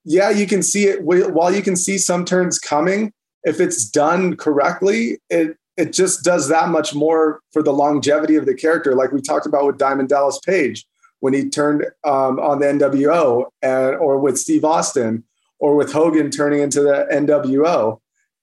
[0.03, 3.11] yeah you can see it while you can see some turns coming
[3.43, 8.45] if it's done correctly it it just does that much more for the longevity of
[8.45, 8.93] the character.
[8.93, 10.85] Like we talked about with diamond dallas page
[11.21, 15.23] when he turned um, on the nwo and or with steve austin
[15.59, 17.99] or with hogan turning into the nwo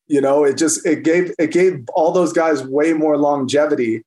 [0.07, 4.03] you know it just it gave it gave all those guys way more longevity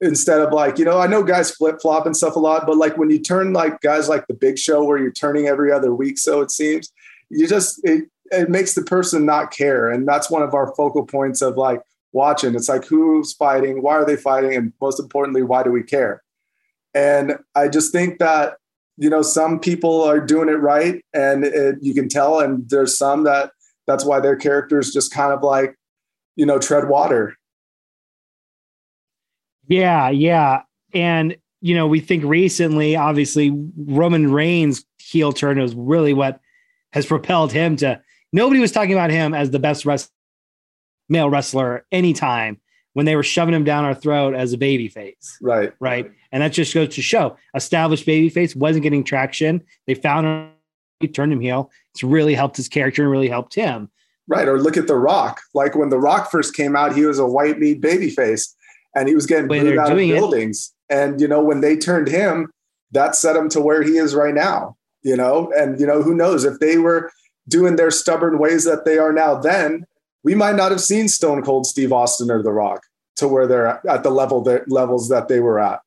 [0.00, 2.76] instead of like you know i know guys flip flop and stuff a lot but
[2.76, 5.94] like when you turn like guys like the big show where you're turning every other
[5.94, 6.92] week so it seems
[7.30, 11.04] you just it, it makes the person not care and that's one of our focal
[11.04, 11.80] points of like
[12.16, 12.54] watching.
[12.54, 13.82] It's like who's fighting?
[13.82, 14.54] Why are they fighting?
[14.54, 16.22] And most importantly why do we care?
[16.94, 18.54] And i just think that
[18.96, 22.96] you know some people are doing it right and it, you can tell and there's
[22.96, 23.50] some that
[23.86, 25.76] that's why their characters just kind of like
[26.36, 27.36] you know tread water
[29.68, 30.62] Yeah, yeah.
[30.94, 36.40] And you know, we think recently, obviously, Roman Reigns' heel turn was really what
[36.92, 38.00] has propelled him to.
[38.32, 40.10] Nobody was talking about him as the best rest,
[41.08, 42.60] male wrestler anytime
[42.92, 45.36] when they were shoving him down our throat as a baby face.
[45.42, 46.10] right Right.
[46.32, 49.62] And that just goes to show established baby face wasn't getting traction.
[49.86, 50.50] They found him,
[51.00, 51.70] he turned him heel.
[51.92, 53.90] It's really helped his character and really helped him.
[54.28, 54.48] Right.
[54.48, 55.42] Or look at The Rock.
[55.52, 58.55] Like when The Rock first came out, he was a white meat baby face
[58.96, 60.14] and he was getting Way booed out of doing it.
[60.14, 60.72] buildings.
[60.90, 62.50] And, you know, when they turned him,
[62.92, 65.52] that set him to where he is right now, you know?
[65.56, 67.12] And, you know, who knows if they were
[67.48, 69.84] doing their stubborn ways that they are now, then
[70.24, 72.82] we might not have seen Stone Cold Steve Austin or The Rock
[73.16, 75.80] to where they're at, at the level that levels that they were at.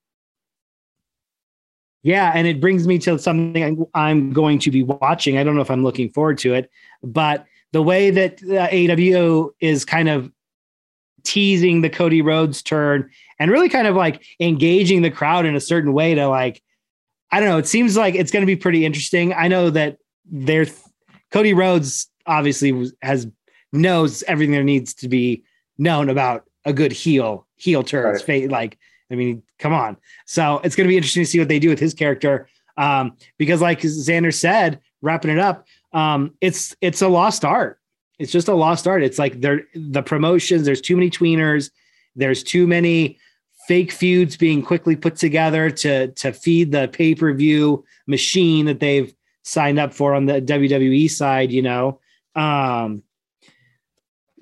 [2.03, 5.37] Yeah, and it brings me to something I'm- I'm going to be watching.
[5.37, 6.69] I don't know if I'm looking forward to it,
[7.03, 10.31] but the way that uh, AEW is kind of
[11.23, 13.09] teasing the Cody Rhodes turn
[13.39, 16.61] and really kind of like engaging the crowd in a certain way to like,
[17.31, 17.57] I don't know.
[17.57, 19.33] It seems like it's going to be pretty interesting.
[19.33, 20.65] I know that there,
[21.31, 23.27] Cody Rhodes obviously was- has
[23.71, 25.43] knows everything there needs to be
[25.77, 28.27] known about a good heel heel turns.
[28.27, 28.49] Right.
[28.49, 28.77] Like,
[29.11, 29.97] I mean, come on.
[30.25, 32.47] So it's going to be interesting to see what they do with his character.
[32.77, 37.78] Um, because like Xander said, wrapping it up, um, it's it's a lost art.
[38.19, 39.03] It's just a lost art.
[39.03, 41.71] It's like there the promotions, there's too many tweeners,
[42.15, 43.17] there's too many
[43.67, 49.13] fake feuds being quickly put together to to feed the pay-per-view machine that they've
[49.43, 51.99] signed up for on the WWE side, you know.
[52.35, 53.03] Um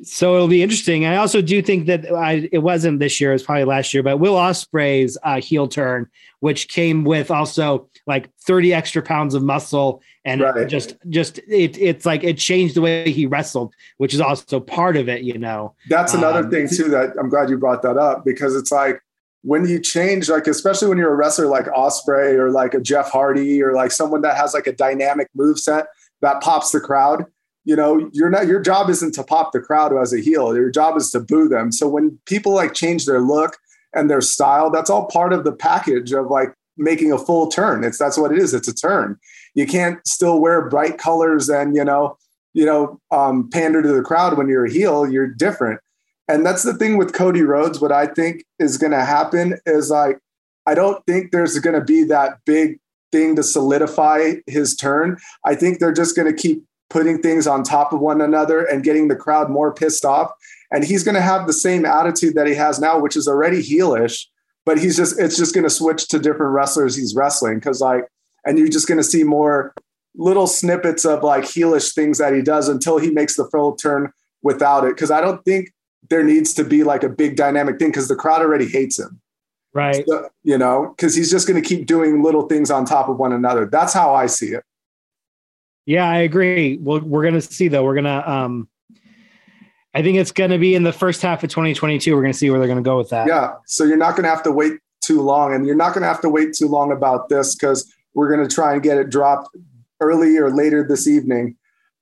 [0.04, 1.06] so it'll be interesting.
[1.06, 4.04] I also do think that I, it wasn't this year; it was probably last year.
[4.04, 6.08] But Will Ospreay's uh, heel turn,
[6.40, 10.68] which came with also like thirty extra pounds of muscle, and Right.
[10.68, 14.98] just just it, it's like it changed the way he wrestled, which is also part
[14.98, 15.22] of it.
[15.24, 18.56] You know, That's another Um, thing too that I'm glad you brought that up because
[18.56, 19.02] it's like
[19.44, 23.10] when you change, like especially when you're a wrestler like Ospreay or like a Jeff
[23.10, 25.88] Hardy or like someone that has like a dynamic move set
[26.22, 27.26] that pops the crowd.
[27.68, 30.56] You know, you're not your job isn't to pop the crowd as a heel.
[30.56, 31.74] Your job is to boo them.
[31.74, 33.58] So when people like change their look
[33.94, 37.84] and their style, that's all part of the package of like making a full turn.
[37.84, 38.54] It's that's what it is.
[38.54, 39.20] It's a turn.
[39.54, 42.18] You can't still wear bright colors and you know,
[42.54, 45.06] you know, um, pander to the crowd when you're a heel.
[45.06, 45.82] You're different.
[46.30, 47.82] And that's the thing with Cody Rhodes.
[47.82, 50.20] What I think is going to happen is like,
[50.66, 52.80] I don't think there's going to be that big
[53.12, 55.18] thing to solidify his turn.
[55.46, 58.84] I think they're just going to keep putting things on top of one another and
[58.84, 60.32] getting the crowd more pissed off.
[60.72, 63.62] And he's going to have the same attitude that he has now, which is already
[63.62, 64.26] heelish,
[64.66, 67.60] but he's just, it's just going to switch to different wrestlers he's wrestling.
[67.62, 68.06] Cause like,
[68.46, 69.74] and you're just going to see more
[70.16, 74.12] little snippets of like heelish things that he does until he makes the full turn
[74.42, 74.96] without it.
[74.98, 75.70] Cause I don't think
[76.10, 79.20] there needs to be like a big dynamic thing because the crowd already hates him.
[79.74, 80.04] right?
[80.08, 83.18] So, you know, because he's just going to keep doing little things on top of
[83.18, 83.66] one another.
[83.66, 84.64] That's how I see it.
[85.88, 86.78] Yeah, I agree.
[86.80, 87.84] Well, we're gonna see though.
[87.84, 88.68] We're gonna um
[89.96, 92.14] I think it's gonna be in the first half of 2022.
[92.16, 93.28] We're gonna see where they're gonna go with that.
[93.28, 93.54] Yeah.
[93.66, 96.08] So you're not going to have to wait too long, and you're not going to
[96.08, 99.10] have to wait too long about this because we're going to try and get it
[99.10, 99.56] dropped
[100.02, 101.56] early or later this evening.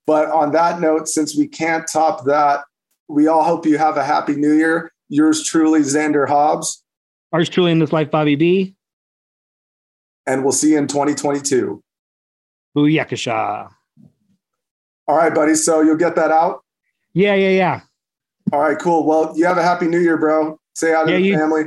[0.06, 2.64] But on that note, since we can't top that,
[3.08, 4.92] we all hope you have a happy new year.
[5.08, 6.82] Yours truly, Xander Hobbes,
[7.32, 8.74] Ours truly in this life, Bobby B.
[10.26, 11.80] and we'll see you in 2022.
[12.76, 13.70] Booyakasha.
[15.08, 15.54] All right, buddy.
[15.54, 16.64] So you'll get that out.
[17.14, 17.80] Yeah, yeah, yeah.
[18.52, 19.04] All right, cool.
[19.06, 20.58] Well, you have a happy new year, bro.
[20.74, 21.64] Say hi to Yeah, the you- family.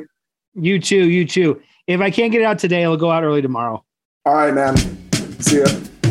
[0.56, 1.62] You too, you too.
[1.88, 3.84] If I can't get it out today, it'll go out early tomorrow.
[4.26, 4.76] All right, man.
[5.40, 5.68] See ya.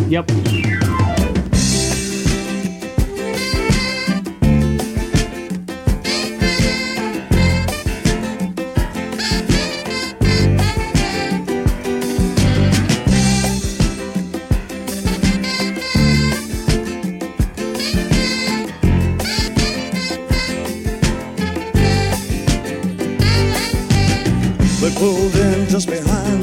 [0.09, 0.88] Yep.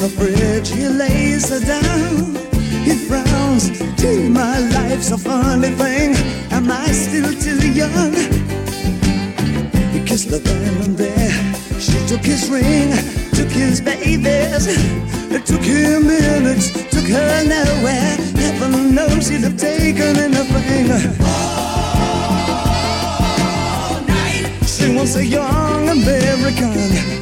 [0.10, 2.36] The bridge, he lays her down.
[2.84, 3.69] He frowns,
[3.99, 6.15] gee, my life's a funny thing.
[6.52, 8.14] Am I still too young?
[9.94, 11.56] He kissed her then and there.
[11.80, 12.91] She took his ring,
[13.34, 14.68] took his babies.
[15.32, 18.15] It took him minutes, took her nowhere.
[18.38, 20.88] Heaven knows he'd have taken anything.
[24.07, 24.45] Night.
[24.68, 27.14] She was a young American.